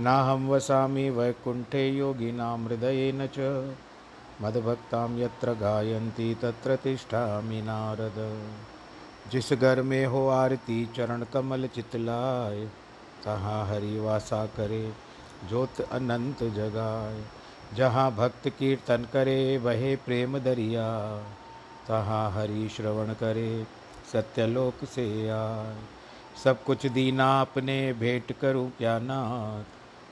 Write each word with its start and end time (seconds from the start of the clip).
नाहं 0.00 0.48
वसामि 0.48 1.10
वैकुण्ठे 1.10 1.88
योगिनां 1.88 2.64
हृदयेन 2.64 3.26
च। 3.26 3.38
मद्भक्तां 4.42 5.18
यत्र 5.18 5.52
गायन्ति 5.52 6.36
तत्र 6.42 6.76
तिष्ठामि 6.76 7.62
नारद। 7.62 8.48
जिस 9.30 9.52
घर 9.52 9.82
में 9.82 10.06
हो 10.06 10.28
आरती, 10.28 10.86
चरण 10.86 11.22
कमल 11.22 11.66
चितलाय 11.66 12.68
तहाँ 13.24 13.66
हरि 13.66 13.98
वासा 13.98 14.46
करे, 14.46 14.92
ज्योत 15.48 15.80
अनंत 15.80 16.38
जगाए। 16.38 17.24
जहाँ 17.74 18.14
भक्त 18.14 18.48
कीर्तन 18.48 19.06
करे, 19.12 19.58
वहे 19.58 19.96
प्रेम 19.96 20.38
दरिया। 20.38 21.18
तहाँ 21.88 22.30
हरि 22.30 22.68
श्रवण 22.68 23.12
करे, 23.12 23.66
सत्यलोक 24.12 24.84
से 24.84 25.28
आए। 25.28 25.76
सब 26.44 26.64
कुछ 26.64 26.86
दीना, 26.86 27.40
अपने 27.40 27.92
भेंट 27.92 28.32
करूँ 28.32 28.72
क्या 28.78 28.98
नाथ? 28.98 29.77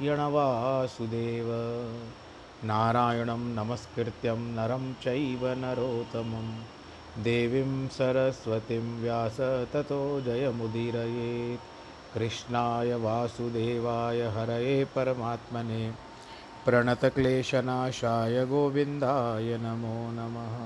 वासुदेव 0.00 1.46
नारायणं 2.64 3.40
नमस्कृत्यं 3.54 4.38
नरं 4.54 4.92
चैव 4.94 5.46
नरोत्तमं 5.46 6.62
देवीं 7.22 7.88
सरस्वतीं 7.88 9.02
व्यास 9.02 9.40
ततो 9.74 10.20
जयमुदीरयेत्। 10.20 11.66
कृष्णाय 12.14 12.94
वासुदेवाय 12.94 14.22
हरये 14.22 14.84
परमात्मने। 14.84 15.90
प्रणतक्लेशनाशाय 16.64 18.46
गोविन्दाय 18.46 19.56
नमो 19.58 19.96
नमः। 20.12 20.56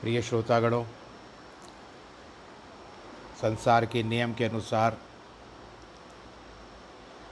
प्रिय 0.00 0.22
श्रोतागणों, 0.22 0.84
संसार 3.42 3.86
के 3.86 4.02
नियम 4.02 4.34
के 4.34 4.44
अनुसार 4.44 4.96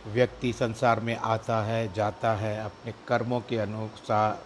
व्यक्ति 0.06 0.52
संसार 0.52 1.00
में 1.00 1.16
आता 1.16 1.62
है, 1.64 1.92
जाता 1.92 2.32
है 2.34 2.58
अपने 2.64 2.92
कर्मों 3.08 3.40
के 3.40 3.58
अनुसार 3.58 4.38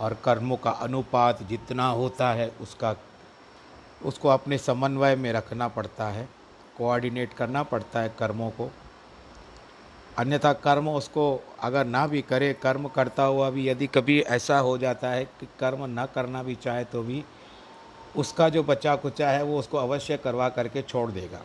और 0.00 0.16
कर्मों 0.24 0.56
का 0.56 0.70
अनुपात 0.70 1.42
जितना 1.42 1.88
होता 1.88 2.30
है 2.32 2.48
उसका, 2.60 2.94
उसको 4.04 4.28
अपने 4.28 4.58
समन्वय 4.58 5.16
में 5.16 5.32
रखना 5.32 5.68
पड़ता 5.68 6.08
है 6.08 6.28
कोऑर्डिनेट 6.78 7.32
करना 7.32 7.62
पड़ता 7.62 8.00
है 8.00 8.14
कर्मों 8.18 8.50
को। 8.50 8.70
अन्यथा 10.18 10.52
कर्म 10.52 10.88
उसको 10.88 11.24
अगर 11.62 11.84
ना 11.86 12.06
भी 12.06 12.22
करे, 12.22 12.52
कर्म 12.52 12.88
करता 12.88 13.22
हुआ 13.22 13.50
भी 13.50 13.68
यदि 13.68 13.86
कभी 13.86 14.20
ऐसा 14.20 14.58
हो 14.58 14.76
जाता 14.78 15.10
है 15.10 15.24
कि 15.24 15.48
कर्म 15.60 15.84
ना 15.90 16.06
करना 16.06 16.42
भी 16.42 16.54
चाहे 16.54 16.84
तो 16.84 17.02
भी 17.02 17.24
उसका 18.16 18.48
जो 18.48 18.62
बचा 18.62 18.94
कुचा 18.96 19.30
है 19.30 19.42
वो 19.42 19.58
उसको 19.58 19.78
अवश्य 19.78 20.16
करवा 20.16 20.48
करके 20.48 20.82
छोड़ 20.82 21.10
देगा। 21.10 21.40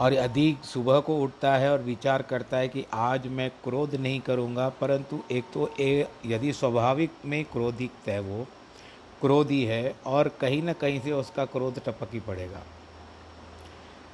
और 0.00 0.14
यदि 0.14 0.56
सुबह 0.64 0.98
को 1.00 1.16
उठता 1.18 1.56
है 1.56 1.70
और 1.72 1.82
विचार 1.82 2.22
करता 2.22 2.56
है 2.56 2.68
कि 2.68 2.84
आज 2.94 3.26
मैं 3.26 3.50
क्रोध 3.64 3.94
नहीं 3.94 4.20
करूँगा, 4.20 4.68
परंतु 4.68 5.22
एक 5.30 5.44
तो 5.54 5.70
ए, 5.80 6.06
यदि 6.26 6.52
स्वाभाविक 6.52 7.10
में 7.24 7.44
क्रोधित 7.44 8.08
है 8.08 8.18
वो, 8.20 8.46
क्रोधी 9.20 9.64
है 9.64 9.94
और 10.06 10.28
कहीं 10.40 10.62
ना 10.62 10.72
कहीं 10.72 11.00
से 11.00 11.12
उसका 11.12 11.44
क्रोध 11.44 11.84
टपक 11.84 12.12
ही 12.12 12.20
पड़ेगा। 12.20 12.62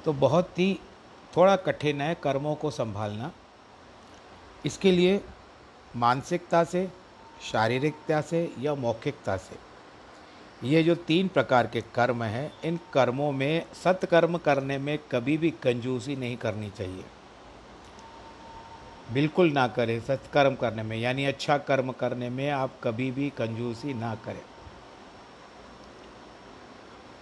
तो 0.05 0.13
बहुत 0.13 0.59
ही 0.59 0.79
थोड़ा 1.37 1.55
कठिन 1.55 2.01
है 2.01 2.15
कर्मों 2.23 2.55
को 2.55 2.71
संभालना। 2.71 3.31
इसके 4.65 4.91
लिए 4.91 5.19
मानसिकता 5.95 6.63
से, 6.63 6.87
शारीरिकता 7.51 8.21
से 8.21 8.49
या 8.59 8.75
मौखिकता 8.75 9.37
से। 9.37 9.70
ये 10.63 10.83
जो 10.83 10.95
तीन 10.95 11.27
प्रकार 11.27 11.67
के 11.67 11.81
कर्म 11.81 12.23
हैं, 12.23 12.51
इन 12.65 12.79
कर्मों 12.93 13.31
में 13.31 13.65
सत्कर्म 13.73 14.37
करने 14.37 14.77
में 14.77 14.99
कभी 15.11 15.37
भी 15.37 15.51
कंजूसी 15.51 16.15
नहीं 16.15 16.37
करनी 16.37 16.69
चाहिए। 16.69 17.03
बिल्कुल 19.13 19.51
ना 19.51 19.67
करें 19.67 19.99
सत्कर्म 19.99 20.55
करने 20.55 20.83
में, 20.83 20.97
यानी 20.97 21.25
अच्छा 21.25 21.57
कर्म 21.57 21.91
करने 21.91 22.29
में 22.29 22.49
आप 22.49 22.71
कभी 22.83 23.11
भी 23.11 23.29
कंजूसी 23.29 23.93
ना 23.93 24.15
करें। 24.15 24.41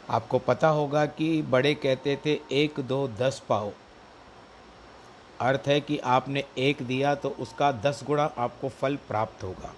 आपको 0.10 0.40
पता 0.40 0.68
होगा 0.68 1.06
कि 1.06 1.42
बड़े 1.42 1.74
कहते 1.74 2.20
थे, 2.26 2.40
एक, 2.52 2.80
दो, 2.80 3.08
दस 3.08 3.44
पाओ। 3.50 3.72
अर्थ 5.40 5.62
है 5.68 5.82
कि 5.82 5.98
आपने 5.98 6.44
एक 6.58 6.82
दिया 6.84 7.16
तो 7.16 7.30
उसका 7.30 7.72
दस 7.72 8.04
गुणा 8.08 8.32
आपको 8.38 8.70
फल 8.70 8.96
प्राप्त 8.96 9.44
होगा। 9.44 9.74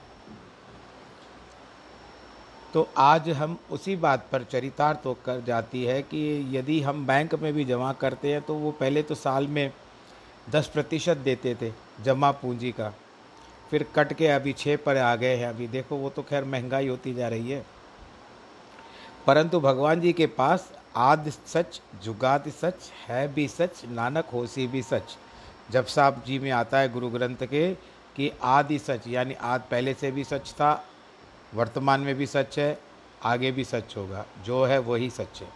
तो 2.73 2.89
आज 2.97 3.29
हम 3.29 3.57
उसी 3.71 3.95
बात 3.95 4.27
पर 4.31 4.43
चरितार्थ 4.43 5.05
होकर 5.05 5.41
जाती 5.41 5.83
है 5.83 6.01
कि 6.01 6.57
यदि 6.57 6.81
हम 6.81 7.07
बैंक 7.07 7.35
में 7.35 7.53
भी 7.53 7.65
जमा 7.65 7.93
करते 7.93 8.31
हैं 8.31 8.41
तो 8.41 8.53
वो 8.53 8.71
पहले 8.71 9.03
तो 9.03 9.15
साल 9.15 9.47
में 9.47 9.71
दस 10.49 10.67
प्रतिशत 10.67 11.17
देते 11.17 11.55
थे 11.61 11.71
जमा 12.03 12.31
पूंजी 12.31 12.71
का। 12.71 12.93
फिर 13.71 13.85
कट 13.95 14.13
के 14.13 14.27
अभी 14.27 14.53
छः 14.53 14.77
पर 14.77 14.97
आ 14.97 15.15
गए 15.15 15.35
हैं। 15.35 15.47
अभी 15.47 15.67
देखो, 15.67 15.95
वो 15.95 16.09
तो 16.09 16.21
खैर 16.21 16.45
महँगाई 16.45 16.87
होती 16.87 17.13
जा 17.13 17.27
रही 17.27 17.51
है। 17.51 17.65
परंतु 19.27 19.59
भगवान 19.59 20.01
जी 20.01 20.13
के 20.13 20.27
पास 20.27 20.71
आद 20.95 21.29
सच, 21.29 21.81
जुगाद 22.03 22.49
सच, 22.49 22.91
है 23.07 23.33
भी 23.33 23.47
सच, 23.47 23.85
नानक 23.85 24.25
होसी 24.25 24.67
भी 24.67 24.81
सच। 24.81 25.17
जब 25.71 25.85
साहब 25.85 26.23
जी 26.27 26.39
में 26.39 26.51
आता 26.51 26.79
है 26.79 26.89
गुरु 26.89 27.09
ग्रंथ 27.09 27.43
के 27.43 27.73
कि 28.15 28.31
आदि 28.43 28.79
सच, 28.79 29.07
यानी 29.07 29.33
आद 29.33 29.63
पहले 29.71 29.93
से 29.93 30.11
भी 30.11 30.23
सच 30.23 30.51
था 30.51 30.87
वर्तमान 31.53 32.01
में 32.01 32.15
भी 32.15 32.27
सच 32.27 32.59
है, 32.59 32.79
आगे 33.23 33.51
भी 33.51 33.63
सच 33.63 33.97
होगा। 33.97 34.25
जो 34.45 34.65
है 34.65 34.79
वही 34.79 35.09
सच 35.09 35.41
है। 35.41 35.47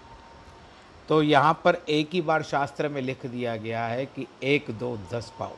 तो 1.09 1.21
यहाँ 1.21 1.61
पर 1.63 1.75
एक 1.89 2.09
ही 2.13 2.21
बार 2.21 2.43
शास्त्र 2.43 2.89
में 2.89 3.01
लिख 3.01 3.25
दिया 3.25 3.55
गया 3.55 3.85
है 3.85 4.05
कि 4.05 4.27
एक, 4.43 4.65
दो, 4.69 4.99
दस 5.13 5.33
पाओ। 5.39 5.51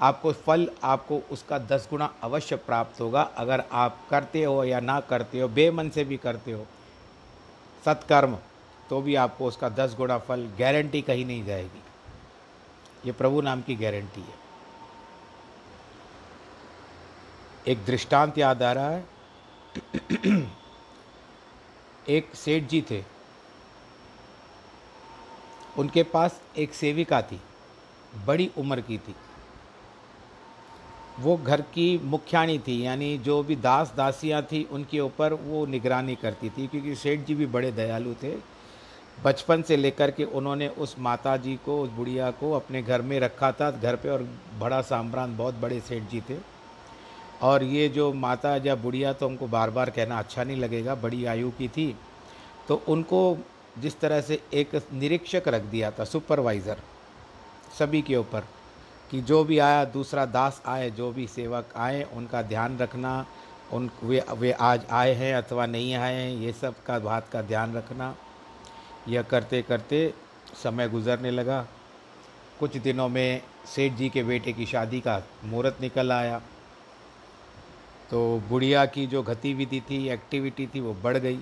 आपको 0.00 0.32
फल 0.32 0.70
आपको 0.84 1.22
उसका 1.30 1.58
दस 1.58 1.86
गुना 1.90 2.14
अवश्य 2.22 2.56
प्राप्त 2.56 3.00
होगा। 3.00 3.22
अगर 3.22 3.64
आप 3.72 3.98
करते 4.10 4.44
हो 4.44 4.64
या 4.64 4.80
ना 4.80 5.00
करते 5.00 5.40
हो, 5.40 5.48
बेमन 5.48 5.90
से 5.90 6.04
भी 6.04 6.16
करते 6.16 6.52
हो, 6.52 6.66
सत्कर्म 7.84 8.38
तो 8.90 9.00
भी 9.00 9.14
आपको 9.14 9.46
उसका 9.46 9.68
दस 9.68 9.94
गुना 9.96 10.18
फल 10.18 10.50
गारंटी 10.58 11.02
कहीं 11.02 11.26
नहीं 11.26 11.44
जाएगी। 11.44 11.82
ये 13.06 13.12
प्रभु 13.12 13.40
नाम 13.40 13.62
की 13.62 13.74
गारंटी 13.76 14.20
है। 14.20 14.42
एक 17.68 17.84
दृष्टांत 17.84 18.38
याद 18.38 18.62
आ 18.62 18.72
रहा 18.72 18.90
है। 18.90 19.11
एक 22.08 22.34
सेठ 22.34 22.62
जी 22.62 22.82
थे। 22.90 23.02
उनके 25.78 26.02
पास 26.02 26.40
एक 26.58 26.74
सेविका 26.74 27.22
थी, 27.22 27.40
बड़ी 28.26 28.50
उम्र 28.58 28.80
की 28.80 28.98
थी। 28.98 29.14
वो 31.20 31.36
घर 31.36 31.60
की 31.60 31.98
मुख्याणी 32.04 32.58
थी, 32.58 32.86
यानी 32.86 33.18
जो 33.18 33.42
भी 33.42 33.56
दास 33.56 33.92
दासियाँ 33.96 34.42
थी, 34.42 34.64
उनके 34.64 35.00
ऊपर 35.00 35.32
वो 35.32 35.66
निगरानी 35.66 36.14
करती 36.14 36.50
थी, 36.50 36.66
क्योंकि 36.66 36.94
सेठ 36.94 37.20
जी 37.20 37.34
भी 37.34 37.46
बड़े 37.46 37.72
दयालु 37.72 38.14
थे। 38.14 38.34
बचपन 39.24 39.62
से 39.62 39.76
लेकर 39.76 40.10
के 40.10 40.24
उन्होंने 40.24 40.68
उस 40.68 40.98
माता 40.98 41.36
जी 41.36 41.56
को, 41.56 41.82
उस 41.82 41.90
बुढ़िया 41.90 42.30
को 42.30 42.52
अपने 42.52 42.82
घर 42.82 43.02
में 43.02 43.20
रखा 43.20 43.52
था, 43.52 43.70
घर 43.70 43.96
पे, 43.96 44.08
और 44.08 44.28
बड़ा 44.58 44.80
साम्रान, 44.82 45.36
बहुत 45.36 45.54
बड़े 45.54 45.80
सेठ 45.80 46.02
जी 46.02 46.20
थे। 46.20 46.51
और 47.42 47.62
ये 47.64 47.88
जो 47.88 48.12
माता 48.14 48.54
या 48.56 48.74
बुढ़िया 48.76 49.12
तो 49.12 49.28
हमको 49.28 49.46
बार 49.48 49.70
बार 49.70 49.90
कहना 49.90 50.18
अच्छा 50.18 50.44
नहीं 50.44 50.56
लगेगा, 50.56 50.94
बड़ी 50.94 51.24
आयु 51.24 51.50
की 51.50 51.68
थी 51.68 51.94
तो 52.68 52.82
उनको 52.88 53.36
जिस 53.78 53.98
तरह 54.00 54.20
से 54.20 54.40
एक 54.54 54.74
निरीक्षक 54.92 55.48
रख 55.48 55.62
दिया 55.64 55.90
था, 55.90 56.04
सुपरवाइज़र, 56.04 56.76
सभी 57.78 58.02
के 58.02 58.16
ऊपर, 58.16 58.44
कि 59.10 59.20
जो 59.20 59.42
भी 59.44 59.58
आया, 59.58 59.84
दूसरा 59.86 60.24
दास 60.26 60.62
आए, 60.66 60.90
जो 60.90 61.10
भी 61.12 61.26
सेवक 61.26 61.72
आए, 61.76 62.02
उनका 62.14 62.42
ध्यान 62.42 62.78
रखना, 62.78 63.24
उन, 63.72 63.90
वे 64.02 64.24
वे 64.30 64.52
आज 64.52 64.86
आए 64.90 65.14
हैं 65.14 65.34
अथवा 65.34 65.66
नहीं 65.66 65.94
आए 65.94 66.14
हैं, 66.14 66.30
ये 66.36 66.52
सब 66.52 66.82
का, 66.86 66.98
बात 66.98 67.28
का 67.28 67.42
ध्यान 67.42 67.74
रखना। 67.74 68.14
यह 69.08 69.22
करते 69.22 69.62
करते 69.62 70.12
समय 70.62 70.88
गुजरने 70.88 71.30
लगा। 71.30 71.66
कुछ 72.60 72.76
दिनों 72.78 73.08
में 73.08 73.42
सेठ 73.66 73.92
जी 73.92 74.08
के 74.08 74.22
बेटे 74.22 74.52
की 74.52 74.66
शादी 74.66 75.00
का 75.00 75.22
मुहूर्त 75.44 75.80
निकल 75.80 76.12
आया। 76.12 76.40
तो 78.12 78.42
बुढ़िया 78.48 78.86
की 78.86 79.06
जो 79.06 79.22
गतिविधि 79.22 79.80
थी 79.80 80.08
एक्टिविटी 80.08 80.66
थी, 80.66 80.80
वो 80.80 80.94
बढ़ 80.94 81.16
गई। 81.16 81.38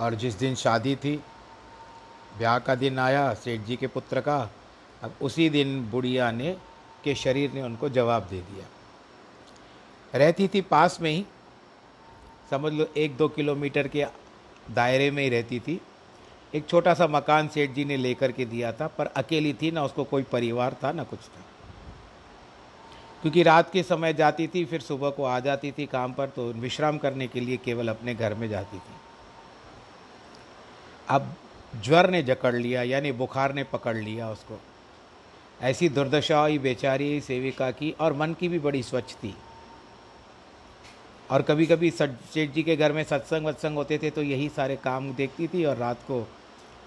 और 0.00 0.14
जिस 0.14 0.34
दिन 0.34 0.54
शादी 0.54 0.96
थी, 0.96 1.16
ब्याह 2.38 2.58
का 2.58 2.74
दिन 2.74 2.98
आया, 2.98 3.34
सेठ 3.34 3.60
जी 3.60 3.76
के 3.76 3.86
पुत्र 3.86 4.20
का, 4.20 4.50
अब 5.02 5.14
उसी 5.22 5.50
दिन 5.50 5.90
बुढ़िया 5.90 6.30
ने, 6.30 6.56
के 7.04 7.14
शरीर 7.14 7.52
ने 7.52 7.62
उनको 7.62 7.88
जवाब 7.88 8.22
दे 8.22 8.40
दिया। 8.40 8.66
रहती 10.18 10.48
थी 10.48 10.60
पास 10.60 11.00
में 11.00 11.10
ही, 11.10 11.26
समझ 12.50 12.72
लो 12.72 12.88
एक 12.96 13.16
दो 13.16 13.28
किलोमीटर 13.28 13.88
के 13.88 14.06
दायरे 14.70 15.10
में 15.10 15.22
ही 15.22 15.28
रहती 15.28 15.60
थी। 15.60 15.80
एक 16.54 16.66
छोटा 16.66 16.94
सा 16.94 17.06
मकान 17.06 17.48
सेठ 17.48 17.70
जी 17.70 17.84
ने 17.84 17.96
लेकर 17.96 18.32
के 18.32 18.44
दिया 18.44 18.72
था, 18.72 18.86
पर 18.86 19.06
अकेली 19.06 19.52
थी, 19.52 19.70
ना 19.70 19.84
उसको 19.84 20.04
कोई 20.04 20.22
परिवार 20.22 20.76
था, 20.84 20.92
ना 20.92 21.04
कुछ 21.04 21.20
था। 21.20 21.45
क्योंकि 23.22 23.42
रात 23.42 23.70
के 23.72 23.82
समय 23.82 24.12
जाती 24.14 24.46
थी, 24.46 24.64
फिर 24.64 24.80
सुबह 24.80 25.10
को 25.10 25.24
आ 25.24 25.38
जाती 25.40 25.70
थी 25.72 25.86
काम 25.86 26.12
पर 26.12 26.28
तो 26.28 26.44
विश्राम 26.54 26.98
करने 26.98 27.26
के 27.26 27.40
लिए 27.40 27.56
केवल 27.56 27.88
अपने 27.88 28.14
घर 28.14 28.34
में 28.34 28.48
जाती 28.48 28.76
थी। 28.76 28.94
अब 31.08 31.34
ज्वर 31.84 32.10
ने 32.10 32.22
जकड़ 32.22 32.54
लिया, 32.54 32.82
यानी 32.82 33.12
बुखार 33.12 33.54
ने 33.54 33.64
पकड़ 33.64 33.96
लिया 33.96 34.30
उसको। 34.30 34.58
ऐसी 35.60 35.88
दुर्दशा 35.88 36.38
हुई 36.38 36.58
बेचारी 36.58 37.20
सेविका 37.20 37.70
की, 37.70 37.90
और 37.90 38.12
मन 38.12 38.34
की 38.34 38.48
भी 38.48 38.58
बड़ी 38.58 38.82
स्वच्छ 38.82 39.12
थी। 39.14 39.34
और 41.30 41.42
कभी 41.42 41.66
कभी 41.66 41.90
सेठ 41.90 42.50
जी 42.52 42.62
के 42.62 42.76
घर 42.76 42.92
में 42.92 43.02
सत्संग 43.04 43.46
वत्संग 43.46 43.76
होते 43.76 43.98
थे 43.98 44.10
तो 44.10 44.22
यही 44.22 44.48
सारे 44.48 44.76
काम 44.76 45.12
देखती 45.14 45.48
थी, 45.48 45.64
और 45.64 45.76
रात 45.76 46.02
को 46.08 46.26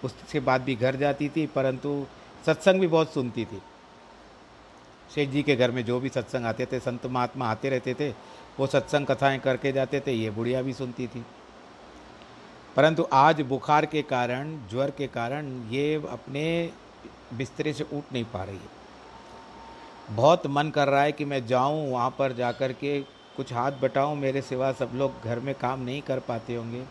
उसके 0.03 0.39
बाद 0.39 0.61
भी 0.61 0.75
घर 0.75 0.95
जाती 0.95 1.29
थी, 1.29 1.45
परंतु 1.47 2.05
सत्संग 2.45 2.81
भी 2.81 2.87
बहुत 2.87 3.13
सुनती 3.13 3.45
थी। 3.45 3.61
सेठ 5.15 5.29
जी 5.29 5.43
के 5.43 5.55
घर 5.55 5.71
में 5.71 5.85
जो 5.85 5.99
भी 5.99 6.09
सत्संग 6.09 6.45
आते 6.45 6.65
थे, 6.65 6.79
संत 6.79 7.05
महात्मा 7.05 7.51
आते 7.51 7.69
रहते 7.69 7.93
थे, 7.93 8.09
वो 8.59 8.67
सत्संग 8.67 9.05
कथाएँ 9.05 9.39
करके 9.39 9.71
जाते 9.71 9.99
थे, 9.99 10.11
ये 10.11 10.29
बुढ़िया 10.29 10.61
भी 10.61 10.73
सुनती 10.73 11.07
थी। 11.07 11.25
परंतु 12.75 13.07
आज 13.13 13.41
बुखार 13.41 13.85
के 13.85 14.01
कारण, 14.01 14.67
ज्वर 14.67 14.91
के 14.91 15.07
कारण 15.07 15.69
ये 15.69 16.03
अपने 16.09 16.71
बिस्तरे 17.33 17.73
से 17.73 17.83
उठ 17.83 18.03
नहीं 18.13 18.25
पा 18.25 18.43
रही 18.43 18.57
है। 18.57 18.79
बहुत 20.15 20.47
मन 20.47 20.69
कर 20.69 20.87
रहा 20.87 21.01
है 21.01 21.11
कि 21.11 21.25
मैं 21.25 21.47
जाऊँ, 21.47 21.91
वहाँ 21.91 22.15
पर 22.19 22.31
जा 22.31 22.51
कर 22.51 22.73
के 22.73 23.01
कुछ 23.37 23.53
हाथ 23.53 23.71
बटाऊं, 23.71 24.15
मेरे 24.15 24.41
सिवा 24.41 24.71
सब 24.71 24.91
लोग 24.95 25.13
घर 25.23 25.39
में 25.39 25.55
काम 25.55 25.81
नहीं 25.81 26.01
कर 26.01 26.19
पाते 26.19 26.55
होंगे। 26.55 26.85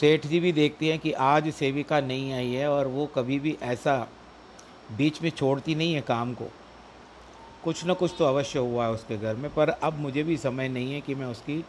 सेठ 0.00 0.26
जी 0.26 0.40
भी 0.40 0.52
देखती 0.52 0.88
हैं 0.88 0.98
कि 0.98 1.12
आज 1.12 1.52
सेविका 1.54 2.00
नहीं 2.00 2.32
आई 2.32 2.52
है 2.52 2.70
और 2.70 2.86
वो 2.86 3.06
कभी 3.06 3.38
भी 3.38 3.58
ऐसा 3.62 4.08
बीच 4.96 5.22
में 5.22 5.30
छोड़ती 5.30 5.74
नहीं 5.74 5.94
है 5.94 6.00
काम 6.00 6.34
को। 6.34 6.44
कुछ 7.64 7.84
न 7.86 7.94
कुछ 7.94 8.14
तो 8.18 8.24
अवश्य 8.24 8.58
हुआ 8.58 8.84
है 8.84 8.92
उसके 8.92 9.16
घर 9.16 9.34
में, 9.34 9.52
पर 9.54 9.68
अब 9.68 9.98
मुझे 9.98 10.22
भी 10.22 10.36
समय 10.36 10.68
नहीं 10.68 10.92
है 10.92 11.00
कि 11.00 11.14
मैं 11.14 11.26
उसकी 11.26 11.64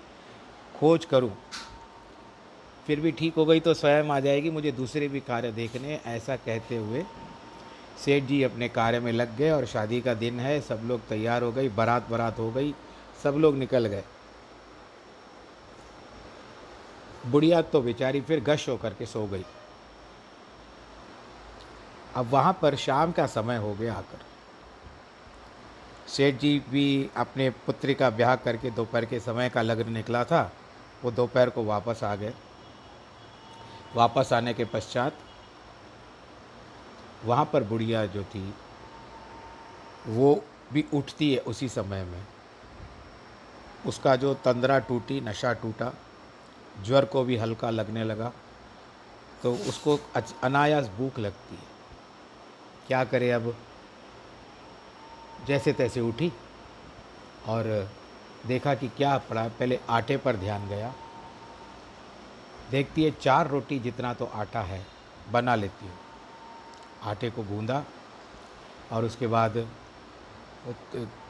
खोज 0.79 1.05
करूँ। 1.05 1.31
फिर 2.87 2.99
भी 2.99 3.11
ठीक 3.11 3.35
हो 3.35 3.45
गई 3.45 3.59
तो 3.59 3.73
स्वयं 3.73 4.09
आ 4.09 4.19
जाएगी, 4.19 4.49
मुझे 4.49 4.71
दूसरे 4.71 5.07
भी 5.07 5.19
कार्य 5.21 5.51
देखने, 5.51 5.99
ऐसा 6.07 6.35
कहते 6.35 6.77
हुए 6.77 7.03
सेठ 8.05 8.23
जी 8.23 8.41
अपने 8.43 8.69
कार्य 8.69 8.99
में 8.99 9.11
लग 9.11 9.35
गए 9.37 9.49
और 9.51 9.65
शादी 9.65 9.99
का 10.01 10.13
दिन 10.13 10.39
है, 10.39 10.59
सब 10.61 10.81
लोग 10.85 11.07
तैयार 11.09 11.43
हो 11.43 11.51
गई, 11.51 11.69
बारात 11.69 12.09
बारात 12.09 12.39
हो 12.39 12.49
गई, 12.51 12.73
सब 13.23 13.35
लोग 13.37 13.57
निकल 13.57 13.85
गए। 13.85 14.03
बुढ़िया 17.27 17.61
तो 17.61 17.81
बेचारी 17.81 18.21
फिर 18.21 18.39
गश 18.43 18.67
होकर 18.69 18.93
के 18.93 19.05
सो 19.05 19.25
गई। 19.27 19.43
अब 22.15 22.29
वहाँ 22.29 22.57
पर 22.61 22.75
शाम 22.77 23.11
का 23.11 23.25
समय 23.27 23.57
हो 23.57 23.73
गया 23.73 23.93
आकर। 23.93 24.27
सेठ 26.09 26.35
जी 26.35 26.57
भी 26.69 27.09
अपने 27.17 27.49
पुत्री 27.65 27.93
का 27.93 28.09
ब्याह 28.09 28.35
करके 28.37 28.69
दोपहर 28.71 29.05
के 29.05 29.19
समय 29.19 29.49
का 29.49 29.61
लग्न 29.61 29.91
निकला 29.93 30.23
था, 30.23 30.51
वो 31.03 31.11
दोपहर 31.11 31.49
को 31.49 31.63
वापस 31.65 32.03
आ 32.03 32.15
गए। 32.15 32.33
वापस 33.95 34.33
आने 34.33 34.53
के 34.53 34.65
पश्चात 34.65 35.17
वहाँ 37.25 37.45
पर 37.53 37.63
बुढ़िया 37.63 38.05
जो 38.07 38.23
थी, 38.25 38.53
वो 40.07 40.43
भी 40.73 40.85
उठती 40.93 41.31
है 41.33 41.39
उसी 41.47 41.69
समय 41.69 42.03
में। 42.03 42.23
उसका 43.85 44.15
जो 44.15 44.33
तंद्रा 44.35 44.79
टूटी, 44.79 45.19
नशा 45.21 45.53
टूटा, 45.53 45.93
ज्वर 46.85 47.05
को 47.05 47.23
भी 47.23 47.37
हल्का 47.37 47.69
लगने 47.69 48.03
लगा 48.03 48.31
तो 49.43 49.53
उसको 49.69 49.99
अनायास 50.43 50.87
भूख 50.97 51.19
लगती 51.19 51.55
है। 51.55 51.67
क्या 52.87 53.03
करे 53.05 53.31
अब? 53.31 53.55
जैसे 55.47 55.73
तैसे 55.73 56.01
उठी 56.01 56.31
और 57.47 57.89
देखा 58.47 58.73
कि 58.75 58.87
क्या 58.87 59.17
पड़ा। 59.19 59.47
पहले 59.49 59.79
आटे 59.89 60.17
पर 60.17 60.35
ध्यान 60.35 60.67
गया। 60.69 60.93
देखती 62.71 63.03
है 63.03 63.11
चार 63.11 63.47
रोटी 63.47 63.79
जितना 63.79 64.13
तो 64.13 64.25
आटा 64.25 64.61
है, 64.61 64.85
बना 65.31 65.55
लेती 65.55 65.85
हूँ। 65.85 65.97
आटे 67.03 67.29
को 67.29 67.43
गूंदा 67.43 67.83
और 68.91 69.05
उसके 69.05 69.27
बाद 69.27 69.57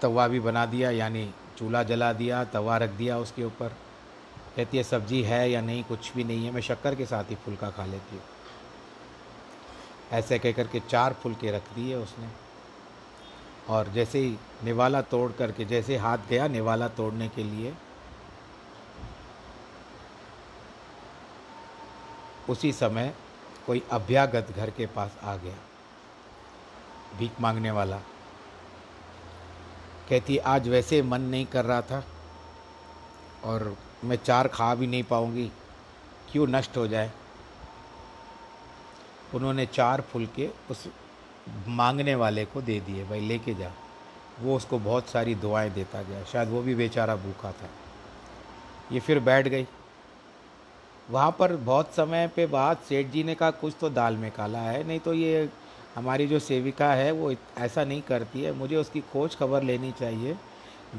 तवा 0.02 0.28
भी 0.28 0.40
बना 0.40 0.66
दिया, 0.66 0.92
यानी 0.92 1.30
चूल्हा 1.58 1.84
जला 1.84 2.12
दिया, 2.14 2.44
तवा 2.46 2.78
रख 2.78 2.90
दिया 2.90 3.18
उसके 3.18 3.44
ऊपर। 3.44 3.76
कहती 4.56 4.78
है, 4.78 4.84
सब्ज़ी 4.84 5.22
है 5.24 5.50
या 5.52 5.62
नहीं, 5.62 5.84
कुछ 5.84 6.14
भी 6.16 6.24
नहीं 6.24 6.46
है, 6.46 6.52
मैं 6.52 6.62
शक्कर 6.62 6.96
के 6.96 7.06
साथ 7.06 7.30
ही 7.30 7.36
फुलका 7.36 7.70
खा 7.70 7.86
लेती 7.86 8.16
हूँ। 8.16 8.24
ऐसे 10.12 10.40
कह 10.40 10.52
कर 10.52 10.68
के 10.68 10.80
चार 10.80 11.14
फुलके 11.14 11.52
रख 11.52 11.74
दिए 11.76 11.96
उसने। 11.96 12.28
और 13.70 13.88
जैसे 13.88 14.20
ही 14.20 14.36
निवाला 14.64 15.02
तोड़ 15.02 15.32
करके, 15.32 15.66
जैसे 15.66 15.98
हाथ 15.98 16.18
गया 16.30 16.48
निवाला 16.48 16.88
तोड़ने 16.88 17.28
के 17.30 17.44
लिए, 17.44 17.74
उसी 22.50 22.72
समय 22.74 23.14
कोई 23.68 23.82
अभ्यागत 23.92 24.54
घर 24.56 24.70
के 24.70 24.86
पास 24.86 25.18
आ 25.24 25.36
गया, 25.36 25.58
भीख 27.18 27.42
मांगने 27.42 27.72
वाला। 27.72 27.98
कहती, 30.10 30.38
आज 30.38 30.68
वैसे 30.68 31.02
मन 31.02 31.22
नहीं 31.22 31.46
कर 31.46 31.66
रहा 31.66 31.82
था 31.82 32.04
और 33.44 33.76
मैं 34.04 34.16
चार 34.16 34.48
खा 34.48 34.74
भी 34.76 34.88
नहीं 34.88 35.04
पाऊँगी, 35.04 35.52
क्यों 36.32 36.48
नष्ट 36.48 36.78
हो 36.78 36.88
जाए? 36.88 37.12
उन्होंने 39.34 39.66
चार 39.66 40.02
फुलके 40.02 40.50
उस 40.72 40.88
मांगने 41.68 42.16
वाले 42.16 42.46
को 42.46 42.62
दे 42.62 42.80
दिए, 42.80 43.04
भाई, 43.04 43.20
लेके 43.20 43.54
जा। 43.54 43.72
वो 44.40 44.56
उसको 44.56 44.80
बहुत 44.80 45.10
सारी 45.10 45.36
दुआएँ 45.36 45.70
देता 45.70 46.02
गया। 46.02 46.24
शायद 46.24 46.50
वो 46.50 46.62
भी 46.62 46.76
बेचारा 46.76 47.16
भूखा 47.16 47.52
था। 47.52 47.70
ये 48.92 49.00
फिर 49.00 49.20
बैठ 49.20 49.48
गई। 49.48 49.68
वहाँ 51.10 51.36
पर 51.40 51.56
बहुत 51.56 51.94
समय 51.96 52.28
पे 52.28 52.46
बाद 52.46 52.78
सेठ 52.78 53.08
जी 53.08 53.24
ने 53.24 53.36
कहा, 53.36 53.52
कुछ 53.52 53.74
तो 53.82 53.90
दाल 53.90 54.18
में 54.18 54.32
काला 54.32 54.60
है, 54.60 54.88
नहीं 54.88 55.00
तो 55.00 55.14
ये 55.14 55.50
हमारी 55.96 56.28
जो 56.28 56.40
सेविका 56.40 56.94
है, 56.94 57.12
वो 57.12 57.36
ऐसा 57.58 57.84
नहीं 57.84 58.02
करती 58.02 58.42
है। 58.42 58.54
मुझे 58.54 58.76
उसकी 58.76 59.02
खोज 59.02 59.36
खबर 59.36 59.64
लेनी 59.64 59.92
चाहिए। 59.92 60.38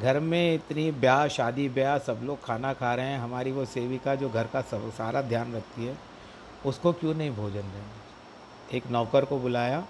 घर 0.02 0.20
में 0.20 0.54
इतनी 0.54 0.90
ब्याह, 0.90 1.28
शादी 1.28 1.68
ब्याह, 1.68 1.98
सब 1.98 2.20
लोग 2.22 2.44
खाना 2.44 2.72
खा 2.72 2.94
रहे 2.94 3.06
हैं। 3.06 3.18
हमारी 3.18 3.52
वो 3.52 3.64
सेविका 3.64 4.14
जो 4.14 4.30
घर 4.30 4.46
का 4.46 4.62
सब, 4.62 4.92
सारा 4.92 5.22
ध्यान 5.22 5.54
रखती 5.54 5.86
है, 5.86 5.98
उसको 6.66 6.92
क्यों 6.92 7.14
नहीं 7.14 7.30
भोजन 7.30 7.62
देंगे 7.62 8.76
एक 8.76 8.86
नौकर 8.86 9.24
को 9.24 9.38
बुलाया। 9.38 9.84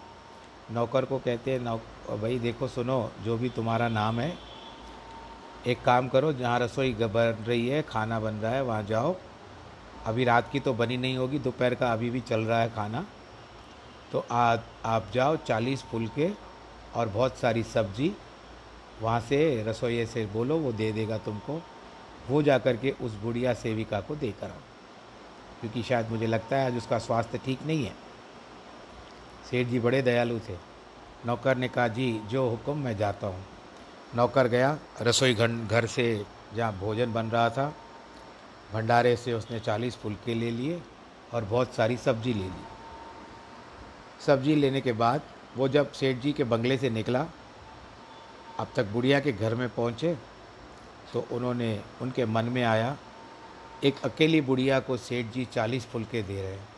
नौकर 0.73 1.05
को 1.05 1.19
कहते 1.19 1.53
हैं 1.53 1.61
नौ 1.61 1.77
भाई 2.11 2.39
देखो 2.39 2.69
सुनो 2.69 3.11
जो 3.25 3.37
भी 3.39 3.49
तुम्हारा 3.49 3.89
नाम 3.89 4.21
है 4.21 4.33
एक 5.67 5.83
काम 5.83 6.09
करो 6.09 6.33
जहाँ 6.33 6.59
रसोई 6.59 6.93
बन 6.95 7.45
रही 7.47 7.69
है 7.69 7.83
खाना 7.83 8.21
बन 8.21 8.35
रहा 8.35 8.53
है 8.53 8.63
वहाँ 8.63 8.83
जाओ। 8.83 9.15
अभी 10.07 10.25
रात 10.25 10.51
की 10.53 10.61
तो 10.61 10.73
बनी 10.75 10.97
नहीं 10.97 11.17
होगी 11.17 11.39
दोपहर 11.39 11.75
का 11.75 11.93
अभी 11.93 12.11
भी 12.11 12.21
चल 12.21 12.41
रहा 12.41 12.61
है 12.61 12.69
खाना। 12.75 13.05
तो 14.13 14.25
आ, 14.31 14.57
आप 14.85 15.11
जाओ 15.15 15.37
चालीस 15.37 15.83
फुलके 15.83 16.31
और 16.95 17.09
बहुत 17.09 17.37
सारी 17.37 17.63
सब्ज़ी 17.63 18.13
वहाँ 19.03 19.21
से 19.21 19.63
रसोई 19.67 20.05
से 20.07 20.25
बोलो 20.27 20.57
वो 20.57 20.73
दे 20.73 20.93
देगा 20.93 21.19
तुमको। 21.19 21.61
वो 22.29 22.43
जा 22.43 22.59
कर 22.59 22.77
के 22.77 22.91
उस 23.03 23.15
बुढ़िया 23.15 23.55
सेविका 23.55 24.01
को 24.01 24.17
दे 24.17 24.31
कर 24.41 24.47
आओ। 24.47 24.61
क्योंकि 25.61 25.83
शायद 25.83 26.11
मुझे 26.11 26.27
लगता 26.27 26.57
है 26.57 26.67
आज 26.67 26.77
उसका 26.77 26.99
स्वास्थ्य 26.99 27.39
ठीक 27.39 27.63
नहीं 27.67 27.85
है। 27.85 27.93
सेठ 29.51 29.67
जी 29.67 29.79
बड़े 29.81 30.03
दयालु 30.03 30.39
थे। 30.39 30.55
नौकर 31.27 31.57
ने 31.57 31.69
कहा, 31.69 31.89
जी, 31.89 32.21
जो 32.31 32.49
हुक्म 32.49 32.77
मैं 32.79 32.97
जाता 32.97 33.27
हूँ। 33.27 33.45
नौकर 34.17 34.47
गया, 34.49 34.79
रसोई 35.03 35.35
घर 35.35 35.49
घर 35.49 35.87
से 35.87 36.25
जहाँ 36.55 36.73
भोजन 36.79 37.13
बन 37.13 37.27
रहा 37.27 37.49
था। 37.51 37.73
भंडारे 38.73 39.17
से 39.17 39.33
उसने 39.33 39.61
चालीस 39.61 39.97
फुलके 39.97 40.35
ले 40.35 40.51
लिए 40.51 40.81
और 41.35 41.45
बहुत 41.45 41.75
सारी 41.75 41.97
सब्ज़ी 41.97 42.35
ले 42.35 42.45
ली। 42.45 42.65
सब्ज़ी 44.27 44.55
लेने 44.55 44.81
के 44.81 44.93
बाद 44.93 45.23
वो 45.57 45.69
जब 45.69 45.93
सेठ 45.93 46.17
जी 46.17 46.33
के 46.33 46.45
बंगले 46.45 46.77
से 46.79 46.91
निकला, 46.91 47.27
अब 48.59 48.69
तक 48.77 48.87
बुढ़िया 48.87 49.21
के 49.21 49.33
घर 49.33 49.55
में 49.55 49.69
पहुँचे 49.69 50.17
तो 51.13 51.27
उन्होंने, 51.33 51.81
उनके 52.03 52.25
मन 52.27 52.45
में 52.45 52.63
आया, 52.65 52.97
एक 53.85 54.05
अकेली 54.05 54.41
बुढ़िया 54.41 54.81
को 54.81 54.97
सेठ 54.97 55.27
जी 55.27 55.45
चालीस 55.45 55.87
फुलके 55.87 56.23
दे 56.23 56.41
रहे 56.43 56.53
हैं। 56.53 56.69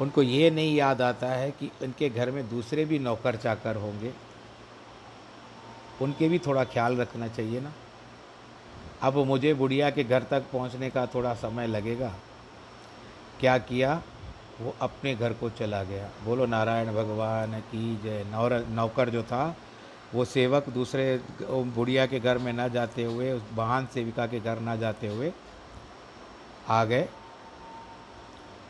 उनको 0.00 0.22
ये 0.22 0.50
नहीं 0.50 0.76
याद 0.76 1.02
आता 1.02 1.26
है 1.26 1.50
कि 1.50 1.70
उनके 1.82 2.08
घर 2.10 2.30
में 2.30 2.48
दूसरे 2.50 2.84
भी 2.84 2.98
नौकर 2.98 3.36
चाकर 3.36 3.76
होंगे। 3.76 4.12
उनके 6.02 6.28
भी 6.28 6.38
थोड़ा 6.38 6.64
ख्याल 6.64 6.96
रखना 6.96 7.28
चाहिए 7.28 7.60
ना। 7.60 7.72
अब 9.02 9.16
मुझे 9.18 9.54
बुढ़िया 9.54 9.90
के 9.90 10.04
घर 10.04 10.22
तक 10.22 10.44
पहुँचने 10.52 10.90
का 10.90 11.06
थोड़ा 11.06 11.34
समय 11.34 11.66
लगेगा। 11.66 12.14
क्या 13.40 13.58
किया? 13.58 14.02
वो 14.60 14.74
अपने 14.80 15.14
घर 15.14 15.32
को 15.32 15.50
चला 15.50 15.82
गया। 15.82 16.10
बोलो, 16.24 16.46
नारायण 16.46 16.92
भगवान 16.94 17.60
की 17.60 17.96
जय। 17.96 18.24
नौर, 18.24 18.54
नौकर 18.68 19.10
जो 19.10 19.22
था, 19.22 19.56
वो 20.14 20.24
सेवक 20.24 20.68
दूसरे 20.68 21.20
बुढ़िया 21.42 22.06
के 22.06 22.20
घर 22.20 22.38
में 22.38 22.52
ना 22.52 22.68
जाते 22.68 23.04
हुए, 23.04 23.32
उस 23.32 23.42
वाहन 23.54 23.86
सेविका 23.86 24.26
के 24.26 24.40
घर 24.40 24.60
ना 24.60 24.76
जाते 24.76 25.08
हुए, 25.08 25.32
आ 26.68 26.84
गए। 26.84 27.08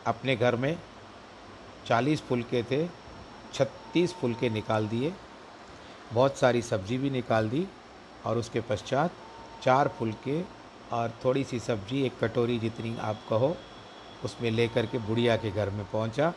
अपने 0.07 0.37
घर 0.37 0.57
में 0.57 0.77
चालीस 1.87 2.23
फुलके 2.23 2.63
थे, 2.63 2.87
छत्तीस 3.55 4.15
फुलके 4.15 4.51
निकाल 4.51 4.89
दिए, 4.89 5.13
बहुत 6.13 6.37
सारी 6.37 6.63
सब्ज़ी 6.63 6.99
भी 6.99 7.11
निकाल 7.11 7.49
दी 7.49 7.67
और 8.27 8.39
उसके 8.39 8.61
पश्चात 8.61 9.11
चार 9.63 9.89
फुलके 9.89 10.43
और 10.93 11.13
थोड़ी 11.25 11.45
सी 11.45 11.61
सब्ज़ी, 11.61 12.03
एक 12.03 12.19
कटोरी 12.25 12.59
जितनी 12.59 12.97
आप 12.99 13.21
कहो, 13.31 13.57
उसमें 14.25 14.51
लेकर 14.51 14.87
के 14.87 14.99
बुढ़िया 14.99 15.37
के 15.37 15.51
घर 15.51 15.71
में 15.71 15.85
पहुँचा। 15.85 16.33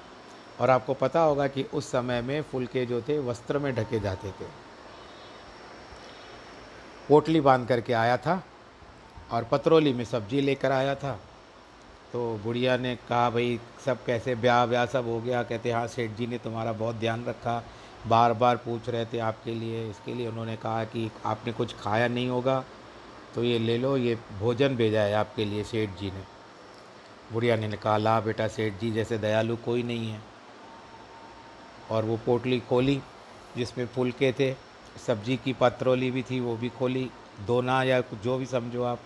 और 0.61 0.69
आपको 0.69 0.93
पता 0.93 1.19
होगा 1.19 1.47
कि 1.47 1.63
उस 1.63 1.91
समय 1.91 2.21
में 2.21 2.41
फुलके 2.41 2.85
जो 2.85 3.01
थे, 3.01 3.19
वस्त्र 3.19 3.59
में 3.59 3.75
ढके 3.75 3.99
जाते 3.99 4.31
थे। 4.31 4.45
पोटली 7.07 7.41
बाँध 7.41 7.67
करके 7.67 7.93
आया 7.93 8.17
था 8.17 8.43
और 9.31 9.43
पतरोली 9.43 9.93
में 9.93 10.05
सब्ज़ी 10.05 10.41
लेकर 10.41 10.71
आया 10.71 10.95
था। 10.95 11.19
तो 12.13 12.39
बुढ़िया 12.43 12.77
ने 12.77 12.95
कहा, 13.09 13.29
भाई, 13.29 13.59
सब 13.85 14.03
कैसे? 14.05 14.35
ब्याह 14.35 14.65
ब्याह 14.65 14.85
सब 14.85 15.07
हो 15.07 15.19
गया. 15.21 15.43
कहते 15.43 15.71
हाँ 15.71 15.85
सेठ 15.87 16.11
जी 16.11 16.27
ने 16.27 16.37
तुम्हारा 16.37 16.71
बहुत 16.73 16.95
ध्यान 16.95 17.25
रखा। 17.25 17.63
बार 18.07 18.33
बार 18.33 18.57
पूछ 18.57 18.87
रहे 18.89 19.05
थे 19.05 19.19
आपके 19.19 19.53
लिए, 19.53 19.89
इसके 19.89 20.13
लिए 20.13 20.27
उन्होंने 20.27 20.55
कहा 20.57 20.83
कि 20.85 21.09
आपने 21.25 21.51
कुछ 21.53 21.75
खाया 21.75 22.07
नहीं 22.07 22.29
होगा 22.29 22.63
तो 23.35 23.43
ये 23.43 23.57
ले 23.59 23.77
लो, 23.77 23.95
ये 23.97 24.17
भोजन 24.39 24.75
भेजा 24.75 25.01
है 25.01 25.13
आपके 25.13 25.45
लिए 25.45 25.63
सेठ 25.63 25.89
जी 25.99 26.11
ने। 26.11 26.23
बुढ़िया 27.33 27.55
ने 27.55 27.69
कहा, 27.69 27.97
ला 27.97 28.19
बेटा, 28.19 28.47
सेठ 28.47 28.79
जी 28.79 28.91
जैसे 28.91 29.17
दयालु 29.17 29.55
कोई 29.55 29.83
नहीं 29.83 30.09
है। 30.09 30.21
और 31.91 32.05
वो 32.05 32.17
पोटली 32.25 32.59
खोली, 32.59 33.01
जिसमें 33.57 33.85
फुलके 33.87 34.31
थे, 34.31 34.53
सब्ज़ी 35.07 35.37
की 35.37 35.53
पत्रोली 35.53 36.11
भी 36.11 36.23
थी, 36.23 36.39
वो 36.39 36.55
भी 36.57 36.69
खोली, 36.69 37.09
दोना 37.47 37.81
या 37.83 38.01
जो 38.13 38.37
भी 38.37 38.45
समझो 38.45 38.83
आप। 38.83 38.99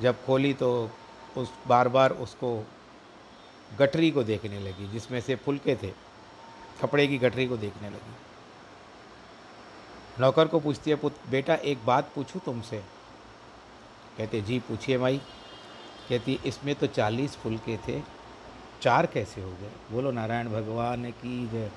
जब 0.00 0.24
खोली 0.24 0.52
तो 0.54 0.90
उस 1.36 1.52
बार 1.66 1.88
बार 1.88 2.12
उसको 2.12 2.66
गठरी 3.78 4.10
को 4.10 4.22
देखने 4.22 4.58
लगी, 4.60 4.88
जिसमें 4.88 5.20
से 5.20 5.34
फुलके 5.36 5.76
थे, 5.76 5.92
कपड़े 6.82 7.06
की 7.06 7.18
गठरी 7.18 7.46
को 7.46 7.56
देखने 7.56 7.88
लगी। 7.88 8.14
नौकर 10.20 10.48
को 10.48 10.60
पूछती 10.60 10.90
है 10.90 10.98
बेटा, 11.30 11.54
एक 11.54 11.84
बात 11.86 12.10
पूछूँ 12.14 12.40
तुमसे? 12.44 12.82
कहते, 14.18 14.40
जी, 14.40 14.58
पूछिए 14.58 14.98
माई। 14.98 15.20
कहती, 16.08 16.38
इसमें 16.46 16.74
तो 16.74 16.86
चालीस 16.86 17.36
फुलके 17.36 17.76
थे, 17.88 18.02
चार 18.82 19.06
कैसे 19.06 19.42
हो 19.42 19.50
गए? 19.50 19.70
बोलो, 19.90 20.10
नारायण 20.10 20.48
भगवान 20.48 21.10
की 21.10 21.70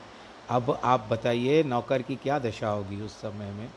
अब 0.50 0.80
आप 0.84 1.08
बताइए, 1.12 1.64
नौकर 1.64 2.02
की 2.02 2.16
क्या 2.16 2.40
दशा 2.40 2.70
होगी 2.70 3.02
उस 3.02 3.12
समय 3.12 3.52
में? 3.52 3.70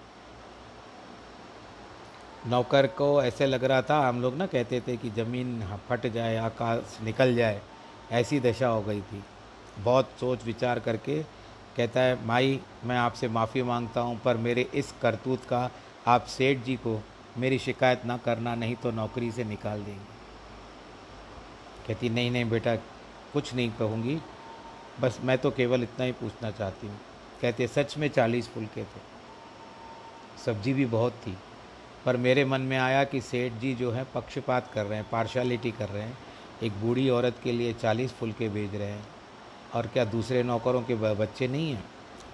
नौकर 2.49 2.87
को 2.87 3.23
ऐसे 3.23 3.47
लग 3.47 3.65
रहा 3.65 3.83
था, 3.83 4.09
हम 4.09 4.23
लोग 4.23 4.37
ना 4.37 4.47
कहते 4.47 4.81
थे 4.81 4.97
कि 4.97 5.11
ज़मीन 5.11 5.79
फट 5.89 6.07
जाए, 6.07 6.37
आकाश 6.37 6.99
निकल 7.03 7.35
जाए, 7.37 7.61
ऐसी 8.13 8.41
दशा 8.41 8.69
हो 8.69 8.83
गई 8.83 9.01
थी। 9.01 9.25
बहुत 9.79 10.11
सोच 10.21 10.45
विचार 10.45 10.79
करके 10.79 11.23
कहता 11.77 12.01
है, 12.01 12.27
माई, 12.27 12.61
मैं 12.85 12.97
आपसे 12.97 13.29
माफ़ी 13.29 13.63
माँगता 13.63 14.01
हूँ, 14.01 14.21
पर 14.21 14.37
मेरे 14.37 14.69
इस 14.75 14.95
करतूत 15.03 15.45
का 15.45 15.71
आप 16.07 16.27
सेठ 16.27 16.59
जी 16.59 16.77
को 16.77 17.03
मेरी 17.39 17.59
शिकायत 17.59 18.05
ना 18.05 18.17
करना, 18.17 18.55
नहीं 18.55 18.77
तो 18.77 18.91
नौकरी 18.91 19.31
से 19.31 19.45
निकाल 19.45 19.83
देंगे। 19.85 20.17
कहती, 21.89 22.09
नहीं 22.09 22.31
नहीं 22.31 22.51
बेटा, 22.51 22.77
कुछ 23.33 23.55
नहीं 23.55 23.71
कहूँगी, 23.71 24.19
बस 25.01 25.19
मैं 25.25 25.39
तो 25.39 25.51
केवल 25.51 25.83
इतना 25.83 26.05
ही 26.05 26.13
पूछना 26.13 26.51
चाहती 26.51 26.87
हूँ। 26.87 27.01
कहते, 27.43 27.67
सच 27.67 27.99
में 27.99 28.09
चालीस 28.09 28.49
फुलके 28.49 28.83
थे। 28.83 29.01
सब्ज़ी 30.45 30.73
भी 30.73 30.87
बहुत 30.87 31.13
थी। 31.13 31.37
पर 32.07 32.17
मेरे 32.17 32.45
मन 32.45 32.61
में 32.61 32.77
आया 32.79 33.03
कि 33.05 33.21
सेठ 33.21 33.53
जी 33.53 33.75
जो 33.75 33.91
है 33.91 34.07
पक्षपात 34.15 34.71
कर 34.75 34.87
रहे 34.87 34.99
हैं 34.99 35.09
पार्शलिटी 35.11 35.71
कर 35.71 35.89
रहे 35.89 36.03
हैं। 36.03 36.19
एक 36.63 36.73
बूढ़ी 36.73 37.09
औरत 37.11 37.37
के 37.45 37.53
लिए 37.53 37.73
चालीस 37.73 38.13
फुलके 38.13 38.49
भेज 38.49 38.75
रहे 38.75 38.89
हैं। 38.89 39.05
और 39.75 39.87
क्या 39.87 40.05
दूसरे 40.05 40.43
नौकरों 40.43 40.83
के 40.83 40.95
बच्चे 40.95 41.49
नहीं 41.49 41.73
हैं? 41.73 41.85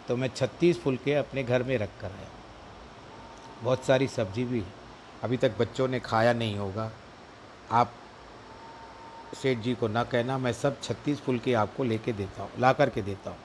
तो 0.09 0.17
मैं 0.17 0.29
छत्तीस 0.29 0.83
फुलके 0.83 1.15
अपने 1.15 1.43
घर 1.43 1.63
में 1.63 1.77
रख 1.79 1.89
कर 2.01 2.07
आया। 2.07 2.29
बहुत 3.63 3.85
सारी 3.85 4.09
सब्ज़ी 4.09 4.45
भी। 4.45 4.63
अभी 5.23 5.37
तक 5.37 5.59
बच्चों 5.59 5.89
ने 5.89 6.01
खाया 6.01 6.33
नहीं 6.33 6.57
होगा। 6.57 6.91
आप 7.71 7.93
सेठ 9.43 9.59
जी 9.59 9.75
को 9.75 9.89
ना 9.89 10.05
कहना, 10.05 10.39
मैं 10.39 10.53
सब 10.53 10.81
छत्तीस 10.83 11.21
फुलके 11.21 11.55
आपको 11.55 11.85
लेके 11.85 12.13
देता 12.13 12.43
हूँ, 12.43 12.51
ला 12.59 12.73
कर 12.73 12.91
के 12.91 13.03
देता 13.03 13.31
हूँ। 13.31 13.39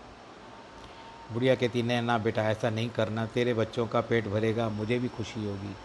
बुढ़िया 1.33 1.55
कहती 1.55 1.83
नहीं 1.83 2.01
ना 2.01 2.17
बेटा, 2.17 2.43
ऐसा 2.43 2.69
नहीं 2.69 2.89
करना, 2.89 3.25
तेरे 3.25 3.53
बच्चों 3.53 3.87
का 3.87 4.01
पेट 4.01 4.27
भरेगा, 4.27 4.69
मुझे 4.69 4.99
भी 4.99 5.07
खुशी 5.07 5.45
होगी। 5.45 5.75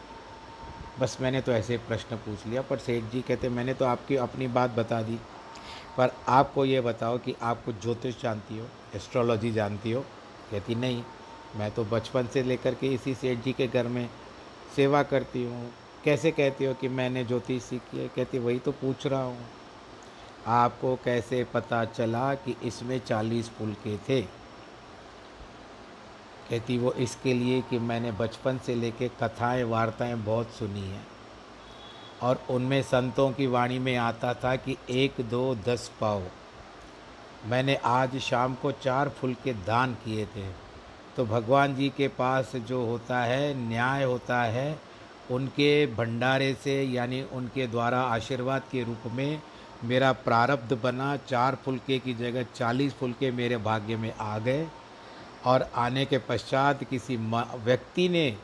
बस 1.00 1.16
मैंने 1.20 1.40
तो 1.40 1.52
ऐसे 1.52 1.76
प्रश्न 1.76 2.16
पूछ 2.16 2.46
लिया, 2.46 2.62
पर 2.62 2.78
सेठ 2.78 3.04
जी 3.04 3.20
कहते, 3.20 3.48
मैंने 3.48 3.74
तो 3.74 3.84
आपकी 3.84 4.16
अपनी 4.16 4.48
बात 4.48 4.70
बता 4.70 5.02
दी, 5.02 5.18
पर 5.98 6.10
आपको 6.28 6.64
ये 6.64 6.80
बताओ 6.80 7.18
कि 7.18 7.34
आप 7.42 7.64
कुछ 7.64 7.82
ज्योतिष 7.82 8.22
जानती 8.22 8.58
हो, 8.58 8.66
एस्ट्रोलॉजी 8.96 9.52
जानती 9.52 9.92
हो? 9.92 10.00
कहती, 10.50 10.74
नहीं, 10.74 11.02
मैं 11.56 11.70
तो 11.70 11.84
बचपन 11.84 12.26
से 12.26 12.42
लेकर 12.42 12.74
के 12.74 12.86
इसी 12.86 13.14
सेठ 13.14 13.38
जी 13.38 13.52
के 13.52 13.66
घर 13.66 13.88
में 13.88 14.08
सेवा 14.76 15.02
करती 15.02 15.44
हूँ। 15.44 15.72
कैसे 16.04 16.30
कहती 16.30 16.64
हो 16.64 16.74
कि 16.74 16.88
मैंने 16.88 17.24
ज्योतिष 17.24 17.62
सीखी 17.62 17.98
है? 17.98 18.08
कहती, 18.08 18.38
वही 18.38 18.58
तो 18.58 18.72
पूछ 18.72 19.06
रहा 19.06 19.22
हूँ। 19.22 19.46
आपको 20.46 20.96
कैसे 20.96 21.44
पता 21.44 21.84
चला 21.84 22.34
कि 22.34 22.56
इसमें 22.62 22.98
चालीस 22.98 23.48
पुल 23.48 23.72
के 23.72 23.96
थे? 23.96 24.41
कहती, 26.50 26.78
वो 26.78 26.92
इसके 26.92 27.34
लिए 27.34 27.60
कि 27.60 27.78
मैंने 27.78 28.12
बचपन 28.12 28.58
से 28.58 28.74
लेके 28.74 29.08
कथाएँ, 29.08 29.62
वार्ताएँ 29.62 30.14
बहुत 30.14 30.50
सुनी 30.50 30.80
हैं। 30.80 31.06
और 32.22 32.42
उनमें 32.50 32.82
संतों 32.82 33.32
की 33.32 33.46
वाणी 33.46 33.78
में 33.78 33.96
आता 33.96 34.34
था 34.34 34.56
कि 34.56 34.76
एक, 34.90 35.14
दो, 35.20 35.54
दस 35.54 35.90
पाओ 36.00 36.22
मैंने 37.46 37.74
आज 37.74 38.18
शाम 38.18 38.54
को 38.54 38.72
चार 38.72 39.08
फुल 39.08 39.34
के 39.44 39.52
दान 39.52 39.94
किए 39.94 40.26
थे। 40.26 40.46
तो 41.16 41.24
भगवान 41.26 41.74
जी 41.74 41.92
के 41.96 42.08
पास 42.08 42.56
जो 42.56 42.86
होता 42.86 43.20
है, 43.20 43.68
न्याय 43.68 44.04
होता 44.04 44.42
है, 44.42 44.78
उनके 45.30 45.86
भंडारे 45.86 46.56
से, 46.64 46.82
यानी 46.82 47.22
उनके 47.22 47.66
द्वारा 47.66 48.00
आशीर्वाद 48.00 48.62
के 48.72 48.84
रूप 48.84 49.12
में 49.12 49.42
मेरा 49.84 50.12
प्रारब्ध 50.12 50.78
बना, 50.82 51.16
चार 51.16 51.54
फुलके 51.54 51.98
की 51.98 52.14
जगह 52.14 52.42
चालीस 52.42 52.94
फुलके 52.94 53.30
मेरे 53.30 53.56
भाग्य 53.56 53.96
में 53.96 54.14
आ 54.20 54.38
गए। 54.38 54.66
और 55.46 55.68
आने 55.76 56.04
के 56.04 56.18
पश्चात 56.18 56.84
किसी 56.84 57.16
व्यक्ति 57.16 58.08
ने 58.08 58.34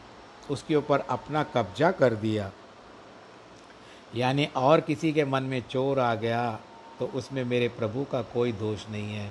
उसके 0.50 0.75
ऊपर 0.76 1.00
अपना 1.11 1.43
कब्जा 1.55 1.90
कर 1.93 2.14
दिया। 2.17 2.50
यानी 4.12 4.49
और 4.57 4.81
किसी 4.81 5.12
के 5.12 5.25
मन 5.25 5.43
में 5.43 5.62
चोर 5.71 5.99
आ 5.99 6.14
गया 6.17 6.59
तो 7.00 7.07
उसमें 7.14 7.45
मेरे 7.45 7.69
प्रभु 7.71 8.05
का 8.12 8.23
कोई 8.31 8.52
दोष 8.55 8.88
नहीं 8.90 9.14
है। 9.14 9.31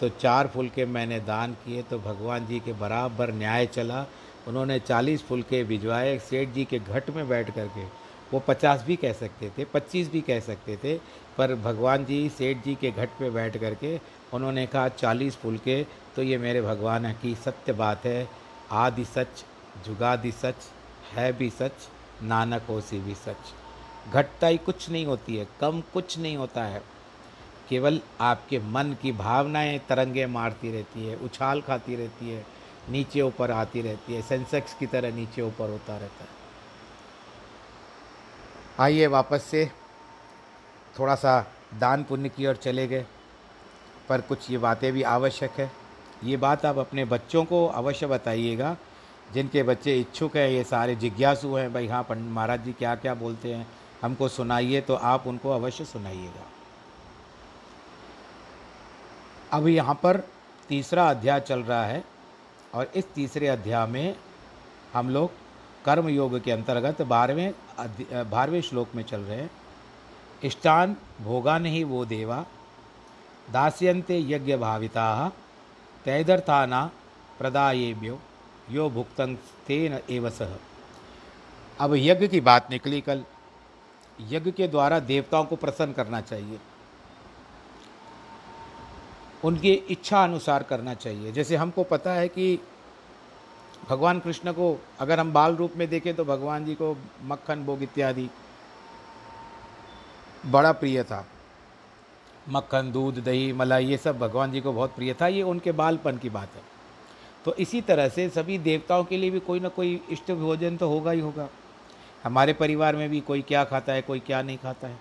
तो 0.00 0.08
चार 0.10 0.46
फुलके 0.48 0.84
मैंने 0.86 1.18
दान 1.22 1.52
किए 1.64 1.82
तो 1.82 1.98
भगवान 1.98 2.46
जी 2.46 2.60
के 2.60 2.72
बराबर 2.74 3.32
न्याय 3.34 3.66
चला। 3.66 4.06
उन्होंने 4.48 4.78
चालीस 4.78 5.22
फुलके 5.22 5.62
भिजवाए, 5.64 6.18
सेठ 6.20 6.48
जी 6.48 6.64
के 6.64 6.78
घट 6.78 7.10
में 7.10 7.28
बैठ 7.28 7.54
करके। 7.54 7.84
वो 8.32 8.40
पचास 8.40 8.82
भी 8.86 8.96
कह 8.96 9.12
सकते 9.12 9.50
थे, 9.58 9.64
पच्चीस 9.64 10.10
भी 10.10 10.20
कह 10.20 10.40
सकते 10.40 10.76
थे, 10.76 10.96
पर 11.38 11.54
भगवान 11.56 12.04
जी, 12.04 12.28
सेठ 12.28 12.64
जी 12.64 12.74
के 12.74 12.90
घट 12.90 13.08
पे 13.18 13.30
बैठ 13.30 13.56
करके 13.56 13.98
उन्होंने 14.32 14.66
कहा, 14.66 14.88
चालीस 14.90 15.36
फुलके 15.36 15.82
तो 16.16 16.22
ये 16.22 16.38
मेरे 16.38 16.62
भगवान 16.62 17.12
की 17.12 17.34
सत्य 17.34 17.72
बात 17.72 18.04
है, 18.04 18.28
आदि 18.70 19.04
सच, 19.04 19.44
जुगादि 19.86 20.32
सच, 20.32 20.54
है 21.12 21.32
भी 21.32 21.50
सच, 21.50 21.72
नानक 22.22 22.62
होसी 22.68 22.98
भी 22.98 23.14
सच। 23.14 23.54
घटताई 24.12 24.56
कुछ 24.56 24.90
नहीं 24.90 25.06
होती 25.06 25.36
है, 25.36 25.48
कम 25.60 25.80
कुछ 25.80 26.18
नहीं 26.18 26.36
होता 26.36 26.64
है। 26.64 26.82
केवल 27.68 28.00
आपके 28.20 28.58
मन 28.58 28.96
की 29.02 29.12
भावनाएँ 29.12 29.78
तरंगे 29.78 30.26
मारती 30.26 30.72
रहती 30.72 31.06
है, 31.06 31.16
उछाल 31.16 31.60
खाती 31.60 31.96
रहती 31.96 32.30
है, 32.30 32.46
नीचे 32.90 33.20
ऊपर 33.20 33.50
आती 33.50 33.82
रहती 33.82 34.14
है, 34.14 34.22
सेंसेक्स 34.22 34.74
की 34.74 34.86
तरह 34.86 35.14
नीचे 35.14 35.42
ऊपर 35.42 35.70
होता 35.70 35.92
रहता 35.92 36.24
है। 36.24 36.28
आइए 38.80 39.06
वापस 39.06 39.42
से, 39.42 39.70
थोड़ा 40.98 41.14
सा 41.14 41.52
दान 41.74 42.04
पुण्य 42.04 42.28
की 42.28 42.46
ओर 42.46 42.56
चले 42.56 42.86
गए, 42.86 43.06
पर 44.08 44.20
कुछ 44.20 44.50
ये 44.50 44.58
बातें 44.58 44.92
भी 44.92 45.02
आवश्यक 45.02 45.50
है। 45.50 45.83
ये 46.24 46.36
बात 46.36 46.64
आप 46.66 46.78
अपने 46.78 47.04
बच्चों 47.04 47.44
को 47.44 47.66
अवश्य 47.68 48.06
बताइएगा, 48.06 48.76
जिनके 49.32 49.62
बच्चे 49.62 49.98
इच्छुक 50.00 50.36
हैं, 50.36 50.48
ये 50.48 50.64
सारे 50.64 50.94
जिज्ञासु 50.96 51.54
हैं, 51.54 51.72
भाई 51.72 51.86
हाँ 51.86 52.02
पंडित 52.02 52.32
महाराज 52.32 52.64
जी 52.64 52.72
क्या 52.72 52.94
क्या 52.94 53.14
बोलते 53.14 53.54
हैं, 53.54 53.66
हमको 54.02 54.28
सुनाइए 54.28 54.80
तो 54.80 54.94
आप 54.94 55.26
उनको 55.26 55.50
अवश्य 55.50 55.84
सुनाइएगा। 55.84 56.46
अब 59.52 59.66
यहाँ 59.68 59.94
पर 60.02 60.16
तीसरा 60.68 61.08
अध्याय 61.10 61.40
चल 61.40 61.62
रहा 61.62 61.84
है, 61.84 62.04
और 62.74 62.90
इस 62.96 63.12
तीसरे 63.14 63.48
अध्याय 63.48 63.86
में 63.86 64.14
हम 64.94 65.10
लोग 65.10 65.30
कर्म 65.84 66.08
योग 66.08 66.38
के 66.44 66.50
अंतर्गत 66.52 67.02
बारहवें 67.04 67.52
बारहवें 68.30 68.60
श्लोक 68.62 68.94
में 68.94 69.02
चल 69.04 69.20
रहे 69.20 69.36
हैं, 69.36 69.50
इष्टान 70.44 70.96
भोगा 71.22 71.58
नहीं 71.58 71.84
वो 71.84 72.04
देवा, 72.06 72.44
दास्यन्ते 73.48 74.18
यज्ञ 74.28 74.56
भाविता 74.56 75.32
तैदर्थाना 76.04 76.90
प्रदायेभ्यो, 77.38 78.18
यो 78.70 78.88
भुक्तं 78.90 79.34
तेन 79.66 79.98
एव 80.10 80.30
सह 80.30 80.56
अब 81.80 81.94
यज्ञ 81.94 82.28
की 82.28 82.40
बात 82.40 82.70
निकली 82.70 83.00
कल। 83.00 83.24
यज्ञ 84.20 84.50
के 84.52 84.68
द्वारा 84.68 84.98
देवताओं 85.00 85.44
को 85.44 85.56
प्रसन्न 85.56 85.92
करना 85.92 86.20
चाहिए। 86.20 86.58
उनकी 89.44 89.72
इच्छा 89.72 90.22
अनुसार 90.24 90.62
करना 90.62 90.94
चाहिए। 90.94 91.32
जैसे 91.32 91.56
हमको 91.56 91.84
पता 91.84 92.12
है 92.12 92.28
कि 92.28 92.58
भगवान 93.88 94.20
कृष्ण 94.20 94.52
को 94.52 94.78
अगर 95.00 95.20
हम 95.20 95.32
बाल 95.32 95.56
रूप 95.56 95.72
में 95.76 95.88
देखें 95.88 96.14
तो 96.16 96.24
भगवान 96.24 96.64
जी 96.64 96.74
को 96.74 96.96
मक्खन, 97.22 97.64
भोग 97.64 97.82
इत्यादि 97.82 98.28
बड़ा 100.46 100.72
प्रिय 100.72 101.02
था। 101.04 101.26
मक्खन, 102.48 102.90
दूध, 102.92 103.22
दही, 103.24 103.52
मलाई, 103.52 103.86
ये 103.86 103.96
सब 103.96 104.18
भगवान 104.18 104.52
जी 104.52 104.60
को 104.60 104.72
बहुत 104.72 104.94
प्रिय 104.96 105.14
था। 105.14 105.26
ये 105.28 105.42
उनके 105.42 105.72
बालपन 105.72 106.18
की 106.18 106.30
बात 106.30 106.54
है। 106.54 106.62
तो 107.44 107.54
इसी 107.54 107.80
तरह 107.80 108.08
से 108.08 108.28
सभी 108.28 108.58
देवताओं 108.58 109.04
के 109.04 109.16
लिए 109.16 109.30
भी 109.30 109.40
कोई 109.40 109.60
ना 109.60 109.68
कोई 109.68 110.00
इष्ट 110.10 110.30
भोजन 110.32 110.76
तो 110.76 110.88
होगा 110.88 111.10
ही 111.10 111.20
होगा। 111.20 111.48
हमारे 112.24 112.52
परिवार 112.52 112.96
में 112.96 113.08
भी 113.10 113.20
कोई 113.20 113.42
क्या 113.42 113.64
खाता 113.64 113.92
है, 113.92 114.02
कोई 114.02 114.20
क्या 114.20 114.42
नहीं 114.42 114.58
खाता 114.58 114.88
है। 114.88 114.98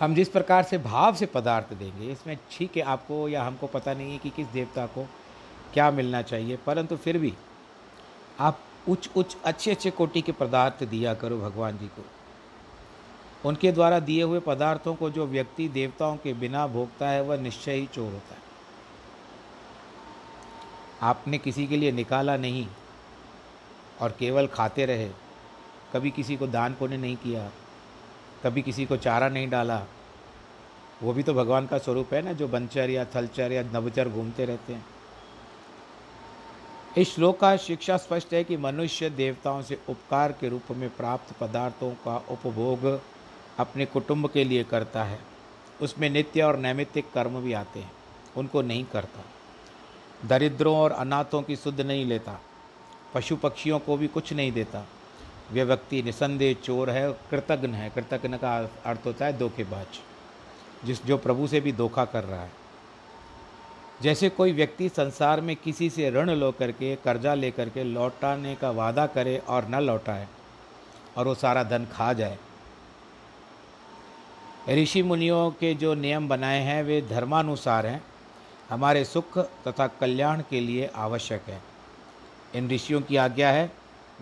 हम 0.00 0.14
जिस 0.14 0.28
प्रकार 0.28 0.62
से 0.62 0.78
भाव 0.78 1.14
से 1.14 1.26
पदार्थ 1.26 1.72
देंगे, 1.74 2.10
इसमें 2.12 2.36
ठीक 2.52 2.76
है 2.76 2.82
आपको 2.82 3.28
या 3.28 3.42
हमको 3.44 3.66
पता 3.66 3.94
नहीं 3.94 4.12
है 4.12 4.18
कि 4.18 4.30
किस 4.30 4.46
देवता 4.46 4.86
को 4.86 5.06
क्या 5.74 5.90
मिलना 5.90 6.22
चाहिए, 6.22 6.56
परंतु 6.56 6.96
फिर 6.96 7.18
भी 7.18 7.32
आप 8.40 8.58
उच्च 8.88 9.08
उच्च 9.16 9.36
अच्छे 9.44 9.70
अच्छे 9.70 9.90
कोटि 9.90 10.20
के 10.20 10.32
पदार्थ 10.32 10.84
दिया 10.84 11.14
करो 11.14 11.38
भगवान 11.38 11.78
जी 11.78 11.86
को। 11.88 12.04
उनके 13.44 13.72
द्वारा 13.72 13.98
दिए 14.00 14.22
हुए 14.22 14.40
पदार्थों 14.40 14.94
को 14.94 15.10
जो 15.10 15.26
व्यक्ति 15.26 15.68
देवताओं 15.68 16.16
के 16.16 16.32
बिना 16.34 16.66
भोगता 16.66 17.08
है, 17.08 17.22
वह 17.22 17.40
निश्चय 17.40 17.72
ही 17.72 17.86
चोर 17.86 18.12
होता 18.12 18.34
है। 18.34 18.42
आपने 21.02 21.38
किसी 21.38 21.66
के 21.66 21.76
लिए 21.76 21.92
निकाला 21.92 22.36
नहीं 22.36 22.66
और 24.00 24.14
केवल 24.18 24.46
खाते 24.46 24.86
रहे, 24.86 25.08
कभी 25.92 26.10
किसी 26.10 26.36
को 26.36 26.46
दान 26.46 26.74
पुण्य 26.74 26.96
नहीं 26.96 27.16
किया, 27.16 27.50
कभी 28.44 28.62
किसी 28.62 28.86
को 28.86 28.96
चारा 28.96 29.28
नहीं 29.28 29.48
डाला, 29.50 29.82
वो 31.02 31.12
भी 31.12 31.22
तो 31.22 31.34
भगवान 31.34 31.66
का 31.66 31.78
स्वरूप 31.78 32.14
है 32.14 32.22
ना, 32.22 32.32
जो 32.32 32.48
बनचर 32.48 32.90
या 32.90 33.04
थलचर 33.14 33.52
या 33.52 33.62
नवचर 33.64 34.08
घूमते 34.08 34.44
रहते 34.44 34.72
हैं। 34.72 34.84
इस 36.98 37.14
श्लोक 37.14 37.38
का 37.40 37.56
शिक्षा 37.56 37.96
स्पष्ट 37.96 38.32
है 38.34 38.42
कि 38.44 38.56
मनुष्य 38.56 39.10
देवताओं 39.10 39.62
से 39.62 39.78
उपकार 39.88 40.32
के 40.32 40.48
रूप 40.48 40.70
में 40.70 40.88
प्राप्त 40.96 41.34
पदार्थों 41.38 41.90
का 42.04 42.16
उपभोग 42.30 42.84
अपने 43.58 43.86
कुटुंब 43.86 44.30
के 44.30 44.44
लिए 44.44 44.64
करता 44.64 45.04
है। 45.04 45.18
उसमें 45.82 46.10
नित्य 46.10 46.42
और 46.42 46.56
नैमित्तिक 46.56 47.04
कर्म 47.14 47.40
भी 47.40 47.52
आते 47.52 47.80
हैं। 47.80 47.92
उनको 48.36 48.62
नहीं 48.62 48.84
करता। 48.84 49.24
दरिद्रों 50.28 50.76
और 50.76 50.92
अनाथों 50.92 51.42
की 51.42 51.56
सुध 51.56 51.80
नहीं 51.80 52.06
लेता। 52.06 52.40
पशु 53.14 53.36
पक्षियों 53.36 53.78
को 53.78 53.96
भी 53.96 54.06
कुछ 54.06 54.32
नहीं 54.32 54.52
देता। 54.52 54.86
वह 55.52 55.64
व्यक्ति 55.64 56.02
निसंदेह 56.02 56.54
चोर 56.54 56.90
है 56.90 57.12
कृतज्ञ 57.12 57.68
है। 57.68 57.90
कृतज्ञ 57.90 58.38
का 58.38 58.58
अर्थ 58.86 59.00
होता 59.06 59.24
है 59.24 59.38
धोखेबाज, 59.38 59.86
जिस, 60.84 61.04
जो 61.04 61.18
प्रभु 61.18 61.46
से 61.46 61.60
भी 61.60 61.72
धोखा 61.72 62.04
कर 62.04 62.24
रहा 62.24 62.42
है। 62.42 62.50
जैसे 64.02 64.28
कोई 64.28 64.52
व्यक्ति 64.52 64.88
संसार 64.88 65.40
में 65.40 65.56
किसी 65.56 65.90
से 65.90 66.10
ऋण 66.10 66.30
लो 66.30 66.52
करके, 66.52 66.96
कर्जा 66.96 67.34
ले 67.34 67.50
करके 67.50 67.84
लौटाने 67.84 68.54
का 68.54 68.70
वादा 68.70 69.06
करे 69.06 69.38
और 69.38 69.68
न 69.68 69.74
लौटाए 69.74 70.28
और 71.16 71.28
वो 71.28 71.34
सारा 71.34 71.62
धन 71.62 71.86
खा 71.92 72.12
जाए 72.12 72.38
ऋषि 74.68 75.02
मुनियों 75.02 75.50
के 75.50 75.74
जो 75.74 75.94
नियम 75.94 76.28
बनाए 76.28 76.60
हैं, 76.60 76.82
वे 76.82 77.02
धर्मानुसार 77.02 77.86
हैं। 77.86 78.04
हमारे 78.70 79.04
सुख 79.04 79.38
तथा 79.38 79.86
कल्याण 79.86 80.42
के 80.50 80.60
लिए 80.60 80.90
आवश्यक 80.94 81.42
है। 81.48 81.60
इन 82.54 82.70
ऋषियों 82.70 83.00
की 83.00 83.16
आज्ञा 83.16 83.50
है, 83.50 83.72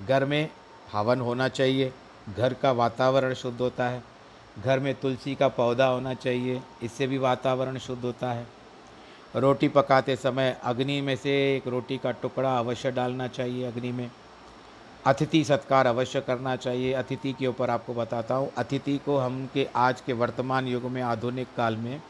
घर 0.08 0.24
में 0.24 0.50
हवन 0.92 1.20
होना 1.20 1.48
चाहिए, 1.48 1.92
घर 2.36 2.54
का 2.54 2.72
वातावरण 2.72 3.34
शुद्ध 3.34 3.60
होता 3.60 3.88
है, 3.88 4.02
घर 4.64 4.80
में 4.80 4.94
तुलसी 4.94 5.34
का 5.34 5.48
पौधा 5.48 5.86
होना 5.86 6.14
चाहिए, 6.14 6.62
इससे 6.82 7.06
भी 7.06 7.18
वातावरण 7.18 7.78
शुद्ध 7.78 8.04
होता 8.04 8.32
है। 8.32 8.46
रोटी 9.36 9.68
पकाते 9.68 10.16
समय 10.16 10.60
अग्नि 10.62 11.00
में 11.00 11.16
से 11.16 11.56
एक 11.56 11.68
रोटी 11.68 11.98
का 11.98 12.10
टुकड़ा 12.10 12.58
अवश्य 12.58 12.90
डालना 12.90 13.28
चाहिए 13.28 13.64
अग्नि 13.64 13.92
में। 13.92 14.10
अतिथि 15.06 15.44
सत्कार 15.44 15.86
अवश्य 15.86 16.20
करना 16.20 16.56
चाहिए। 16.56 16.92
अतिथि 16.92 17.32
के 17.32 17.46
ऊपर 17.46 17.70
आपको 17.70 17.94
बताता 17.94 18.34
हूँ, 18.34 18.52
अतिथि 18.58 18.98
को 18.98 19.18
हम 19.18 19.46
के 19.46 19.68
आज 19.76 20.00
के 20.00 20.12
वर्तमान 20.12 20.68
युग 20.68 20.84
में, 20.84 21.02
आधुनिक 21.02 21.56
काल 21.56 21.76
में, 21.76 22.00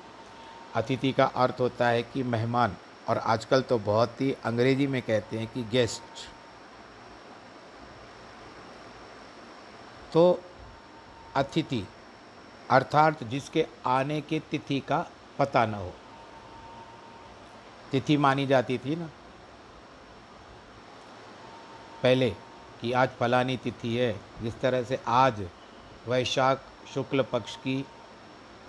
अतिथि 0.75 1.13
का 1.13 1.25
अर्थ 1.25 1.61
होता 1.61 1.89
है 1.89 2.03
कि 2.03 2.23
मेहमान। 2.23 2.77
और 3.09 3.19
आजकल 3.19 3.63
तो 3.63 3.79
बहुत 3.79 4.21
ही 4.21 4.33
अंग्रेज़ी 4.33 4.87
में 4.87 5.03
कहते 5.03 5.39
हैं 5.39 5.47
कि 5.47 5.63
गेस्ट। 5.63 6.29
तो 10.13 10.43
अतिथि, 11.37 11.87
अर्थात 12.71 13.25
जिसके 13.25 13.67
आने 13.87 14.21
के 14.21 14.41
तिथि 14.41 14.81
का 14.81 15.07
पता 15.39 15.67
न 15.67 15.75
हो। 15.75 15.93
तिथि 17.93 18.17
मानी 18.17 18.47
जाती 18.47 18.79
थी 18.79 18.97
ना? 18.97 19.11
पहले 22.03 22.35
कि 22.83 22.93
आज 22.93 23.09
फलानी 23.11 23.57
तिथि 23.57 23.97
है, 23.97 24.13
जिस 24.43 24.61
तरह 24.61 24.83
से 24.83 24.99
आज 25.07 25.43
वैशाख 26.09 26.63
शुक्ल 26.95 27.23
पक्ष 27.23 27.57
की 27.57 27.85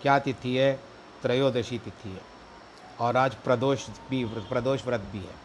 क्या 0.01 0.17
तिथि 0.19 0.55
है? 0.55 0.73
त्रयोदशी 1.21 1.77
तिथि 1.79 2.09
है। 2.09 2.21
और 2.99 3.17
आज 3.17 3.35
प्रदोष 3.35 3.87
भी, 4.09 4.23
प्रदोष 4.25 4.85
व्रत 4.85 5.01
भी 5.11 5.19
है। 5.19 5.35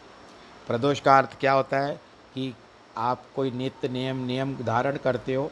प्रदोष 0.67 0.99
का 0.99 1.17
अर्थ 1.17 1.37
क्या 1.39 1.51
होता 1.51 1.79
है 1.79 1.95
कि 2.33 2.53
आप 2.97 3.23
कोई 3.35 3.51
नित्य 3.51 3.87
नियम 3.89 4.17
नियम 4.25 4.55
धारण 4.57 4.97
करते 4.97 5.33
हो 5.33 5.49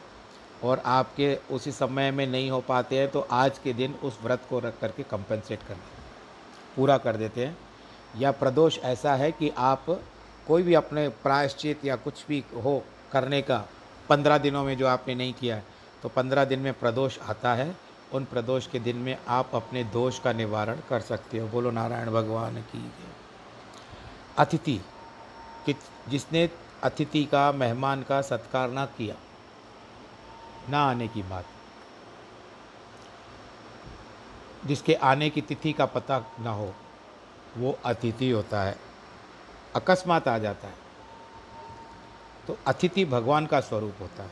और 0.64 0.82
आपके 0.86 1.34
उसी 1.50 1.72
समय 1.72 2.10
में 2.10 2.26
नहीं 2.26 2.50
हो 2.50 2.60
पाते 2.60 2.98
हैं 2.98 3.08
तो 3.10 3.20
आज 3.30 3.58
के 3.58 3.72
दिन 3.72 3.94
उस 4.02 4.18
व्रत 4.22 4.42
को 4.50 4.58
रख 4.58 4.78
करके 4.80 5.02
कंपनसेट 5.02 5.62
कर 5.62 5.76
पूरा 6.76 6.98
कर 6.98 7.16
देते 7.16 7.46
हैं। 7.46 7.56
या 8.16 8.30
प्रदोष 8.32 8.78
ऐसा 8.84 9.14
है 9.14 9.32
कि 9.32 9.50
आप 9.58 9.86
कोई 10.46 10.62
भी 10.62 10.74
अपने 10.74 11.08
प्रायश्चित 11.08 11.84
या 11.84 11.96
कुछ 11.96 12.24
भी 12.28 12.42
हो 12.64 12.82
करने 13.12 13.40
का 13.42 13.64
पंद्रह 14.08 14.38
दिनों 14.38 14.64
में 14.64 14.76
जो 14.78 14.86
आपने 14.86 15.14
नहीं 15.14 15.32
किया 15.34 15.56
है 15.56 15.64
तो 16.02 16.08
पंद्रह 16.08 16.44
दिन 16.44 16.60
में 16.60 16.72
प्रदोष 16.74 17.18
आता 17.20 17.54
है। 17.54 17.76
उन 18.12 18.24
प्रदोष 18.24 18.66
के 18.66 18.78
दिन 18.78 18.96
में 18.96 19.16
आप 19.28 19.50
अपने 19.54 19.82
दोष 19.84 20.18
का 20.18 20.32
निवारण 20.32 20.80
कर 20.88 21.00
सकते 21.00 21.38
हो। 21.38 21.48
बोलो, 21.48 21.70
नारायण 21.70 22.10
भगवान 22.10 22.60
की 22.64 22.92
अतिथि 24.38 24.80
कि 25.66 25.74
जिसने 26.08 26.48
अतिथि 26.82 27.24
का, 27.24 27.50
मेहमान 27.52 28.02
का 28.02 28.20
सत्कार 28.22 28.70
ना 28.70 28.84
किया, 28.88 29.14
ना 30.70 30.82
आने 30.84 31.08
की 31.08 31.22
बात, 31.22 31.44
जिसके 34.66 34.94
आने 34.94 35.30
की 35.30 35.40
तिथि 35.42 35.72
का 35.72 35.86
पता 35.86 36.24
ना 36.40 36.50
हो, 36.50 36.72
वो 37.56 37.78
अतिथि 37.84 38.30
होता 38.30 38.62
है। 38.62 38.76
अकस्मात 39.76 40.28
आ 40.28 40.38
जाता 40.38 40.68
है। 40.68 40.87
तो 42.48 42.58
अतिथि 42.66 43.04
भगवान 43.04 43.46
का 43.46 43.60
स्वरूप 43.60 43.94
होता 44.00 44.22
है। 44.22 44.30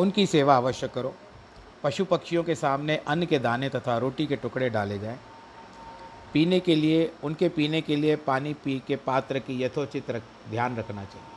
उनकी 0.00 0.26
सेवा 0.26 0.56
अवश्य 0.56 0.88
करो। 0.88 1.14
पशु 1.82 2.04
पक्षियों 2.04 2.44
के 2.44 2.54
सामने 2.54 2.96
अन्न 2.96 3.26
के 3.26 3.38
दाने 3.38 3.68
तथा 3.68 3.98
रोटी 3.98 4.26
के 4.26 4.36
टुकड़े 4.36 4.70
डाले 4.70 4.98
जाएँ। 4.98 5.18
पीने 6.32 6.60
के 6.60 6.74
लिए 6.74 7.12
उनके 7.24 7.48
पीने 7.48 7.80
के 7.80 7.96
लिए 7.96 8.16
पानी 8.16 8.54
पी 8.54 8.82
के 8.86 8.96
पात्र 8.96 9.38
की 9.38 9.62
यथोचित 9.62 10.10
रख, 10.10 10.22
ध्यान 10.50 10.76
रखना 10.76 11.04
चाहिए। 11.04 11.28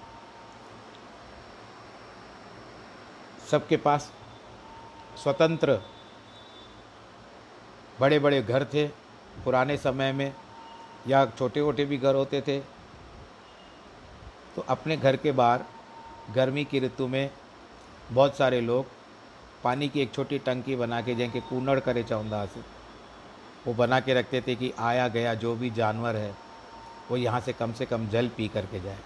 सबके 3.52 3.78
पास 3.78 4.12
स्वतंत्र 5.24 5.82
बड़े 8.00 8.20
बड़े 8.20 8.41
घर 8.41 8.65
थे। 8.65 8.88
पुराने 9.46 9.78
समय 9.78 10.12
में 10.12 10.34
या 11.08 11.26
छोटे 11.26 11.60
छोटे 11.60 11.86
भी 11.86 11.98
घर 11.98 12.15
होते 12.15 12.41
थे। 12.41 12.77
तो 14.58 14.63
अपने 14.70 14.96
घर 14.98 15.15
के 15.15 15.32
बाहर, 15.32 15.63
गर्मी 16.36 16.63
की 16.65 16.80
ऋतु 16.80 17.08
में 17.08 17.30
बहुत 18.12 18.38
सारे 18.38 18.62
लोग 18.62 18.86
पानी 19.63 19.89
की 19.89 20.02
एक 20.02 20.13
छोटी 20.13 20.38
टंकी 20.39 20.76
बना 20.76 21.02
के 21.02 21.15
जैसे 21.15 21.39
कूनड़ 21.39 21.80
करे 21.80 22.04
चाहूँदा 22.04 22.46
से, 22.46 22.62
वो 23.67 23.74
बना 23.74 24.00
के 24.00 24.13
रखते 24.13 24.41
थे 24.41 24.56
कि 24.56 24.72
आया 24.80 25.08
गया 25.08 25.34
जो 25.34 25.56
भी 25.56 25.70
जानवर 25.70 26.15
है, 26.15 26.34
वो 27.12 27.17
यहाँ 27.17 27.39
से 27.39 27.54
कम 27.54 27.74
से 27.74 27.86
कम 27.86 28.08
जल 28.10 28.28
पी 28.28 28.48
करके 28.48 28.80
जाए। 28.80 28.98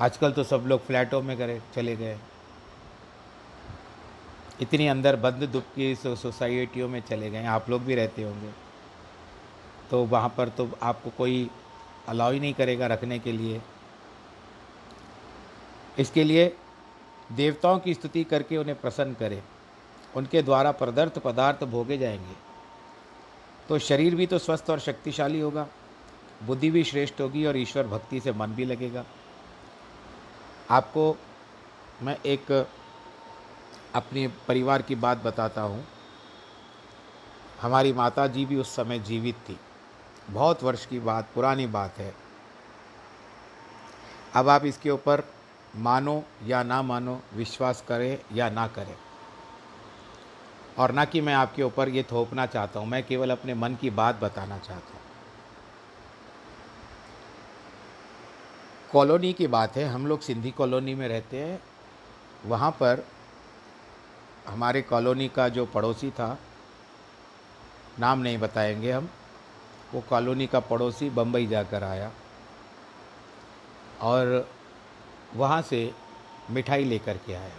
आजकल 0.00 0.32
तो 0.32 0.44
सब 0.44 0.64
लोग 0.66 0.84
फ्लैटों 0.86 1.22
में 1.22 1.36
करे, 1.38 1.60
चले 1.74 1.96
गए। 1.96 2.18
इतनी 4.60 4.86
अंदर 4.86 5.16
बंद 5.16 5.44
दुख 5.44 5.64
की 5.74 5.94
सोसाइटियों 5.94 6.88
में 6.88 7.00
चले 7.00 7.30
गए, 7.30 7.44
आप 7.44 7.70
लोग 7.70 7.82
भी 7.82 7.94
रहते 7.94 8.22
होंगे। 8.22 8.52
तो 9.90 10.04
वहाँ 10.06 10.34
पर 10.36 10.48
तो 10.48 10.68
आपको 10.82 11.10
कोई 11.18 11.48
अलाउ 12.08 12.32
ही 12.32 12.40
नहीं 12.40 12.54
करेगा 12.54 12.86
रखने 12.86 13.18
के 13.18 13.32
लिए। 13.32 13.60
इसके 15.98 16.24
लिए 16.24 16.56
देवताओं 17.32 17.78
की 17.78 17.94
स्तुति 17.94 18.24
करके 18.24 18.56
उन्हें 18.56 18.80
प्रसन्न 18.80 19.14
करें। 19.14 19.42
उनके 20.16 20.42
द्वारा 20.42 20.72
प्रदर्थ 20.72 21.18
पदार्थ 21.18 21.64
भोगे 21.64 21.98
जाएँगे। 21.98 22.36
तो 23.68 23.78
शरीर 23.78 24.14
भी 24.14 24.26
तो 24.26 24.38
स्वस्थ 24.38 24.70
और 24.70 24.78
शक्तिशाली 24.78 25.40
होगा। 25.40 25.66
बुद्धि 26.42 26.70
भी 26.70 26.84
श्रेष्ठ 26.84 27.20
होगी 27.20 27.46
और 27.46 27.56
ईश्वर 27.56 27.86
भक्ति 27.86 28.20
से 28.20 28.32
मन 28.32 28.46
भी 28.46 28.64
लगेगा। 28.64 29.04
आपको 30.70 31.16
मैं 32.02 32.16
एक 32.26 32.68
अपने 33.94 34.28
परिवार 34.28 34.82
की 34.82 34.94
बात 34.94 35.18
बताता 35.18 35.62
हूँ। 35.62 35.84
हमारी 37.60 37.92
माता 37.92 38.26
जी 38.26 38.46
भी 38.46 38.56
उस 38.56 38.76
समय 38.76 38.98
जीवित 38.98 39.34
थी। 39.34 39.58
बहुत 40.30 40.62
वर्ष 40.62 40.86
की 40.86 40.98
बात, 41.00 41.28
पुरानी 41.34 41.66
बात 41.66 41.98
है। 41.98 42.14
अब 44.34 44.48
आप 44.48 44.64
इसके 44.64 44.90
ऊपर 44.90 45.22
मानो 45.76 46.24
या 46.46 46.62
ना 46.62 46.82
मानो, 46.82 47.20
विश्वास 47.34 47.84
करें 47.88 48.18
या 48.32 48.50
ना 48.50 48.66
करें। 48.66 48.94
और 50.78 50.92
ना 50.92 51.04
कि 51.04 51.20
मैं 51.20 51.34
आपके 51.34 51.62
ऊपर 51.62 51.88
ये 51.88 52.02
थोपना 52.02 52.46
चाहता 52.46 52.80
हूँ, 52.80 52.88
मैं 52.88 53.06
केवल 53.06 53.30
अपने 53.30 53.54
मन 53.54 53.74
की 53.74 53.90
बात 53.90 54.16
बताना 54.16 54.58
चाहता 54.58 54.92
हूँ। 54.92 55.00
कॉलोनी 58.92 59.32
की 59.32 59.46
बात 59.46 59.76
है, 59.76 59.84
हम 59.84 60.06
लोग 60.06 60.20
सिंधी 60.20 60.50
कॉलोनी 60.50 60.94
में 60.94 61.08
रहते 61.08 61.36
हैं। 61.36 61.62
वहाँ 62.46 62.70
पर 62.70 63.04
हमारे 64.48 64.82
कॉलोनी 64.82 65.28
का 65.28 65.48
जो 65.48 65.66
पड़ोसी 65.66 66.10
था, 66.10 66.38
नाम 67.98 68.18
नहीं 68.18 68.38
बताएँगे 68.38 68.92
हम 68.92 69.08
वो 69.94 70.00
कॉलोनी 70.00 70.46
का 70.46 70.60
पड़ोसी 70.60 71.10
बम्बई 71.10 71.46
जाकर 71.46 71.84
आया 71.84 72.12
और 74.00 74.48
वहाँ 75.36 75.62
से 75.62 75.94
मिठाई 76.50 76.84
लेकर 76.84 77.16
के 77.16 77.34
आया। 77.34 77.56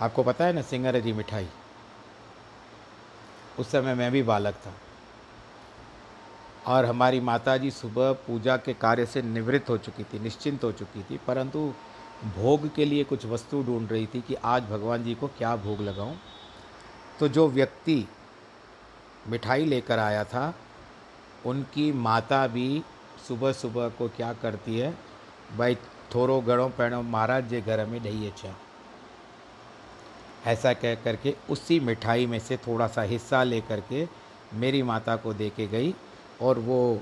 आपको 0.00 0.22
पता 0.22 0.44
है 0.44 0.52
ना 0.52 0.62
सिंगरजी 0.62 1.12
मिठाई। 1.12 1.48
उस 3.58 3.70
समय 3.70 3.94
मैं 3.94 4.12
भी 4.12 4.22
बालक 4.22 4.54
था। 4.54 4.72
और 6.66 6.84
हमारी 6.84 7.20
माता 7.20 7.56
जी 7.56 7.70
सुबह 7.70 8.12
पूजा 8.12 8.56
के 8.56 8.74
कार्य 8.74 9.06
से 9.06 9.22
निवृत्त 9.22 9.70
हो 9.70 9.78
चुकी 9.78 10.04
थी, 10.04 10.18
निश्चिंत 10.18 10.64
हो 10.64 10.72
चुकी 10.72 11.02
थी, 11.02 11.20
परंतु 11.26 11.74
भोग 12.36 12.74
के 12.74 12.84
लिए 12.84 13.04
कुछ 13.04 13.26
वस्तु 13.26 13.62
ढूंढ 13.62 13.92
रही 13.92 14.06
थी 14.06 14.20
कि 14.20 14.34
आज 14.34 14.62
भगवान 14.62 15.04
जी 15.04 15.14
को 15.14 15.28
क्या 15.28 15.56
भोग 15.56 15.80
लगाऊँ। 15.80 16.16
तो 17.20 17.28
जो 17.28 17.48
व्यक्ति 17.48 18.08
मिठाई 19.28 19.64
लेकर 19.64 19.98
आया 19.98 20.24
था। 20.24 20.54
उनकी 21.46 21.90
माता 21.92 22.46
भी 22.46 22.82
सुबह 23.28 23.52
सुबह 23.52 23.88
को 23.88 24.08
क्या 24.08 24.32
करती 24.32 24.78
है, 24.78 24.94
भाई 25.58 25.74
थोरो 26.14 26.40
गड़ो 26.40 26.68
पैणो 26.68 27.02
महाराज 27.02 27.48
जे 27.48 27.60
घर 27.60 27.84
में 27.86 28.02
ढही 28.02 28.26
अच्छा 28.26 28.54
ऐसा 30.46 30.72
कह 30.72 30.94
करके 30.94 31.34
उसी 31.50 31.78
मिठाई 31.80 32.26
में 32.26 32.38
से 32.38 32.56
थोड़ा 32.56 32.86
सा 32.86 33.02
हिस्सा 33.02 33.42
ले 33.44 33.60
करके 33.60 34.06
मेरी 34.54 34.82
माता 34.82 35.16
को 35.16 35.34
दे 35.34 35.48
के 35.50 35.66
गई 35.66 35.94
और 36.42 36.58
वो 36.58 37.00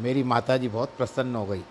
मेरी 0.00 0.22
माता 0.22 0.56
जी 0.56 0.68
बहुत 0.68 0.96
प्रसन्न 0.96 1.34
हो 1.36 1.44
गई 1.46 1.62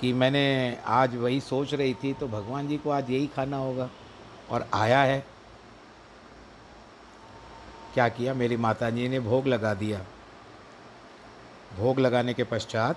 कि 0.00 0.12
मैंने 0.12 0.78
आज 0.86 1.14
वही 1.16 1.40
सोच 1.40 1.74
रही 1.74 1.94
थी 1.94 2.12
तो 2.12 2.28
भगवान 2.28 2.68
जी 2.68 2.76
को 2.76 2.90
आज 2.90 3.10
यही 3.10 3.26
खाना 3.26 3.56
होगा 3.56 3.88
और 4.50 4.66
आया 4.74 5.02
है। 5.02 5.24
क्या 7.94 8.08
किया? 8.08 8.34
मेरी 8.34 8.56
माता 8.56 8.90
जी 8.90 9.08
ने 9.08 9.20
भोग 9.20 9.46
लगा 9.46 9.74
दिया। 9.74 10.00
भोग 11.76 11.98
लगाने 11.98 12.34
के 12.34 12.44
पश्चात 12.44 12.96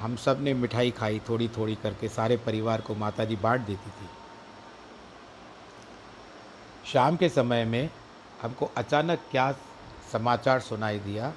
हम 0.00 0.16
सबने 0.16 0.54
मिठाई 0.54 0.90
खाई 0.90 1.20
थोड़ी 1.28 1.48
थोड़ी 1.48 1.74
करके 1.74 2.08
सारे 2.08 2.36
परिवार 2.36 2.80
को 2.80 2.94
माता 2.94 3.24
जी 3.24 3.36
बांट 3.36 3.60
देती 3.60 3.90
थी। 3.90 4.08
शाम 6.92 7.16
के 7.16 7.28
समय 7.28 7.64
में 7.64 7.90
हमको 8.42 8.70
अचानक 8.76 9.18
क्या 9.30 9.52
समाचार 10.12 10.60
सुनाई 10.60 10.98
दिया 10.98 11.32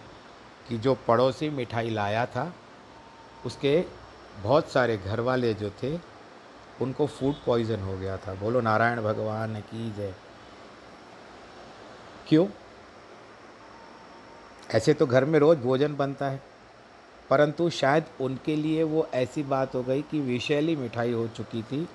कि 0.67 0.77
जो 0.77 0.95
पड़ोसी 0.95 1.49
मिठाई 1.49 1.89
लाया 1.89 2.25
था, 2.25 2.53
उसके 3.45 3.85
बहुत 4.43 4.71
सारे 4.71 4.97
घर 4.97 5.19
वाले 5.19 5.53
जो 5.53 5.69
थे, 5.69 5.99
उनको 6.81 7.07
फ़ूड 7.07 7.35
पॉइजन 7.45 7.79
हो 7.79 7.97
गया 7.97 8.17
था। 8.17 8.33
बोलो, 8.33 8.61
नारायण 8.61 9.01
भगवान 9.01 9.55
की 9.55 9.91
जय। 9.91 10.13
क्यों? 12.31 12.45
ऐसे 14.69 14.93
तो 14.93 15.05
घर 15.05 15.25
में 15.25 15.37
रोज़ 15.39 15.59
भोजन 15.59 15.95
बनता 15.95 16.25
है, 16.25 16.39
परंतु 17.29 17.69
शायद 17.69 18.05
उनके 18.21 18.55
लिए 18.55 18.83
वो 18.83 19.07
ऐसी 19.13 19.43
बात 19.43 19.75
हो 19.75 19.81
गई 19.83 20.01
कि 20.01 20.19
विषैली 20.19 20.75
मिठाई 20.75 21.11
हो 21.11 21.27
चुकी 21.27 21.63
थी। 21.63 21.87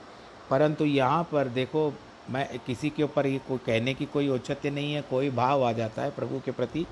परंतु 0.50 0.84
यहाँ 0.84 1.22
पर 1.32 1.48
देखो, 1.48 1.92
मैं 2.30 2.58
किसी 2.66 2.90
के 2.90 3.02
ऊपर 3.02 3.26
ये 3.26 3.38
कोई 3.48 3.58
कहने 3.66 3.94
की 3.94 4.06
कोई 4.06 4.28
औचित्य 4.28 4.70
नहीं 4.70 4.92
है, 4.94 5.02
कोई 5.02 5.30
भाव 5.30 5.64
आ 5.64 5.72
जाता 5.72 6.02
है, 6.02 6.10
प्रभु 6.10 6.40
के 6.44 6.50
प्रति 6.50 6.86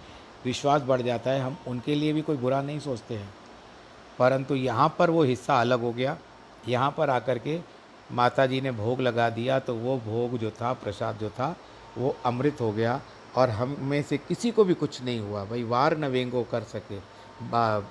विश्वास 0.44 0.82
बढ़ 0.82 1.02
जाता 1.02 1.30
है, 1.30 1.40
हम 1.40 1.56
उनके 1.68 1.94
लिए 1.94 2.12
भी 2.12 2.22
कोई 2.22 2.36
बुरा 2.36 2.62
नहीं 2.62 2.80
सोचते 2.80 3.14
हैं। 3.14 3.32
परंतु 4.18 4.54
यहाँ 4.54 4.94
पर 4.98 5.10
वो 5.10 5.22
हिस्सा 5.24 5.60
अलग 5.60 5.80
हो 5.80 5.92
गया, 5.92 6.16
यहाँ 6.68 6.94
पर 6.98 7.10
आकर 7.10 7.38
के 7.38 7.60
माता 8.12 8.46
जी 8.46 8.60
ने 8.60 8.70
भोग 8.72 9.00
लगा 9.00 9.28
दिया 9.30 9.58
तो 9.58 9.74
वो 9.74 9.98
भोग 10.00 10.38
जो 10.38 10.50
था, 10.52 10.72
प्रसाद 10.74 11.18
जो 11.18 11.30
था, 11.30 11.56
वो 11.98 12.16
अमृत 12.26 12.60
हो 12.60 12.72
गया 12.72 13.00
और 13.36 13.50
हम 13.50 13.76
में 13.80 14.02
से 14.02 14.18
किसी 14.18 14.50
को 14.50 14.64
भी 14.64 14.74
कुछ 14.74 15.00
नहीं 15.02 15.20
हुआ। 15.20 15.44
भाई 15.44 15.62
वार 15.64 15.96
न 15.98 16.04
वेंगो 16.06 16.42
कर 16.52 16.62
सके 16.64 16.98
बा, 17.42 17.84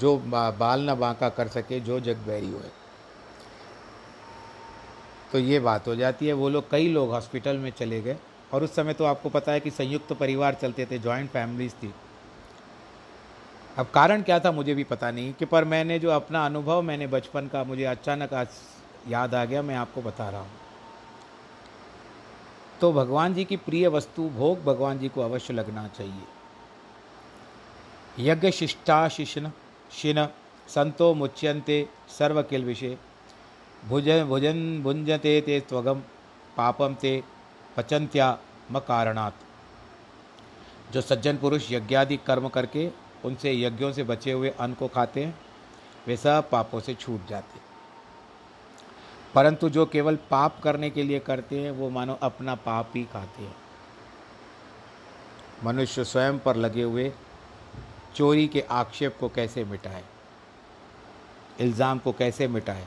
जो 0.00 0.16
बा, 0.18 0.50
बाल 0.50 0.90
न 0.90 0.94
बांका 0.94 1.28
कर 1.28 1.48
सके 1.48 1.80
जो 1.80 2.00
जग 2.00 2.16
बैरी 2.26 2.50
हुए। 2.50 2.70
तो 5.32 5.38
ये 5.38 5.58
बात 5.60 5.88
हो 5.88 5.94
जाती 5.96 6.26
है। 6.26 6.32
वो 6.32 6.48
लोग 6.48 6.70
कई 6.70 6.88
लोग 6.88 7.10
हॉस्पिटल 7.10 7.56
में 7.56 7.70
चले 7.70 8.00
गए 8.02 8.16
और 8.52 8.64
उस 8.64 8.74
समय 8.76 8.94
तो 8.94 9.04
आपको 9.04 9.28
पता 9.28 9.52
है 9.52 9.60
कि 9.60 9.70
संयुक्त 9.70 10.12
परिवार 10.12 10.54
चलते 10.54 10.86
थे 10.86 10.98
जॉइंट 10.98 11.30
फैमिलीज़ 11.30 11.72
थी। 11.72 11.92
अब 13.78 13.86
कारण 13.86 14.22
क्या 14.22 14.38
था 14.40 14.52
मुझे 14.52 14.74
भी 14.74 14.84
पता 14.84 15.10
नहीं 15.10 15.32
कि 15.32 15.44
पर 15.44 15.64
मैंने 15.64 15.98
जो 15.98 16.10
अपना 16.10 16.44
अनुभव 16.46 16.82
मैंने 16.82 17.06
बचपन 17.06 17.46
का 17.46 17.62
मुझे 17.64 17.84
अचानक 17.84 18.34
आज 18.34 18.48
याद 19.08 19.34
आ 19.34 19.44
गया 19.44 19.62
मैं 19.62 19.76
आपको 19.76 20.02
बता 20.02 20.28
रहा 20.30 20.40
हूँ। 20.40 20.59
तो 22.80 22.92
भगवान 22.92 23.34
जी 23.34 23.44
की 23.44 23.56
प्रिय 23.58 23.88
वस्तु 23.88 24.22
भोग 24.30 24.62
भगवान 24.64 24.98
जी 24.98 25.08
को 25.08 25.20
अवश्य 25.20 25.54
लगना 25.54 25.86
चाहिए। 25.88 26.24
यज्ञ 28.20 28.50
शिष्टा 28.50 29.08
शिशन 29.08 29.50
शिन, 29.92 30.26
संतो 30.68 31.14
मुच्यंते 31.14 31.88
सर्व 32.18 32.42
किल 32.42 32.64
विषय 32.64 32.96
भुजन 33.88 34.24
भुजन 34.24 34.82
भुंजते 34.82 35.40
ते 35.40 35.60
त्वगम 35.68 36.00
पापम 36.56 36.94
ते 36.94 37.22
पचंत्या 37.76 38.38
म 38.72 38.78
कारणात 38.78 39.34
जो 40.92 41.00
सज्जन 41.00 41.36
पुरुष 41.36 41.70
यज्ञादि 41.72 42.16
कर्म 42.26 42.48
करके 42.48 42.90
उनसे 43.24 43.52
यज्ञों 43.54 43.92
से 43.92 44.02
बचे 44.04 44.32
हुए 44.32 44.50
अन्न 44.50 44.74
को 44.74 44.88
खाते 44.88 45.24
हैं, 45.24 45.34
वे 46.06 46.16
सब 46.16 46.48
पापों 46.50 46.80
से 46.80 46.94
छूट 46.94 47.20
जाते 47.28 47.69
परंतु 49.34 49.68
जो 49.68 49.86
केवल 49.86 50.16
पाप 50.16 50.60
करने 50.62 50.90
के 50.90 51.02
लिए 51.02 51.18
करते 51.18 51.60
हैं, 51.60 51.70
वो 51.70 51.90
मानो 51.90 52.18
अपना 52.22 52.54
पाप 52.54 52.92
ही 52.94 53.04
खाते 53.04 53.42
हैं। 53.42 53.56
मनुष्य 55.64 56.04
स्वयं 56.04 56.38
पर 56.38 56.56
लगे 56.56 56.82
हुए 56.82 57.12
चोरी 58.16 58.48
के 58.48 58.60
आक्षेप 58.60 59.16
को 59.20 59.28
कैसे 59.28 59.64
मिटाए? 59.64 60.04
इल्ज़ाम 61.60 61.98
को 61.98 62.12
कैसे 62.12 62.48
मिटाए? 62.48 62.86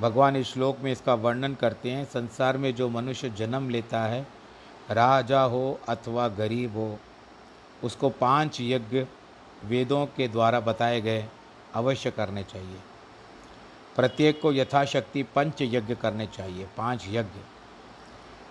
भगवान 0.00 0.36
इस 0.36 0.52
श्लोक 0.52 0.78
में 0.78 0.92
इसका 0.92 1.14
वर्णन 1.14 1.54
करते 1.54 1.90
हैं, 1.90 2.04
संसार 2.04 2.56
में 2.56 2.74
जो 2.74 2.88
मनुष्य 2.88 3.30
जन्म 3.30 3.70
लेता 3.70 4.00
है, 4.00 4.26
राजा 4.90 5.42
हो 5.42 5.80
अथवा 5.88 6.28
गरीब 6.28 6.76
हो, 6.76 6.98
उसको 7.84 8.10
पाँच 8.10 8.60
यज्ञ 8.60 9.06
वेदों 9.64 10.06
के 10.06 10.28
द्वारा 10.28 10.60
बताए 10.60 11.00
गए 11.00 11.28
अवश्य 11.74 12.10
करने 12.10 12.42
चाहिए। 12.42 12.91
प्रत्येक 13.96 14.40
को 14.40 14.52
यथाशक्ति 14.52 15.22
पंच 15.22 15.62
यज्ञ 15.62 15.94
करने 15.94 16.26
चाहिए, 16.26 16.68
पाँच 16.76 17.04
यज्ञ। 17.08 17.40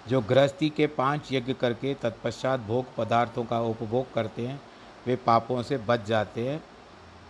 जो 0.10 0.22
गृहस्थी 0.22 0.70
के 0.70 0.88
पाँच 0.88 1.32
यज्ञ 1.32 1.54
करके 1.54 1.94
तत्पश्चात 1.94 2.60
भोग 2.60 2.96
पदार्थों 2.96 3.46
का 3.46 3.60
उपभोग 3.60 4.14
करते 4.14 4.48
हैं, 4.48 4.62
वे 5.08 5.16
पापों 5.16 5.64
से 5.64 5.78
बच 5.78 6.06
जाते 6.06 6.50
हैं। 6.50 6.64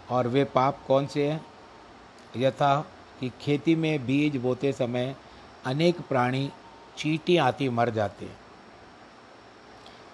और 0.09 0.27
वे 0.27 0.43
पाप 0.43 0.83
कौन 0.87 1.07
से 1.07 1.31
हैं? 1.31 1.45
यथा 2.37 2.85
कि 3.19 3.31
खेती 3.41 3.75
में 3.75 4.05
बीज 4.05 4.37
बोते 4.37 4.73
समय 4.73 5.15
अनेक 5.65 6.01
प्राणी 6.01 6.51
चीटी 6.97 7.37
आती 7.37 7.69
मर 7.69 7.89
जाते 7.89 8.25
हैं। 8.25 8.39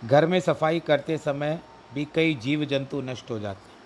घर 0.06 0.26
में 0.26 0.40
सफ़ाई 0.40 0.80
करते 0.80 1.18
समय 1.18 1.60
भी 1.94 2.08
कई 2.16 2.36
जीव 2.36 2.66
जंतु 2.66 3.02
नष्ट 3.02 3.32
हो 3.32 3.40
जाते 3.40 3.70
हैं। 3.70 3.78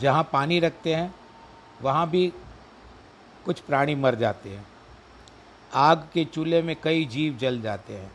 जहाँ 0.00 0.30
पानी 0.32 0.60
रखते 0.60 0.94
हैं 0.94 1.14
वहाँ 1.82 2.10
भी 2.10 2.32
कुछ 3.44 3.60
प्राणी 3.60 3.94
मर 3.94 4.14
जाते 4.14 4.50
हैं। 4.50 4.66
आग 5.74 6.08
के 6.14 6.24
चूल्हे 6.24 6.62
में 6.62 6.76
कई 6.82 7.04
जीव 7.04 7.36
जल 7.36 7.60
जाते 7.60 7.92
हैं। 7.92 8.12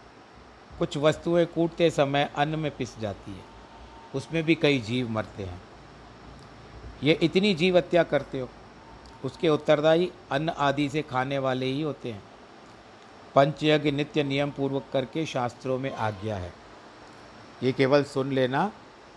कुछ 0.79 0.97
वस्तुएँ 0.97 1.45
कूटते 1.45 1.89
समय 1.89 2.29
अन्न 2.35 2.59
में 2.59 2.77
पिस 2.77 2.99
जाती 2.99 3.31
है। 3.31 3.43
उसमें 4.15 4.43
भी 4.43 4.55
कई 4.55 4.79
जीव 4.79 5.09
मरते 5.09 5.43
हैं। 5.43 5.61
ये 7.03 7.13
इतनी 7.13 7.53
जीव 7.55 7.77
हत्या 7.77 8.03
करते 8.03 8.39
हो। 8.39 8.49
उसके 9.25 9.49
उत्तरदायी 9.49 10.11
अन्न 10.31 10.49
आदि 10.49 10.89
से 10.89 11.01
खाने 11.01 11.37
वाले 11.37 11.65
ही 11.65 11.81
होते 11.81 12.11
हैं। 12.11 12.23
पंचयज्ञ 13.35 13.91
नित्य 13.91 14.23
नियम 14.23 14.51
पूर्वक 14.51 14.85
करके 14.93 15.25
शास्त्रों 15.25 15.79
में 15.79 15.95
आज्ञा 15.95 16.35
है। 16.35 16.53
ये 17.63 17.71
केवल 17.71 18.03
सुन 18.03 18.31
लेना 18.31 18.71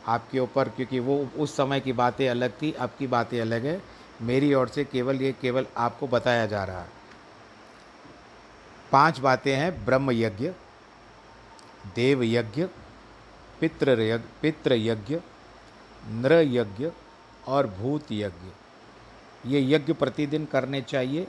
आपके 0.07 0.39
ऊपर, 0.39 0.69
क्योंकि 0.69 0.99
वो 0.99 1.29
उस 1.39 1.57
समय 1.57 1.81
की 1.81 1.93
बातें 1.93 2.29
अलग 2.29 2.53
थी, 2.63 2.73
अब 2.73 2.91
की 2.99 3.07
बातें 3.07 3.41
अलग 3.41 3.65
है। 3.67 3.83
मेरी 4.23 4.53
ओर 4.55 4.69
से 4.69 4.85
केवल 4.85 5.21
ये 5.23 5.33
केवल 5.33 5.67
आपको 5.77 6.07
बताया 6.09 6.47
जा 6.47 6.65
रहा 6.65 6.81
है। 6.81 6.91
पाँच 8.93 9.19
बातें 9.19 9.55
हैं 9.57 9.85
ब्रह्म 9.85 10.11
यज्ञ 10.11 10.49
देव 11.95 12.23
यज्ञ 12.23 12.65
पितृ 13.61 14.01
यज्ञ 14.01 14.25
पितृ 14.43 14.73
यज्ञ 14.73 15.21
नृ 16.09 16.33
यज्ञ 16.33 16.91
और 17.47 17.67
भूत 17.67 18.13
यज्ञ 18.13 18.51
ये 19.51 19.61
यज्ञ 19.75 19.93
प्रतिदिन 19.93 20.45
करने 20.45 20.81
चाहिए 20.83 21.27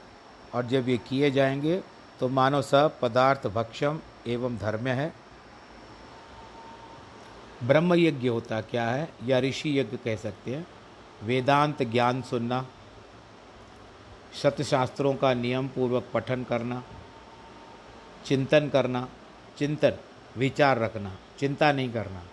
और 0.56 0.66
जब 0.66 0.90
ये 0.90 0.98
किए 0.98 1.32
जाएँगे 1.32 1.82
तो 2.20 2.30
मानो 2.30 2.62
सब 2.62 3.00
पदार्थ 3.00 3.48
भक्षम 3.48 4.00
एवं 4.28 4.58
धर्म 4.58 4.88
है। 4.88 5.14
ब्रह्म 7.64 7.94
यज्ञ 7.94 8.28
होता 8.28 8.62
क्या 8.62 8.86
है 8.90 9.10
या 9.24 9.40
ऋषि 9.40 9.80
यज्ञ 9.80 9.98
कह 9.98 10.16
सकते 10.16 10.56
हैं? 10.56 10.66
वेदांत 11.24 11.84
ज्ञान 11.84 12.22
सुनना 12.22 12.66
सत्यशास्त्रों 14.42 15.16
का 15.16 15.34
नियम 15.34 15.68
पूर्वक 15.68 16.08
पठन 16.14 16.44
करना, 16.44 16.84
चिंतन 18.26 18.70
करना, 18.70 19.10
चिंतन, 19.58 19.98
विचार 20.38 20.78
रखना, 20.78 21.16
चिंता 21.40 21.72
नहीं 21.72 21.94
करना, 21.94 22.24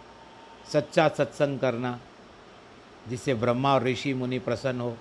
सच्चा 0.72 1.08
सत्संग 1.08 1.58
करना, 1.58 2.00
जिससे 3.08 3.34
ब्रह्मा 3.34 3.74
और 3.74 3.82
ऋषि 3.82 4.14
मुनि 4.14 4.38
प्रसन्न 4.38 4.80
हो, 4.80 4.96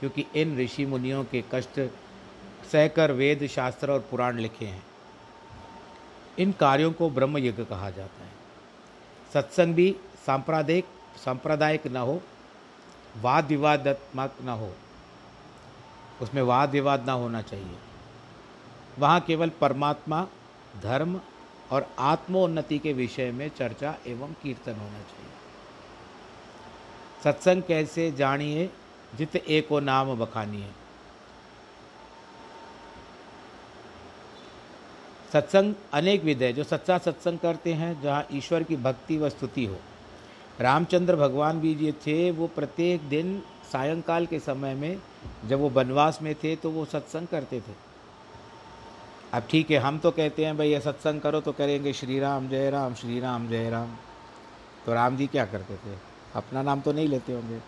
क्योंकि 0.00 0.26
इन 0.36 0.58
ऋषि 0.58 0.86
मुनियों 0.86 1.24
के 1.24 1.44
कष्ट 1.54 1.90
सहकर 2.72 3.12
वेद, 3.12 3.46
शास्त्र 3.46 3.90
और 3.90 4.00
पुराण 4.00 4.38
लिखे 4.38 4.66
हैं। 4.66 4.82
इन 6.38 6.52
कार्यों 6.52 6.92
को 6.92 7.10
ब्रह्म 7.10 7.38
यज्ञ 7.38 7.64
कहा 7.64 7.90
जाता 7.90 8.24
है। 8.24 8.32
सत्संग 9.34 9.74
भी 9.74 9.96
सांप्रदायिक 10.26 10.84
सांप्रदायिक 11.24 11.86
न 11.86 11.96
हो 11.96 12.22
वाद 13.16 13.46
विवादात्मक 13.46 14.34
न 14.42 14.48
हो। 14.48 14.74
उसमें 16.22 16.42
वाद 16.42 16.70
विवाद 16.70 17.06
ना 17.06 17.12
होना 17.12 17.42
चाहिए। 17.42 17.76
वहाँ 18.98 19.20
केवल 19.20 19.48
परमात्मा, 19.48 20.26
धर्म 20.82 21.20
और 21.70 21.86
आत्मोन्नति 21.98 22.78
के 22.78 22.92
विषय 22.92 23.30
में 23.30 23.48
चर्चा 23.48 23.96
एवं 24.06 24.32
कीर्तन 24.32 24.72
होना 24.72 24.98
चाहिए। 24.98 25.32
सत्संग 27.24 27.62
कैसे 27.62 28.12
जानिए, 28.12 28.70
जित 29.16 29.36
एको 29.36 29.80
नाम 29.80 30.14
बखानिए। 30.14 30.70
सत्संग 35.32 35.74
अनेक 35.92 36.24
विध 36.24 36.42
है, 36.42 36.52
जो 36.52 36.64
सच्चा 36.64 36.98
सत्संग 36.98 37.38
करते 37.38 37.72
हैं, 37.72 38.02
जहाँ 38.02 38.26
ईश्वर 38.32 38.62
की 38.62 38.76
भक्ति 38.76 39.18
व 39.18 39.28
स्तुति 39.28 39.64
हो। 39.64 39.76
रामचंद्र 40.60 41.16
भगवान 41.16 41.60
भी 41.60 41.74
ये 41.74 41.92
थे, 41.92 42.30
वो 42.30 42.46
प्रत्येक 42.46 43.08
दिन 43.08 43.42
सायंकाल 43.72 44.26
के 44.26 44.38
समय 44.38 44.74
में 44.74 44.98
जब 45.48 45.58
वो 45.58 45.68
वनवास 45.68 46.18
में 46.22 46.34
थे 46.34 46.56
तो 46.56 46.70
वो 46.70 46.84
सत्संग 46.84 47.26
करते 47.26 47.60
थे। 47.60 47.72
अब 49.34 49.42
ठीक 49.50 49.70
है, 49.70 49.78
हम 49.78 49.98
तो 49.98 50.10
कहते 50.10 50.44
हैं, 50.44 50.56
भाई, 50.56 50.70
ये 50.70 50.80
सत्संग 50.80 51.20
करो 51.20 51.40
तो 51.40 51.52
करेंगे, 51.52 51.92
श्री 51.92 52.18
राम, 52.20 52.48
जय 52.48 52.70
राम, 52.70 52.94
श्री 52.94 53.20
राम, 53.20 53.48
जय 53.48 53.70
राम। 53.70 53.88
तो 54.86 54.94
राम 54.94 55.16
जी 55.16 55.26
क्या 55.26 55.44
करते 55.44 55.74
थे? 55.76 55.96
अपना 56.34 56.62
नाम 56.62 56.80
तो 56.80 56.92
नहीं 56.92 57.08
लेते 57.08 57.32
होंगे, 57.32 57.58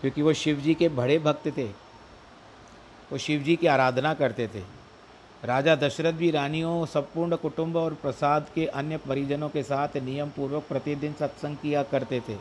क्योंकि 0.00 0.22
वो 0.22 0.32
शिव 0.32 0.60
जी 0.60 0.74
के 0.74 0.88
बड़े 0.88 1.18
भक्त 1.18 1.48
थे। 1.56 1.66
वो 3.12 3.18
शिव 3.18 3.42
जी 3.42 3.56
की 3.56 3.66
आराधना 3.66 4.14
करते 4.14 4.48
थे। 4.48 4.62
राजा 5.44 5.74
दशरथ 5.76 6.12
भी 6.12 6.30
रानियों, 6.30 6.86
संपूर्ण 6.86 7.36
कुटुंब 7.36 7.76
और 7.76 7.94
प्रसाद 7.94 8.46
के 8.54 8.66
अन्य 8.66 8.96
परिजनों 8.96 9.48
के 9.48 9.62
साथ 9.62 9.96
नियम 9.96 10.28
पूर्वक 10.28 10.64
प्रतिदिन 10.68 11.12
सत्संग 11.12 11.56
किया 11.56 11.82
करते 11.82 12.20
थे। 12.20 12.36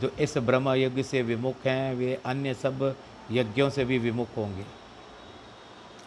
जो 0.00 0.08
इस 0.20 0.38
ब्रह्म 0.38 0.74
यज्ञ 0.74 1.02
से 1.02 1.22
विमुख 1.22 1.66
हैं, 1.66 1.94
वे 1.94 2.20
अन्य 2.26 2.54
सब 2.54 2.96
यज्ञों 3.30 3.70
से 3.70 3.84
भी 3.84 3.98
विमुख 3.98 4.36
होंगे। 4.36 4.64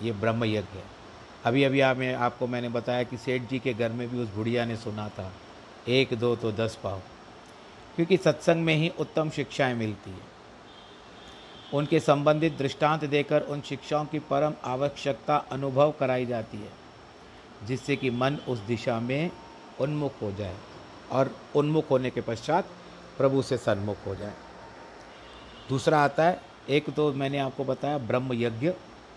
ये 0.02 0.12
ब्रह्म 0.12 0.44
यज्ञ 0.44 0.78
है। 0.78 0.84
अभी 1.46 1.64
अभी 1.64 1.80
आप 1.80 1.98
मैं, 1.98 2.14
आपको 2.16 2.48
मैंने 2.48 2.70
बताया 2.70 3.04
कि 3.04 3.18
सेठ 3.18 3.42
जी 3.42 3.60
के 3.60 3.74
घर 3.74 3.92
में 3.92 4.08
भी 4.10 4.20
उस 4.20 4.30
बुढ़िया 4.30 4.66
ने 4.66 4.76
सुना 4.78 5.10
था, 5.10 5.32
एक, 5.88 6.14
दो 6.14 6.36
तो 6.36 6.52
दस 6.52 6.78
पाओ 6.84 7.00
क्योंकि 7.96 8.18
सत्संग 8.18 8.64
में 8.66 8.76
ही 8.76 8.92
उत्तम 9.00 9.30
शिक्षाएँ 9.30 9.74
मिलती 9.74 10.12
हैं। 10.12 10.28
उनके 11.74 12.00
संबंधित 12.00 12.58
दृष्टांत 12.58 13.06
देकर 13.06 13.42
उन 13.42 13.62
शिक्षाओं 13.62 14.06
की 14.06 14.20
परम 14.20 14.54
आवश्यकता 14.64 15.38
अनुभव 15.52 15.94
कराई 16.00 16.26
जाती 16.26 16.58
है, 16.58 16.72
जिससे 17.68 17.96
कि 17.96 18.10
मन 18.10 18.38
उस 18.48 18.60
दिशा 18.60 19.00
में 19.00 19.32
उन्मुख 19.80 20.22
हो 20.22 20.32
जाए 20.32 20.56
और 21.12 21.36
उन्मुख 21.56 21.90
होने 21.90 22.10
के 22.10 22.22
पश्चात 22.22 22.68
प्रभु 23.18 23.42
से 23.42 23.58
सन्मुख 23.58 23.98
हो 24.08 24.16
जाए। 24.16 24.34
दूसरा 25.70 26.04
आता 26.04 26.24
है, 26.24 26.42
एक 26.70 26.90
तो 26.90 27.14
मैंने 27.14 27.38
आपको 27.38 27.66
बताया 27.66 27.98
ब्रह्म 27.98 28.34
यज्ञ 28.34 28.74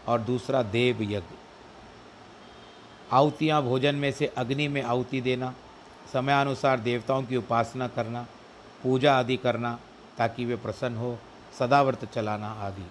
और 0.09 0.21
दूसरा 0.21 0.63
देव 0.63 1.03
यज्ञ 1.03 1.35
आहुतियाँ 3.13 3.63
भोजन 3.63 3.95
में 3.95 4.13
से 4.13 4.27
अग्नि 4.27 4.69
में 4.69 4.83
आहुति 4.83 5.21
देना, 5.21 5.55
समयानुसार 6.13 6.81
देवताओं 6.81 7.23
की 7.23 7.37
उपासना 7.37 7.89
करना, 7.89 8.27
पूजा 8.83 9.19
आदि 9.19 9.37
करना 9.37 9.79
ताकि 10.19 10.45
वे 10.45 10.57
प्रसन्न 10.57 10.97
हो, 10.97 11.19
सदाव्रत 11.59 12.05
चलाना 12.05 12.49
आदि। 12.49 12.87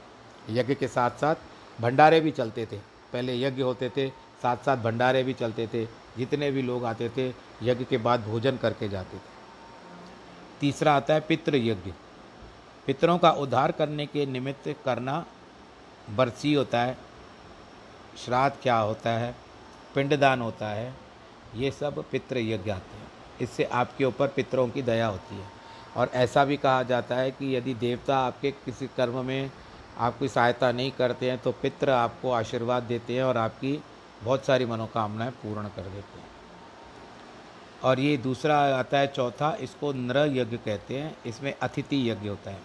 यज्ञ 0.59 0.75
के 0.75 0.87
साथ 0.87 1.11
साथ 1.11 1.35
भंडारे 1.81 2.19
भी 2.19 2.31
चलते 2.31 2.65
थे। 2.65 2.77
पहले 3.13 3.41
यज्ञ 3.41 3.61
होते 3.61 3.89
थे 3.89 4.09
साथ 4.09 4.57
साथ 4.57 4.77
भंडारे 4.77 5.23
भी 5.23 5.33
चलते 5.33 5.67
थे। 5.67 5.85
जितने 6.17 6.51
भी 6.51 6.61
लोग 6.61 6.85
आते 6.85 7.09
थे, 7.09 7.29
यज्ञ 7.63 7.85
के 7.85 7.97
बाद 7.97 8.23
भोजन 8.23 8.57
करके 8.57 8.89
जाते 8.89 9.17
थे। 9.17 9.34
तीसरा 10.59 10.95
आता 10.95 11.13
है 11.13 11.19
पितृ 11.19 11.55
यज्ञ 11.55 11.93
पितरों 12.87 13.17
का 13.17 13.31
उद्धार 13.31 13.71
करने 13.71 14.05
के 14.05 14.25
निमित्त 14.25 14.75
करना 14.85 15.25
बरसी 16.09 16.53
होता 16.53 16.79
है, 16.79 16.97
श्राद्ध 18.25 18.55
क्या 18.63 18.77
होता 18.77 19.09
है, 19.09 19.35
पिंडदान 19.95 20.41
होता 20.41 20.67
है, 20.67 20.93
ये 21.55 21.71
सब 21.71 22.03
पितृ 22.11 22.39
यज्ञ 22.39 22.71
आते 22.71 22.97
हैं। 22.97 23.07
इससे 23.41 23.63
आपके 23.63 24.05
ऊपर 24.05 24.27
पितरों 24.27 24.67
की 24.69 24.81
दया 24.81 25.07
होती 25.07 25.35
है। 25.35 25.47
और 25.97 26.11
ऐसा 26.13 26.45
भी 26.45 26.57
कहा 26.57 26.83
जाता 26.83 27.15
है 27.15 27.31
कि 27.31 27.55
यदि 27.55 27.73
देवता 27.73 28.17
आपके 28.17 28.51
किसी 28.51 28.87
कर्म 28.87 29.25
में 29.25 29.51
आपकी 29.97 30.27
सहायता 30.27 30.71
नहीं 30.71 30.91
करते 30.91 31.29
हैं 31.29 31.37
तो 31.39 31.51
पितृ 31.51 31.89
आपको 31.89 32.31
आशीर्वाद 32.31 32.83
देते 32.83 33.15
हैं 33.15 33.23
और 33.23 33.37
आपकी 33.37 33.79
बहुत 34.23 34.45
सारी 34.45 34.65
मनोकामनाएँ 34.65 35.31
पूर्ण 35.31 35.67
कर 35.67 35.81
देते 35.81 36.19
हैं। 36.19 36.34
और 37.83 37.99
ये 37.99 38.15
दूसरा 38.17 38.57
आता 38.75 38.97
है 38.97 39.07
चौथा, 39.07 39.51
इसको 39.55 39.91
नर 39.93 40.17
यज्ञ 40.27 40.57
कहते 40.57 40.99
हैं। 40.99 41.15
इसमें 41.25 41.53
अतिथि 41.61 42.09
यज्ञ 42.09 42.29
होता 42.29 42.51
है। 42.51 42.59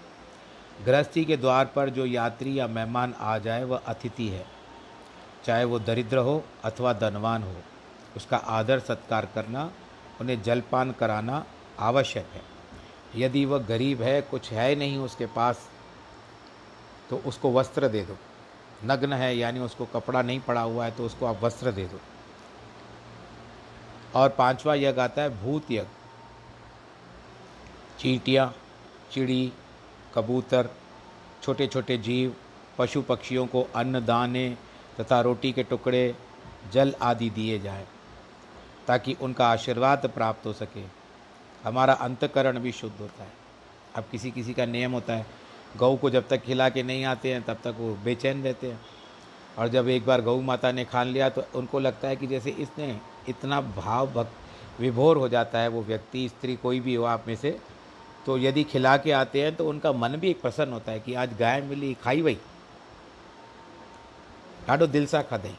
गृहस्थी 0.87 1.25
के 1.25 1.37
द्वार 1.37 1.67
पर 1.67 1.91
जो 1.91 2.07
यात्री 2.07 2.59
या 2.59 2.67
मेहमान 2.67 3.15
आ 3.15 3.37
जाए, 3.39 3.65
वह 3.65 3.81
अतिथि 3.87 4.29
है। 4.29 4.45
चाहे 5.45 5.65
वो 5.65 5.79
दरिद्र 5.79 6.19
हो 6.19 6.43
अथवा 6.65 6.93
धनवान 6.93 7.43
हो, 7.43 7.55
उसका 8.17 8.37
आदर 8.37 8.79
सत्कार 8.79 9.29
करना, 9.35 9.71
उन्हें 10.21 10.43
जलपान 10.43 10.93
कराना 10.93 11.45
आवश्यक 11.79 12.27
है। 12.35 12.43
यदि 13.17 13.45
वह 13.45 13.59
गरीब 13.59 14.03
है, 14.03 14.21
कुछ 14.23 14.51
है 14.53 14.75
नहीं 14.75 14.99
उसके 14.99 15.27
पास 15.27 15.69
तो 17.11 17.17
उसको 17.27 17.53
वस्त्र 17.53 17.89
दे 17.89 18.03
दो। 18.03 18.17
नग्न 18.85 19.13
है, 19.13 19.37
यानी 19.37 19.61
उसको 19.61 19.85
कपड़ा 19.85 20.23
नहीं 20.23 20.41
पड़ा 20.41 20.61
हुआ 20.61 20.85
है 20.85 20.91
तो 20.91 21.07
उसको 21.07 21.27
आप 21.27 21.43
वस्त्र 21.43 21.73
दे 21.73 21.85
दो। 21.85 22.01
और 24.15 24.29
पांचवा 24.29 24.75
यज्ञ 24.75 25.01
आता 25.01 25.23
है 25.23 25.43
भूत 25.43 25.71
यज्ञ। 25.71 25.89
चींटियाँ, 27.99 28.55
चिड़ी, 29.13 29.53
कबूतर 30.15 30.69
छोटे 31.43 31.67
छोटे 31.67 31.99
जीव 31.99 32.35
पशु 32.79 33.03
पक्षियों 33.03 33.47
को 33.47 33.67
अन्न, 33.75 34.05
दाने 34.05 34.57
तथा 35.01 35.21
रोटी 35.21 35.53
के 35.53 35.63
टुकड़े, 35.63 36.15
जल 36.73 36.95
आदि 37.03 37.31
दिए 37.31 37.59
जाए, 37.59 37.87
ताकि 38.87 39.17
उनका 39.21 39.49
आशीर्वाद 39.49 40.11
प्राप्त 40.15 40.47
हो 40.47 40.53
सके। 40.53 40.85
हमारा 41.65 41.95
अंतकरण 41.95 42.59
भी 42.59 42.73
शुद्ध 42.73 43.01
होता 43.01 43.23
है। 43.23 43.33
अब 43.97 44.05
किसी 44.11 44.31
किसी 44.31 44.55
का 44.55 44.67
नियम 44.67 44.93
होता 44.93 45.13
है 45.13 45.27
गऊ 45.77 45.97
को 45.97 46.11
जब 46.11 46.29
तक 46.29 46.37
खिला 46.37 46.69
के 46.69 46.83
नहीं 46.83 47.05
आते 47.05 47.33
हैं, 47.33 47.43
तब 47.43 47.55
तक 47.55 47.75
वो 47.79 47.95
बेचैन 47.95 48.45
रहते 48.45 48.71
हैं। 48.71 48.81
और 49.59 49.69
जब 49.69 49.89
एक 49.89 50.07
बार 50.07 50.21
गौ 50.21 50.41
माता 50.41 50.73
ने 50.73 50.85
खान 50.85 51.07
लिया 51.07 51.29
तो 51.29 51.45
उनको 51.55 51.79
लगता 51.79 52.09
है 52.09 52.17
कि 52.17 52.27
जैसे 52.27 52.51
इसने 52.51 52.97
इतना 53.29 53.61
भाव 53.61 54.13
भक्त 54.13 54.81
विभोर 54.81 55.17
हो 55.17 55.29
जाता 55.29 55.59
है, 55.59 55.69
वो 55.69 55.83
व्यक्ति, 55.83 56.29
स्त्री 56.29 56.57
कोई 56.57 56.81
भी 56.81 56.95
हो 56.95 57.05
आप 57.07 57.25
में 57.29 57.35
से 57.37 57.59
तो 58.27 58.37
यदि 58.39 58.63
खिला 58.65 58.97
के 58.97 59.13
आते 59.13 59.43
हैं 59.43 59.55
तो 59.57 59.69
उनका 59.69 59.93
मन 59.93 60.17
भी 60.17 60.31
एक 60.31 60.41
प्रसन्न 60.43 60.73
होता 60.73 60.93
है 60.93 61.01
कि 61.01 61.15
आज 61.15 61.37
गाय 61.39 61.61
मिली, 61.61 61.95
खाई 61.95 62.23
वही। 62.23 62.39
ॾाढो 64.69 64.87
दिल 64.87 65.07
सा 65.07 65.23
खाधई 65.23 65.55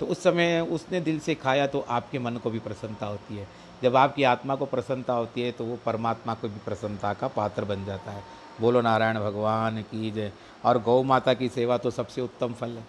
तो 0.00 0.06
उस 0.06 0.22
समय 0.22 0.60
उसने 0.72 1.00
दिल 1.00 1.18
से 1.20 1.34
खाया 1.34 1.66
तो 1.66 1.80
आपके 1.88 2.18
मन 2.18 2.36
को 2.36 2.50
भी 2.50 2.58
प्रसन्नता 2.58 3.06
होती 3.06 3.36
है। 3.36 3.46
जब 3.82 3.96
आपकी 3.96 4.22
आत्मा 4.22 4.54
को 4.56 4.66
प्रसन्नता 4.66 5.12
होती 5.12 5.42
है 5.42 5.50
तो 5.52 5.64
वो 5.64 5.78
परमात्मा 5.86 6.34
को 6.34 6.48
भी 6.48 6.60
प्रसन्नता 6.64 7.12
का 7.12 7.28
पात्र 7.28 7.64
बन 7.64 7.84
जाता 7.84 8.10
है। 8.10 8.22
बोलो 8.60 8.80
नारायण 8.80 9.18
भगवान 9.20 9.80
की 9.82 10.10
जय। 10.10 10.32
और 10.64 10.78
गौ 10.82 11.02
माता 11.02 11.34
की 11.34 11.48
सेवा 11.48 11.76
तो 11.78 11.90
सबसे 11.90 12.20
उत्तम 12.20 12.52
फल 12.52 12.70
है। 12.70 12.84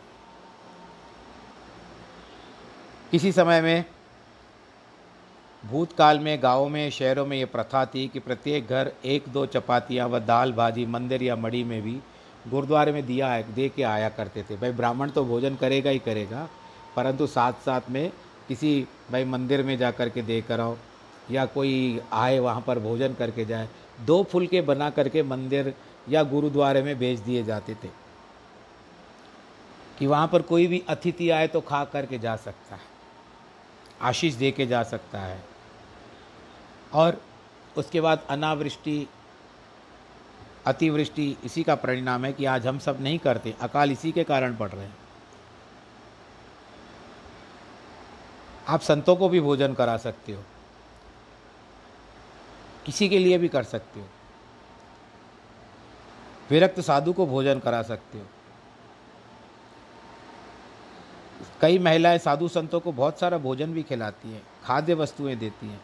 किसी 3.13 3.31
समय 3.31 3.59
में 3.61 3.85
भूतकाल 5.63 6.19
में, 6.19 6.41
गाँव 6.43 6.67
में, 6.69 6.89
शहरों 6.89 7.25
में 7.25 7.37
ये 7.37 7.45
प्रथा 7.45 7.85
थी 7.85 8.07
कि 8.07 8.19
प्रत्येक 8.19 8.67
घर 8.67 8.91
एक 9.05 9.23
दो 9.33 9.45
चपातियाँ 9.45 10.07
व 10.09 10.19
दाल 10.19 10.51
भाजी 10.51 10.85
मंदिर 10.85 11.23
या 11.23 11.35
मड़ी 11.35 11.63
में 11.63 11.81
भी 11.81 11.91
गुरुद्वारे 12.49 12.91
में 12.91 13.05
दिया, 13.05 13.41
दे 13.41 13.67
के 13.69 13.83
आया 13.83 14.07
करते 14.09 14.43
थे। 14.43 14.55
भाई 14.55 14.71
ब्राह्मण 14.71 15.09
तो 15.09 15.23
भोजन 15.25 15.55
करेगा 15.55 15.89
ही 15.89 15.99
करेगा, 15.99 16.47
परंतु 16.95 17.27
साथ 17.27 17.61
साथ 17.65 17.89
में 17.89 18.11
किसी 18.47 18.87
भाई 19.11 19.25
मंदिर 19.25 19.63
में 19.63 19.77
जा 19.77 19.91
कर 19.91 20.09
के 20.09 20.21
दे 20.21 20.41
कर 20.41 20.59
आओ, 20.59 20.77
या 21.31 21.45
कोई 21.45 21.99
आए 22.13 22.39
वहाँ 22.39 22.63
पर 22.67 22.79
भोजन 22.79 23.13
करके 23.13 23.45
जाए, 23.45 23.67
दो 24.01 24.23
फुलके 24.23 24.61
बना 24.61 24.89
करके 24.89 25.23
मंदिर 25.23 25.73
या 26.09 26.23
गुरुद्वारे 26.23 26.81
में 26.81 26.97
भेज 26.99 27.19
दिए 27.19 27.43
जाते 27.43 27.73
थे। 27.73 27.89
कि 29.99 30.07
वहाँ 30.07 30.27
पर 30.27 30.41
कोई 30.41 30.67
भी 30.67 30.83
अतिथि 30.89 31.29
आए 31.29 31.47
तो 31.47 31.61
खा 31.61 31.83
करके 31.85 32.19
जा 32.19 32.35
सकता 32.35 32.75
है। 32.75 32.91
आशीष 34.03 34.33
दे 34.33 34.51
के 34.51 34.65
जा 34.65 34.83
सकता 34.83 35.19
है। 35.19 35.43
और 36.93 37.21
उसके 37.77 38.01
बाद 38.01 38.27
अनावृष्टि, 38.29 39.07
अतिवृष्टि, 40.65 41.37
इसी 41.43 41.63
का 41.63 41.75
परिणाम 41.75 42.25
है 42.25 42.33
कि 42.33 42.45
आज 42.45 42.67
हम 42.67 42.79
सब 42.79 42.97
नहीं 43.01 43.19
करते, 43.19 43.55
अकाल 43.61 43.91
इसी 43.91 44.11
के 44.11 44.23
कारण 44.23 44.55
पड़ 44.55 44.69
रहे 44.69 44.85
हैं। 44.85 44.97
आप 48.67 48.81
संतों 48.81 49.15
को 49.15 49.29
भी 49.29 49.41
भोजन 49.41 49.73
करा 49.73 49.97
सकते 49.97 50.31
हो। 50.31 50.43
किसी 52.85 53.09
के 53.09 53.19
लिए 53.19 53.37
भी 53.37 53.47
कर 53.47 53.63
सकते 53.63 53.99
हो। 53.99 54.07
विरक्त 56.49 56.79
साधु 56.79 57.13
को 57.13 57.25
भोजन 57.25 57.59
करा 57.59 57.81
सकते 57.81 58.17
हो। 58.17 58.25
कई 61.63 61.77
महिलाएँ 61.79 62.17
साधु 62.19 62.47
संतों 62.47 62.79
को 62.79 62.91
बहुत 62.91 63.19
सारा 63.19 63.37
भोजन 63.37 63.73
भी 63.73 63.83
खिलाती 63.83 64.31
हैं, 64.31 64.41
खाद्य 64.63 64.93
वस्तुएँ 64.93 65.35
देती 65.35 65.67
हैं। 65.67 65.81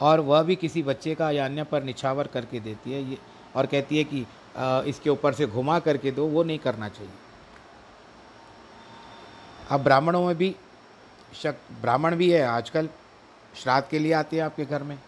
और 0.00 0.20
वह 0.20 0.42
भी 0.42 0.56
किसी 0.56 0.82
बच्चे 0.82 1.14
का 1.14 1.30
या 1.30 1.44
अन्य 1.44 1.64
पर 1.64 1.82
निछावर 1.82 2.26
करके 2.26 2.60
देती 2.60 2.92
है, 2.92 3.02
ये 3.02 3.18
और 3.56 3.66
कहती 3.66 3.98
है 3.98 4.04
कि 4.04 4.26
इसके 4.88 5.10
ऊपर 5.10 5.34
से 5.34 5.46
घुमा 5.46 5.78
करके 5.78 6.10
दो, 6.10 6.26
वो 6.26 6.42
नहीं 6.42 6.58
करना 6.58 6.88
चाहिए। 6.88 7.12
अब 9.70 9.82
ब्राह्मणों 9.82 10.24
में 10.26 10.36
भी 10.36 10.54
शक, 11.34 11.56
ब्राह्मण 11.80 12.16
भी 12.16 12.30
है 12.30 12.42
आजकल, 12.42 12.88
श्राद्ध 13.54 13.86
के 13.88 13.98
लिए 13.98 14.12
आते 14.12 14.36
हैं 14.36 14.44
आपके 14.44 14.64
घर 14.64 14.82
में। 14.82 14.98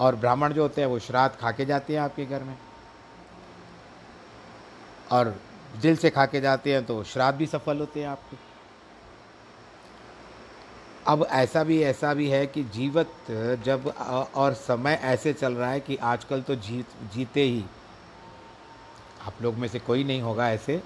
और 0.00 0.16
ब्राह्मण 0.16 0.52
जो 0.52 0.62
होते 0.62 0.80
हैं, 0.80 0.88
वो 0.88 0.98
श्राद्ध 0.98 1.36
खा 1.36 1.50
के 1.50 1.64
जाते 1.64 1.92
हैं 1.92 2.00
आपके 2.00 2.24
घर 2.26 2.42
में। 2.42 2.56
और 5.12 5.34
दिल 5.76 5.96
से 5.96 6.10
खा 6.10 6.26
के 6.26 6.40
जाते 6.40 6.72
हैं 6.72 6.84
तो 6.86 7.02
श्राद्ध 7.04 7.38
भी 7.38 7.46
सफल 7.46 7.78
होते 7.78 8.00
हैं 8.00 8.08
आपके। 8.08 8.36
अब 11.06 11.26
ऐसा 11.30 11.62
भी 11.64 11.80
ऐसा 11.82 12.12
भी 12.14 12.28
है 12.28 12.46
कि 12.46 12.62
जीवत 12.74 13.12
जब 13.64 13.86
और 14.34 14.54
समय 14.54 14.98
ऐसे 15.02 15.32
चल 15.32 15.54
रहा 15.54 15.70
है 15.70 15.80
कि 15.80 15.96
आजकल 15.96 16.42
तो 16.42 16.54
जीत, 16.56 16.86
जीते 17.14 17.42
ही। 17.42 17.64
आप 19.26 19.42
लोग 19.42 19.54
में 19.54 19.68
से 19.68 19.78
कोई 19.78 20.04
नहीं 20.04 20.20
होगा 20.22 20.50
ऐसे। 20.50 20.80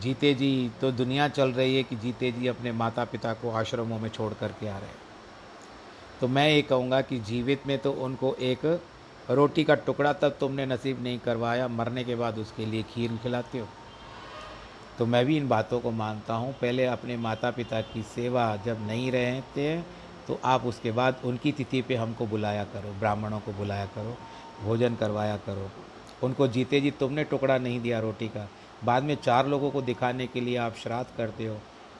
जीते 0.00 0.32
जी 0.34 0.70
तो 0.80 0.90
दुनिया 0.92 1.28
चल 1.28 1.52
रही 1.52 1.76
है 1.76 1.82
कि 1.82 1.96
जीते 1.96 2.30
जी 2.32 2.46
अपने 2.46 2.72
माता 2.72 3.04
पिता 3.04 3.32
को 3.32 3.50
आश्रमों 3.50 3.98
में 3.98 4.08
छोड़ 4.08 4.32
करके 4.34 4.68
आ 4.68 4.76
रहे 4.78 4.88
हैं। 4.88 4.98
तो 6.20 6.28
मैं 6.28 6.48
ये 6.50 6.62
कहूँगा 6.62 7.00
कि 7.00 7.18
जीवित 7.20 7.66
में 7.66 7.78
तो 7.78 7.92
उनको 7.92 8.34
एक 8.34 8.64
रोटी 9.30 9.64
का 9.64 9.74
टुकड़ा 9.76 10.12
तक 10.12 10.36
तुमने 10.40 10.66
नसीब 10.66 11.02
नहीं 11.02 11.18
करवाया, 11.18 11.68
मरने 11.68 12.04
के 12.04 12.14
बाद 12.14 12.38
उसके 12.38 12.66
लिए 12.66 12.82
खीर 12.82 13.18
खिलाते 13.22 13.58
हो। 13.58 13.68
तो 15.00 15.06
मैं 15.06 15.24
भी 15.26 15.36
इन 15.36 15.46
बातों 15.48 15.78
को 15.80 15.90
मानता 15.92 16.34
हूँ। 16.34 16.52
पहले 16.52 16.86
अपने 16.86 17.16
माता 17.18 17.50
पिता 17.50 17.80
की 17.82 18.02
सेवा 18.04 18.44
जब 18.64 18.86
नहीं 18.86 19.10
रहते 19.12 19.64
तो 20.26 20.38
आप 20.44 20.64
उसके 20.66 20.90
बाद 20.92 21.20
उनकी 21.24 21.52
तिथि 21.52 21.80
पे 21.82 21.96
हमको 21.96 22.26
बुलाया 22.26 22.64
करो, 22.64 22.92
ब्राह्मणों 22.98 23.38
को 23.40 23.52
बुलाया 23.52 23.86
करो, 23.86 24.16
भोजन 24.62 24.96
करवाया 24.96 25.36
करो। 25.38 25.70
उनको 26.22 26.48
जीते 26.48 26.80
जी 26.80 26.90
तुमने 27.00 27.24
टुकड़ा 27.24 27.56
नहीं 27.58 27.80
दिया 27.80 28.00
रोटी 28.00 28.28
का। 28.28 28.48
बाद 28.84 29.02
में 29.02 29.14
चार 29.16 29.46
लोगों 29.46 29.70
को 29.70 29.82
दिखाने 29.82 30.26
के 30.26 30.40
लिए 30.40 30.56
आप 30.58 30.74
श्राद्ध 30.76 31.06
करते 31.16 31.46
हो 31.46 31.56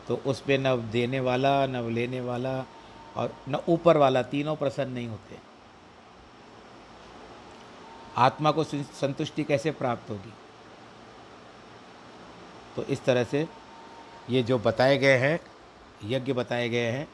तो 0.08 0.20
उस 0.26 0.40
पर 0.40 0.58
न 0.58 0.76
देने 0.92 1.20
वाला, 1.20 1.66
न 1.66 1.92
लेने 1.94 2.20
वाला 2.20 2.54
और 3.16 3.32
न 3.48 3.62
ऊपर 3.68 3.96
वाला 3.96 4.22
तीनों 4.24 4.56
प्रसन्न 4.56 4.92
नहीं 4.92 5.08
होते। 5.08 5.38
आत्मा 8.18 8.50
को 8.50 8.64
संतुष्टि 8.64 9.44
कैसे 9.44 9.70
प्राप्त 9.72 10.10
होगी? 10.10 10.32
तो 12.76 12.82
इस 12.82 13.04
तरह 13.04 13.24
से 13.24 13.48
ये 14.30 14.42
जो 14.42 14.58
बताए 14.58 14.98
गए 14.98 15.16
हैं, 15.16 15.40
यज्ञ 16.04 16.32
बताए 16.32 16.68
गए 16.68 16.90
हैं, 16.90 17.08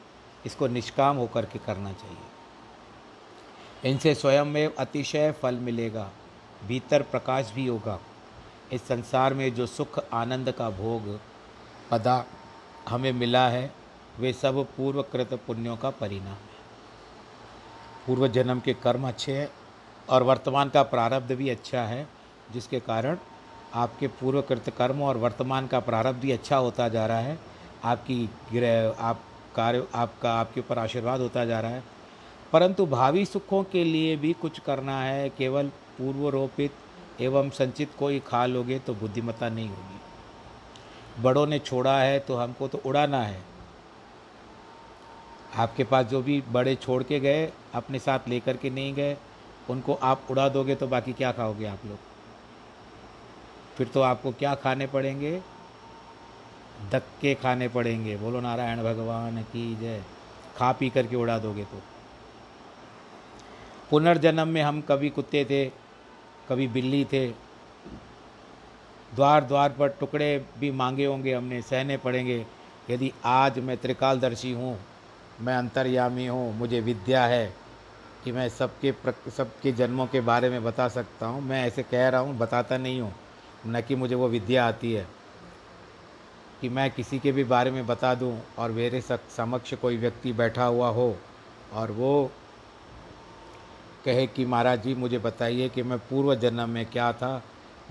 इसको 0.45 0.67
निष्काम 0.67 1.17
होकर 1.17 1.45
के 1.45 1.59
करना 1.59 1.91
चाहिए। 1.91 3.89
इनसे 3.91 4.15
स्वयं 4.15 4.45
में 4.45 4.75
अतिशय 4.75 5.31
फल 5.31 5.55
मिलेगा, 5.55 6.11
भीतर 6.67 7.01
प्रकाश 7.01 7.51
भी 7.55 7.67
होगा। 7.67 7.99
इस 8.73 8.81
संसार 8.81 9.33
में 9.33 9.53
जो 9.53 9.65
सुख, 9.65 9.99
आनंद 10.13 10.51
का 10.51 10.69
भोग, 10.69 11.19
पदा 11.91 12.25
हमें 12.89 13.11
मिला 13.11 13.49
है, 13.49 13.71
वे 14.19 14.33
सब 14.33 14.63
पूर्वकृत 14.77 15.33
पुण्यों 15.47 15.77
का 15.77 15.89
परिणाम 15.89 16.33
है। 16.33 16.55
पूर्व 18.07 18.27
जन्म 18.27 18.59
के 18.59 18.73
कर्म 18.73 19.07
अच्छे 19.07 19.37
हैं 19.37 19.49
और 20.09 20.23
वर्तमान 20.23 20.69
का 20.69 20.83
प्रारब्ध 20.83 21.31
भी 21.31 21.49
अच्छा 21.49 21.81
है, 21.81 22.07
जिसके 22.51 22.79
कारण 22.79 23.17
आपके 23.73 24.07
पूर्वकृत 24.07 24.69
कर्म 24.69 25.01
और 25.01 25.17
वर्तमान 25.17 25.67
का 25.67 25.79
प्रारब्ध 25.79 26.19
भी 26.19 26.31
अच्छा 26.31 26.57
होता 26.57 26.89
जा 26.89 27.05
रहा 27.05 27.19
है। 27.19 27.39
आपकी 27.83 28.29
गृह 28.53 28.95
आप 28.99 29.21
कार्य, 29.55 29.87
आपका, 29.95 30.33
आपके 30.33 30.59
ऊपर 30.59 30.79
आशीर्वाद 30.79 31.19
होता 31.19 31.45
जा 31.45 31.59
रहा 31.59 31.71
है। 31.71 31.83
परंतु 32.53 32.85
भावी 32.85 33.25
सुखों 33.25 33.63
के 33.63 33.83
लिए 33.83 34.15
भी 34.15 34.33
कुछ 34.33 34.59
करना 34.59 35.01
है, 35.01 35.29
केवल 35.29 35.67
पूर्वरोपित 35.97 36.71
एवं 37.21 37.49
संचित 37.49 37.91
कोई 37.99 38.19
खा 38.19 38.45
लोगे 38.45 38.79
तो 38.79 38.93
बुद्धिमत्ता 38.93 39.49
नहीं 39.49 39.69
होगी। 39.69 41.21
बड़ों 41.23 41.47
ने 41.47 41.59
छोड़ा 41.59 41.99
है 41.99 42.19
तो 42.19 42.35
हमको 42.35 42.67
तो 42.67 42.81
उड़ाना 42.85 43.21
है। 43.21 43.41
आपके 45.55 45.83
पास 45.83 46.05
जो 46.05 46.21
भी 46.21 46.43
बड़े 46.51 46.75
छोड़ 46.75 47.03
के 47.03 47.19
गए, 47.19 47.51
अपने 47.73 47.99
साथ 47.99 48.27
लेकर 48.27 48.57
के 48.57 48.69
नहीं 48.69 48.93
गए, 48.93 49.17
उनको 49.69 49.93
आप 49.93 50.27
उड़ा 50.31 50.49
दोगे 50.49 50.75
तो 50.75 50.87
बाकी 50.87 51.13
क्या 51.13 51.31
खाओगे 51.31 51.65
आप 51.65 51.85
लोग? 51.85 51.97
फिर 53.77 53.87
तो 53.87 54.01
आपको 54.01 54.31
क्या 54.31 54.53
खाने 54.55 54.87
पड़ेंगे? 54.87 55.39
धक्के 56.91 57.33
खाने 57.35 57.67
पड़ेंगे। 57.67 58.15
बोलो, 58.17 58.39
नारायण 58.39 58.83
भगवान 58.83 59.41
की 59.43 59.75
जय। 59.75 60.03
खा 60.57 60.71
पी 60.71 60.89
करके 60.89 61.15
उड़ा 61.15 61.37
दोगे 61.39 61.63
तो। 61.63 61.81
पुनर्जन्म 63.89 64.47
में 64.47 64.61
हम 64.61 64.81
कभी 64.81 65.09
कुत्ते 65.09 65.45
थे, 65.45 65.65
कभी 66.49 66.67
बिल्ली 66.67 67.03
थे। 67.05 67.27
द्वार 69.15 69.43
द्वार 69.43 69.69
पर 69.69 69.89
टुकड़े 69.89 70.45
भी 70.59 70.71
मांगे 70.71 71.05
होंगे 71.05 71.33
हमने, 71.33 71.61
सहने 71.61 71.97
पड़ेंगे। 71.97 72.45
यदि 72.89 73.11
आज 73.25 73.59
मैं 73.59 73.77
त्रिकालदर्शी 73.77 74.51
हूँ, 74.51 74.77
मैं 75.41 75.55
अंतर्यामी 75.55 76.27
हूँ, 76.27 76.57
मुझे 76.57 76.79
विद्या 76.81 77.25
है 77.25 77.45
कि 78.23 78.31
मैं 78.31 78.49
सबके 78.49 78.93
सबके 79.37 79.71
जन्मों 79.71 80.07
के 80.07 80.21
बारे 80.21 80.49
में 80.49 80.63
बता 80.63 80.87
सकता 80.87 81.25
हूँ। 81.25 81.41
मैं 81.41 81.65
ऐसे 81.67 81.83
कह 81.83 82.07
रहा 82.09 82.21
हूँ, 82.21 82.37
बताता 82.37 82.77
नहीं 82.77 83.01
हूँ। 83.01 83.13
न 83.65 83.81
कि 83.81 83.95
मुझे 83.95 84.15
वो 84.15 84.27
विद्या 84.27 84.67
आती 84.67 84.93
है 84.93 85.07
कि 86.61 86.69
मैं 86.69 86.89
किसी 86.91 87.19
के 87.19 87.31
भी 87.31 87.43
बारे 87.43 87.71
में 87.71 87.85
बता 87.87 88.13
दूँ 88.15 88.37
और 88.57 88.71
मेरे 88.71 89.01
समक्ष 89.37 89.73
कोई 89.73 89.97
व्यक्ति 89.97 90.33
बैठा 90.33 90.65
हुआ 90.65 90.89
हो 90.89 91.15
और 91.73 91.91
वो 91.91 92.31
कहे 94.05 94.25
कि 94.27 94.45
महाराज 94.45 94.83
जी 94.83 94.93
मुझे 94.95 95.19
बताइए 95.19 95.69
कि 95.69 95.83
मैं 95.83 95.97
पूर्व 95.99 96.33
जन्म 96.35 96.69
में 96.69 96.85
क्या 96.85 97.11
था, 97.13 97.41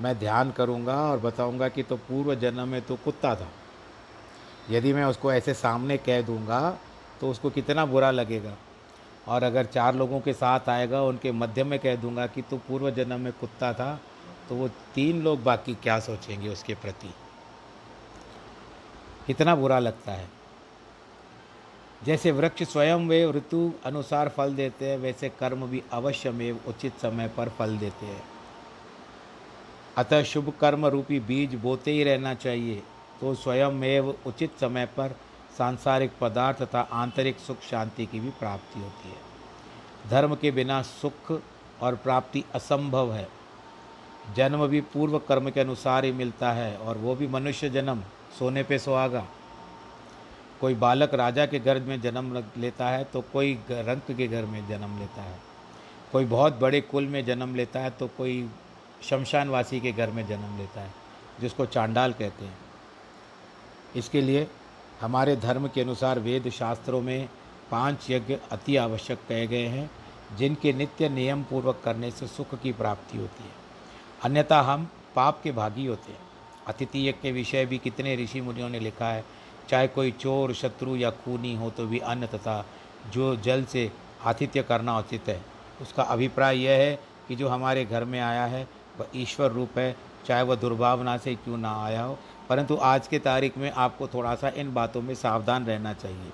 मैं 0.00 0.18
ध्यान 0.18 0.50
करूँगा 0.50 0.96
और 1.10 1.18
बताऊँगा 1.20 1.68
कि 1.68 1.82
तो 1.82 1.96
पूर्व 1.98 2.34
जन्म 2.34 2.68
में 2.68 2.80
तो 2.82 2.96
कुत्ता 2.96 3.34
था। 3.34 3.48
यदि 4.70 4.92
मैं 4.92 5.04
उसको 5.04 5.32
ऐसे 5.32 5.54
सामने 5.54 5.96
कह 5.98 6.22
दूँगा 6.22 6.78
तो 7.20 7.30
उसको 7.30 7.50
कितना 7.50 7.84
बुरा 7.86 8.10
लगेगा। 8.10 8.56
और 9.28 9.42
अगर 9.42 9.64
चार 9.64 9.94
लोगों 9.94 10.20
के 10.20 10.32
साथ 10.32 10.68
आएगा, 10.68 11.02
उनके 11.02 11.32
मध्य 11.32 11.64
में 11.64 11.78
कह 11.78 11.96
दूँगा 11.96 12.26
कि 12.26 12.42
तू 12.42 12.56
पूर्व 12.58 12.90
जन्म 12.90 13.20
में 13.20 13.32
कुत्ता 13.32 13.72
था 13.72 14.00
तो 14.48 14.54
वो 14.54 14.68
तीन 14.94 15.22
लोग 15.22 15.42
बाकी 15.42 15.74
क्या 15.74 15.98
सोचेंगे 16.00 16.48
उसके 16.48 16.74
प्रति? 16.74 17.10
कितना 19.26 19.54
बुरा 19.56 19.78
लगता 19.78 20.12
है। 20.12 20.28
जैसे 22.04 22.30
वृक्ष 22.30 22.62
स्वयं 22.62 23.06
वे 23.08 23.32
ऋतु 23.32 23.72
अनुसार 23.84 24.28
फल 24.28 24.54
देते 24.54 24.90
हैं, 24.90 24.98
वैसे 24.98 25.28
कर्म 25.28 25.66
भी 25.66 25.82
अवश्य 25.92 26.30
में 26.30 26.64
उचित 26.66 26.98
समय 27.02 27.28
पर 27.28 27.48
फल 27.48 27.76
देते 27.78 28.06
हैं। 28.06 28.22
अतः 29.96 30.22
शुभ 30.22 30.52
कर्म 30.60 30.86
रूपी 30.86 31.20
बीज 31.20 31.54
बोते 31.54 31.90
ही 31.90 32.04
रहना 32.04 32.34
चाहिए 32.34 32.82
तो 33.20 33.34
स्वयं 33.34 33.82
एव 33.84 34.14
उचित 34.26 34.58
समय 34.60 34.86
पर 34.86 35.16
सांसारिक 35.58 36.12
पदार्थ 36.20 36.62
तथा 36.62 36.80
आंतरिक 36.92 37.38
सुख 37.38 37.60
शांति 37.60 38.06
की 38.06 38.20
भी 38.20 38.30
प्राप्ति 38.30 38.80
होती 38.80 39.08
है। 39.08 40.10
धर्म 40.10 40.34
के 40.34 40.50
बिना 40.50 40.82
सुख 40.82 41.32
और 41.80 41.94
प्राप्ति 41.94 42.44
असंभव 42.54 43.12
है। 43.12 43.28
जन्म 44.26 44.66
भी 44.66 44.80
पूर्व 44.80 45.18
कर्म 45.18 45.50
के 45.50 45.60
अनुसार 45.60 46.04
ही 46.04 46.12
मिलता 46.12 46.52
है 46.52 46.76
और 46.76 46.98
वो 46.98 47.14
भी 47.14 47.26
मनुष्य 47.28 47.70
जन्म, 47.70 48.02
सोने 48.38 48.62
पे 48.62 48.78
सुहागा 48.78 49.24
कोई 50.60 50.74
बालक 50.74 51.14
राजा 51.14 51.46
के 51.46 51.58
घर 51.58 51.80
में 51.80 52.00
जन्म 52.00 52.42
लेता 52.58 52.88
है 52.88 53.04
तो 53.04 53.20
कोई 53.32 53.52
रंक 53.70 54.10
के 54.10 54.26
घर 54.28 54.44
में 54.44 54.66
जन्म 54.68 54.98
लेता 54.98 55.22
है। 55.22 55.38
कोई 56.12 56.24
बहुत 56.24 56.58
बड़े 56.60 56.80
कुल 56.80 57.06
में 57.06 57.24
जन्म 57.24 57.54
लेता 57.54 57.80
है 57.80 57.90
तो 57.90 58.06
कोई 58.08 58.48
शमशानवासी 59.02 59.80
के 59.80 59.92
घर 59.92 60.10
में 60.10 60.26
जन्म 60.26 60.56
लेता 60.58 60.80
है, 60.80 60.92
जिसको 61.40 61.66
चांडाल 61.66 62.12
कहते 62.12 62.44
हैं। 62.44 62.58
इसके 63.96 64.20
लिए 64.20 64.46
हमारे 65.00 65.36
धर्म 65.36 65.68
के 65.68 65.80
अनुसार 65.80 66.18
वेद 66.18 66.48
शास्त्रों 66.50 67.00
में 67.02 67.28
पाँच 67.70 68.10
यज्ञ 68.10 68.38
अति 68.52 68.76
आवश्यक 68.76 69.18
कहे 69.28 69.46
गए 69.46 69.66
हैं, 69.66 69.90
जिनके 70.38 70.72
नित्य 70.72 71.08
नियम 71.08 71.42
पूर्वक 71.42 71.80
करने 71.84 72.10
से 72.10 72.26
सुख 72.26 72.54
की 72.54 72.72
प्राप्ति 72.72 73.18
होती 73.18 73.44
है। 73.44 73.65
अन्यथा 74.26 74.60
हम 74.60 74.88
पाप 75.16 75.40
के 75.42 75.52
भागी 75.52 75.86
होते 75.86 76.12
हैं। 76.12 76.18
अतिथि 76.66 77.08
यज्ञ 77.08 77.18
के 77.22 77.32
विषय 77.32 77.66
भी 77.66 77.78
कितने 77.78 78.16
ऋषि 78.16 78.40
मुनियों 78.40 78.68
ने 78.68 78.80
लिखा 78.80 79.08
है। 79.08 79.24
चाहे 79.68 79.88
कोई 79.88 80.10
चोर, 80.10 80.54
शत्रु 80.54 80.96
या 80.96 81.10
खूनी 81.10 81.54
हो 81.56 81.70
तो 81.70 81.86
भी 81.86 81.98
अन्न 81.98 82.26
तथा 82.26 82.66
जो 83.12 83.36
जल 83.36 83.64
से 83.64 83.92
आतिथ्य 84.24 84.62
करना 84.62 84.98
उचित 84.98 85.28
है। 85.28 85.40
उसका 85.82 86.02
अभिप्राय 86.02 86.58
यह 86.58 86.78
है 86.78 86.98
कि 87.28 87.36
जो 87.36 87.48
हमारे 87.48 87.84
घर 87.84 88.04
में 88.04 88.20
आया 88.20 88.44
है, 88.46 88.68
वह 89.00 89.06
ईश्वर 89.16 89.50
रूप 89.50 89.78
है। 89.78 89.96
चाहे 90.26 90.42
वह 90.42 90.56
दुर्भावना 90.56 91.16
से 91.16 91.34
क्यों 91.34 91.58
ना 91.58 91.84
आया 91.84 92.02
हो, 92.02 92.18
परंतु 92.48 92.78
आज 92.82 93.08
के 93.08 93.18
तारीख 93.18 93.58
में 93.58 93.70
आपको 93.70 94.06
थोड़ा 94.08 94.34
सा 94.34 94.48
इन 94.48 94.74
बातों 94.74 95.02
में 95.02 95.14
सावधान 95.14 95.66
रहना 95.66 95.92
चाहिए। 95.92 96.32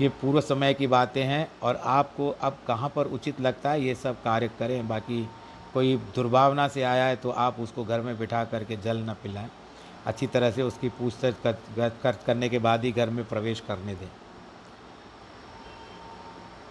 ये 0.00 0.08
पूर्व 0.08 0.40
समय 0.40 0.74
की 0.74 0.86
बातें 0.86 1.22
हैं 1.24 1.48
और 1.62 1.76
आपको 1.76 2.28
अब 2.40 2.58
कहाँ 2.66 2.88
पर 2.88 3.06
उचित 3.06 3.40
लगता 3.40 3.70
है, 3.70 3.82
ये 3.82 3.94
सब 3.94 4.22
कार्य 4.22 4.48
करें। 4.58 4.88
बाकी 4.88 5.28
कोई 5.74 5.96
दुर्भावना 6.14 6.66
से 6.68 6.82
आया 6.82 7.04
है 7.04 7.16
तो 7.16 7.30
आप 7.30 7.60
उसको 7.60 7.84
घर 7.84 8.00
में 8.00 8.18
बिठा 8.18 8.44
करके 8.44 8.76
जल 8.76 8.98
न 8.98 9.14
पिलाएँ। 9.22 9.50
अच्छी 10.06 10.26
तरह 10.26 10.50
से 10.50 10.62
उसकी 10.62 10.88
पूछताछ 10.88 11.34
कर, 11.44 11.52
कर, 12.02 12.18
करने 12.26 12.48
के 12.48 12.58
बाद 12.58 12.84
ही 12.84 12.92
घर 12.92 13.10
में 13.10 13.24
प्रवेश 13.24 13.60
करने 13.60 13.94
दें। 13.94 14.08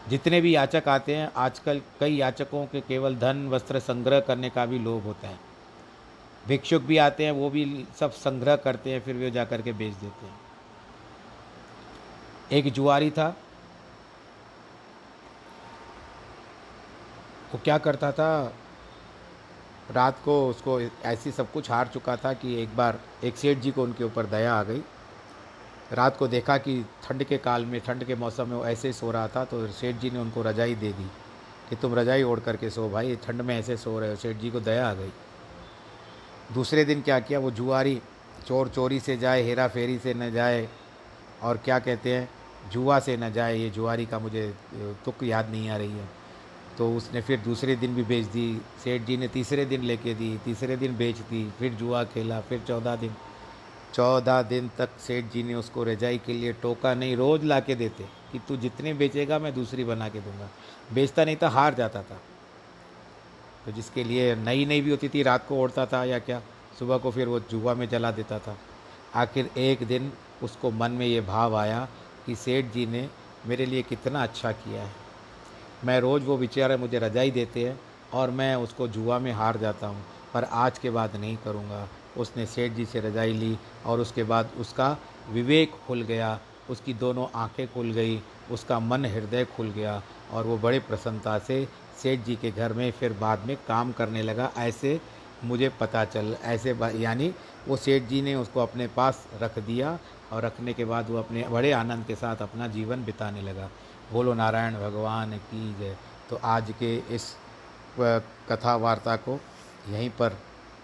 जितने 0.09 0.41
भी 0.41 0.55
याचक 0.55 0.87
आते 0.87 1.15
हैं 1.15 1.31
आजकल 1.35 1.81
कई 1.99 2.15
याचकों 2.15 2.65
के 2.65 2.81
केवल 2.81 3.15
धन 3.15 3.47
वस्त्र 3.47 3.79
संग्रह 3.79 4.19
करने 4.19 4.49
का 4.49 4.65
भी 4.65 4.79
लोभ 4.79 5.03
होता 5.03 5.27
है। 5.27 5.39
भिक्षुक 6.47 6.81
भी 6.81 6.97
आते 6.97 7.25
हैं 7.25 7.31
वो 7.31 7.49
भी 7.49 7.85
सब 7.99 8.11
संग्रह 8.11 8.55
करते 8.55 8.91
हैं 8.91 9.01
फिर 9.01 9.15
वे 9.15 9.31
जा 9.31 9.45
कर 9.45 9.61
के 9.61 9.73
बेच 9.73 9.93
देते 9.93 10.25
हैं। 10.25 10.41
एक 12.51 12.71
जुआरी 12.73 13.11
था। 13.11 13.27
वो 17.53 17.59
क्या 17.63 17.77
करता 17.77 18.11
था? 18.11 18.53
रात 19.91 20.19
को 20.25 20.35
उसको 20.49 20.79
ऐसी 20.81 21.31
सब 21.31 21.51
कुछ 21.51 21.69
हार 21.71 21.87
चुका 21.87 22.15
था 22.15 22.33
कि 22.33 22.55
एक 22.61 22.75
बार 22.75 22.99
एक 23.23 23.37
सेठ 23.37 23.57
जी 23.57 23.71
को 23.71 23.83
उनके 23.83 24.03
ऊपर 24.03 24.25
दया 24.25 24.53
आ 24.55 24.63
गई। 24.63 24.81
रात 25.91 26.17
को 26.17 26.27
देखा 26.27 26.57
कि 26.57 26.81
ठंड 27.03 27.23
के 27.23 27.37
काल 27.37 27.65
में, 27.65 27.79
ठंड 27.81 28.03
के 28.03 28.15
मौसम 28.15 28.47
में 28.49 28.55
वो 28.57 28.65
ऐसे 28.65 28.87
ही 28.87 28.93
सो 28.93 29.11
रहा 29.11 29.27
था 29.27 29.43
तो 29.45 29.67
सेठ 29.69 29.95
जी 29.95 30.09
ने 30.09 30.19
उनको 30.19 30.41
रजाई 30.41 30.75
दे 30.75 30.91
दी 30.91 31.09
कि 31.69 31.75
तुम 31.75 31.95
रजाई 31.95 32.23
ओढ़ 32.23 32.39
करके 32.39 32.69
सो 32.69 32.89
भाई 32.89 33.15
ठंड 33.23 33.41
में 33.41 33.57
ऐसे 33.59 33.77
सो 33.77 33.99
रहे 33.99 34.09
हो, 34.09 34.15
सेठ 34.15 34.37
जी 34.37 34.51
को 34.51 34.59
दया 34.59 34.89
आ 34.89 34.93
गई। 34.93 35.11
दूसरे 36.53 36.85
दिन 36.85 37.01
क्या 37.01 37.19
किया, 37.19 37.39
वो 37.39 37.51
जुआरी 37.51 38.01
चोर 38.47 38.69
चोरी 38.69 38.99
से 38.99 39.17
जाए, 39.17 39.43
हेरा 39.43 39.67
फेरी 39.67 39.97
से 39.99 40.13
न 40.13 40.31
जाए 40.31 40.67
और 41.43 41.57
क्या 41.57 41.79
कहते 41.79 42.15
हैं, 42.15 42.29
जुआ 42.71 42.99
से 42.99 43.17
न 43.17 43.31
जाए, 43.33 43.57
ये 43.57 43.69
जुआरी 43.69 44.05
का 44.05 44.19
मुझे 44.19 44.53
तुक 45.05 45.23
याद 45.23 45.49
नहीं 45.49 45.69
आ 45.69 45.77
रही 45.77 45.91
है। 45.91 46.07
तो 46.77 46.95
उसने 46.95 47.21
फिर 47.21 47.39
दूसरे 47.39 47.75
दिन 47.75 47.95
भी 47.95 48.03
बेच 48.03 48.25
दी, 48.25 48.61
सेठ 48.83 49.01
जी 49.01 49.17
ने 49.17 49.27
तीसरे 49.27 49.65
दिन 49.65 49.81
लेके 49.81 50.13
दी, 50.13 50.37
तीसरे 50.45 50.77
दिन 50.77 50.97
बेच 50.97 51.17
दी, 51.17 51.51
फिर 51.59 51.73
जुआ 51.73 52.03
खेला, 52.03 52.41
फिर 52.41 52.61
चौदह 52.67 52.95
दिन। 52.95 53.15
चौदह 53.93 54.41
दिन 54.41 54.71
तक 54.77 54.89
सेठ 54.99 55.25
जी 55.25 55.43
ने 55.43 55.55
उसको 55.55 55.83
रजाई 55.83 56.17
के 56.17 56.33
लिए 56.33 56.53
टोका 56.53 56.93
नहीं, 56.93 57.15
रोज़ 57.15 57.43
ला 57.43 57.59
के 57.59 57.75
देते 57.75 58.03
कि 58.03 58.39
तू 58.39 58.57
जितने 58.57 58.93
बेचेगा 58.93 59.39
मैं 59.39 59.53
दूसरी 59.53 59.83
बना 59.83 60.09
के 60.09 60.19
दूँगा। 60.19 60.49
बेचता 60.93 61.25
नहीं 61.25 61.35
था 61.35 61.49
हार 61.49 61.73
जाता 61.73 62.03
था। 62.03 62.21
तो 63.65 63.71
जिसके 63.71 64.03
लिए 64.03 64.35
नई 64.35 64.65
नई 64.65 64.81
भी 64.81 64.91
होती 64.91 65.09
थी, 65.09 65.23
रात 65.23 65.47
को 65.47 65.55
ओढ़ता 65.55 65.85
था 65.85 66.03
या 66.03 66.19
क्या, 66.19 66.41
सुबह 66.79 66.97
को 66.97 67.11
फिर 67.11 67.27
वो 67.27 67.39
जुआ 67.39 67.73
में 67.73 67.89
जला 67.89 68.11
देता 68.11 68.39
था। 68.39 68.57
आखिर 69.15 69.49
एक 69.57 69.83
दिन 69.83 70.11
उसको 70.43 70.71
मन 70.71 70.91
में 70.91 71.05
ये 71.05 71.21
भाव 71.21 71.55
आया 71.55 71.87
कि 72.25 72.35
सेठ 72.35 72.65
जी 72.65 72.85
ने 72.85 73.09
मेरे 73.45 73.65
लिए 73.65 73.81
कितना 73.81 74.23
अच्छा 74.23 74.51
किया 74.51 74.83
है। 74.83 75.02
मैं 75.85 75.99
रोज़ 75.99 76.23
वो 76.23 76.37
बेचारे 76.37 76.77
मुझे 76.77 76.99
रजाई 76.99 77.31
देते 77.31 77.63
हैं 77.63 77.79
और 78.13 78.31
मैं 78.31 78.55
उसको 78.55 78.87
जुआ 78.87 79.19
में 79.19 79.31
हार 79.31 79.57
जाता 79.57 79.87
हूँ, 79.87 80.03
पर 80.33 80.43
आज 80.43 80.77
के 80.77 80.89
बाद 80.89 81.15
नहीं 81.15 81.37
करूँगा। 81.37 81.87
उसने 82.17 82.45
सेठ 82.45 82.71
जी 82.71 82.85
से 82.85 82.99
रजाई 83.01 83.33
ली 83.33 83.57
और 83.85 83.99
उसके 83.99 84.23
बाद 84.23 84.51
उसका 84.59 84.97
विवेक 85.29 85.71
खुल 85.87 86.01
गया, 86.03 86.39
उसकी 86.69 86.93
दोनों 86.93 87.27
आँखें 87.35 87.67
खुल 87.73 87.91
गई, 87.91 88.19
उसका 88.51 88.79
मन 88.79 89.05
हृदय 89.05 89.45
खुल 89.55 89.69
गया 89.71 90.01
और 90.31 90.45
वो 90.45 90.57
बड़े 90.57 90.79
प्रसन्नता 90.79 91.37
से 91.39 91.67
सेठ 92.01 92.25
जी 92.25 92.35
के 92.35 92.51
घर 92.51 92.73
में 92.73 92.89
फिर 92.91 93.13
बाद 93.13 93.45
में 93.47 93.55
काम 93.67 93.91
करने 93.91 94.21
लगा। 94.23 94.51
ऐसे 94.57 94.99
मुझे 95.43 95.69
पता 95.79 96.03
चल, 96.05 96.35
ऐसे 96.43 96.77
यानी 96.95 97.33
वो 97.67 97.77
सेठ 97.77 98.03
जी 98.03 98.21
ने 98.21 98.35
उसको 98.35 98.59
अपने 98.59 98.87
पास 98.87 99.25
रख 99.41 99.59
दिया 99.59 99.97
और 100.31 100.41
रखने 100.41 100.73
के 100.73 100.85
बाद 100.85 101.09
वो 101.09 101.17
अपने 101.17 101.43
बड़े 101.49 101.71
आनंद 101.71 102.05
के 102.05 102.15
साथ 102.15 102.41
अपना 102.41 102.67
जीवन 102.67 103.03
बिताने 103.05 103.41
लगा। 103.41 103.69
बोलो 104.13 104.33
नारायण 104.33 104.73
भगवान 104.75 105.31
की 105.39 105.73
जय। 105.75 105.95
तो 106.29 106.39
आज 106.45 106.73
के 106.79 106.95
इस 107.15 107.23
कथा 107.99 108.75
वार्ता 108.77 109.15
को 109.17 109.39
यहीं 109.89 110.09
पर 110.11 110.37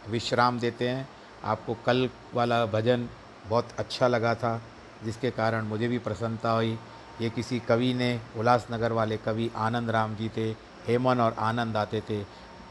विश्राम 0.10 0.60
देते 0.60 0.90
हैं। 0.90 1.08
आपको 1.44 1.74
कल 1.86 2.10
वाला 2.34 2.66
भजन 2.68 3.08
बहुत 3.50 3.68
अच्छा 3.80 4.08
लगा 4.08 4.34
था, 4.36 4.62
जिसके 5.04 5.32
कारण 5.32 5.66
मुझे 5.66 5.88
भी 5.88 5.98
प्रसन्नता 6.00 6.52
हुई। 6.52 6.78
ये 7.22 7.30
किसी 7.30 7.60
कवि 7.62 7.94
ने, 7.94 8.20
उल्लासनगर 8.38 8.92
वाले 8.94 9.18
कवि 9.20 9.50
आनंद 9.58 9.90
राम 9.90 10.16
जी 10.16 10.30
थे 10.38 10.50
हेमन 10.88 11.20
और 11.20 11.36
आनंद 11.40 11.78
आते 11.78 12.02
थे। 12.10 12.24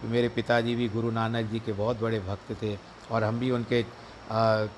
मेरे 0.05 0.29
पिताजी 0.31 0.75
भी 0.75 0.89
गुरु 0.89 1.11
नानक 1.13 1.51
जी 1.51 1.59
के 1.61 1.73
बहुत 1.75 2.01
बड़े 2.01 2.21
भक्त 2.21 2.53
थे 2.63 2.77
और 3.11 3.25
हम 3.25 3.39
भी 3.39 3.51
उनके 3.51 3.85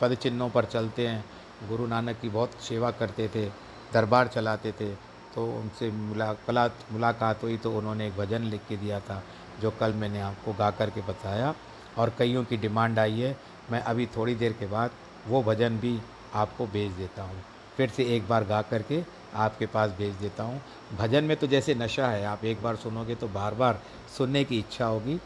पद 0.00 0.14
चिन्हों 0.14 0.50
पर 0.50 0.64
चलते 0.66 1.06
हैं। 1.06 1.24
गुरु 1.68 1.86
नानक 1.86 2.20
की 2.20 2.28
बहुत 2.30 2.60
सेवा 2.62 2.90
करते 2.92 3.28
थे, 3.28 3.48
दरबार 3.92 4.28
चलाते 4.28 4.72
थे। 4.72 5.09
तो 5.34 5.44
उनसे 5.52 5.90
मुलाकात 5.90 6.78
मुलाकात 6.92 7.42
हुई 7.42 7.56
तो 7.56 7.72
उन्होंने 7.78 8.06
एक 8.06 8.16
भजन 8.16 8.42
लिख 8.44 8.60
के 8.68 8.76
दिया 8.76 9.00
था, 9.00 9.22
जो 9.60 9.70
कल 9.70 9.92
मैंने 9.92 10.20
आपको 10.20 10.52
गा 10.52 10.70
कर 10.70 10.90
के 10.90 11.00
बताया 11.02 11.54
और 11.98 12.12
कईयों 12.18 12.44
की 12.44 12.56
डिमांड 12.56 12.98
आई 12.98 13.20
है। 13.20 13.36
मैं 13.70 13.80
अभी 13.82 14.06
थोड़ी 14.16 14.34
देर 14.34 14.52
के 14.52 14.66
बाद 14.66 14.90
वो 15.26 15.42
भजन 15.42 15.78
भी 15.78 15.98
आपको 16.34 16.66
भेज 16.66 16.92
देता 16.92 17.22
हूँ। 17.22 17.42
फिर 17.76 17.90
से 17.90 18.04
एक 18.16 18.28
बार 18.28 18.44
गा 18.44 18.60
करके 18.62 19.02
आपके 19.36 19.66
पास 19.66 19.90
भेज 19.98 20.14
देता 20.16 20.42
हूँ। 20.42 20.60
भजन 20.98 21.24
में 21.24 21.36
तो 21.36 21.46
जैसे 21.46 21.74
नशा 21.74 22.08
है, 22.08 22.24
आप 22.24 22.44
एक 22.44 22.62
बार 22.62 22.76
सुनोगे 22.76 23.14
तो 23.14 23.28
बार 23.28 23.54
बार 23.54 23.80
सुनने 24.16 24.44
की 24.44 24.58
इच्छा 24.58 24.86
होगी 24.86 25.18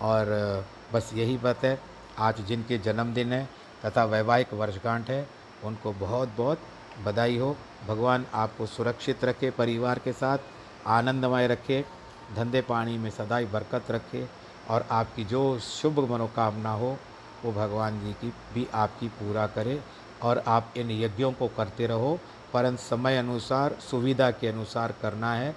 और 0.00 0.64
बस 0.92 1.10
यही 1.14 1.36
बात 1.38 1.64
है। 1.64 1.78
आज 2.18 2.40
जिनके 2.46 2.78
जन्मदिन 2.78 3.32
है 3.32 3.48
तथा 3.84 4.04
वैवाहिक 4.04 4.52
वर्षगांठ 4.54 5.10
है, 5.10 5.26
उनको 5.64 5.92
बहुत 5.92 6.34
बहुत 6.36 6.58
बधाई 7.04 7.38
हो। 7.38 7.56
भगवान 7.88 8.26
आपको 8.34 8.66
सुरक्षित 8.66 9.24
रखे, 9.24 9.50
परिवार 9.50 9.98
के 9.98 10.12
साथ 10.12 10.38
आनंदमय 10.86 11.46
रखे, 11.46 11.84
धंधे 12.36 12.60
पानी 12.60 12.98
में 12.98 13.10
सदाई 13.10 13.44
बरकत 13.44 13.90
रखे 13.90 14.28
और 14.70 14.86
आपकी 14.90 15.24
जो 15.24 15.58
शुभ 15.58 16.12
मनोकामना 16.12 16.72
हो, 16.72 16.98
वो 17.44 17.52
भगवान 17.52 18.00
जी 18.00 18.12
की 18.12 18.32
भी 18.54 18.68
आपकी 18.74 19.08
पूरा 19.08 19.46
करे 19.46 19.82
और 20.22 20.38
आप 20.46 20.74
इन 20.76 20.90
यज्ञों 20.90 21.32
को 21.32 21.48
करते 21.48 21.86
रहो। 21.86 22.18
परंतु 22.52 22.82
समय 22.82 23.16
अनुसार, 23.16 23.72
सुविधा 23.72 24.30
के 24.30 24.48
अनुसार 24.48 24.94
करना 25.02 25.34
है 25.34 25.52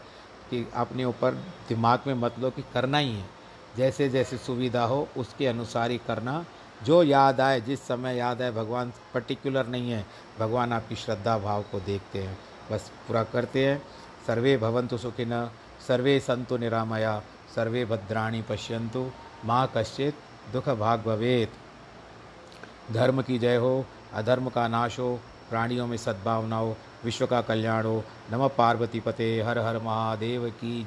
कि 0.49 0.71
अपने 0.75 1.05
ऊपर 1.05 1.31
दिमाग 1.69 1.99
में 2.07 2.13
मत 2.13 2.35
लो 2.39 2.49
कि 2.49 2.65
करना 2.73 2.97
ही 2.97 3.15
है। 3.15 3.29
जैसे 3.77 4.09
जैसे 4.09 4.37
सुविधा 4.37 4.83
हो, 4.83 5.07
उसके 5.17 5.47
अनुसार 5.47 5.91
ही 5.91 5.97
करना। 5.97 6.45
जो 6.83 7.03
याद 7.03 7.41
आए, 7.41 7.61
जिस 7.61 7.79
समय 7.87 8.15
याद 8.15 8.41
आए, 8.41 8.51
भगवान 8.51 8.93
पर्टिकुलर 9.13 9.67
नहीं 9.67 9.91
है। 9.91 10.05
भगवान 10.39 10.73
आपकी 10.73 10.95
श्रद्धा 10.95 11.37
भाव 11.37 11.61
को 11.61 11.79
देखते 11.79 12.23
हैं। 12.23 12.39
बस 12.71 12.91
पूरा 13.07 13.23
करते 13.23 13.67
हैं। 13.67 13.83
सर्वे 14.27 14.57
भवंतु 14.57 14.97
सुखिन 14.97 15.49
सर्वे 15.87 16.19
संतु 16.19 16.57
निरामया, 16.57 17.21
सर्वे 17.55 17.85
भद्राणी 17.85 18.41
पश्यंतु 18.41 19.11
माँ 19.45 19.71
कश्चित 19.77 20.15
दुख 20.53 20.69
भाग 20.69 20.99
भवेत। 20.99 21.51
धर्म 22.93 23.21
की 23.21 23.39
जय 23.39 23.55
हो, 23.55 23.85
अधर्म 24.13 24.49
का 24.49 24.67
नाश 24.67 24.99
हो, 24.99 25.19
प्राणियों 25.49 25.87
में 25.87 25.97
सद्भावना 25.97 26.57
हो, 26.57 26.77
विश्व 27.03 27.27
का 27.27 27.41
कल्याण 27.41 27.85
हो। 27.85 28.03
नम 28.31 28.47
पार्वती 28.47 28.99
पते, 28.99 29.41
हर 29.41 29.59
हर 29.59 29.79
महादेव 29.79 30.49
की 30.49 30.83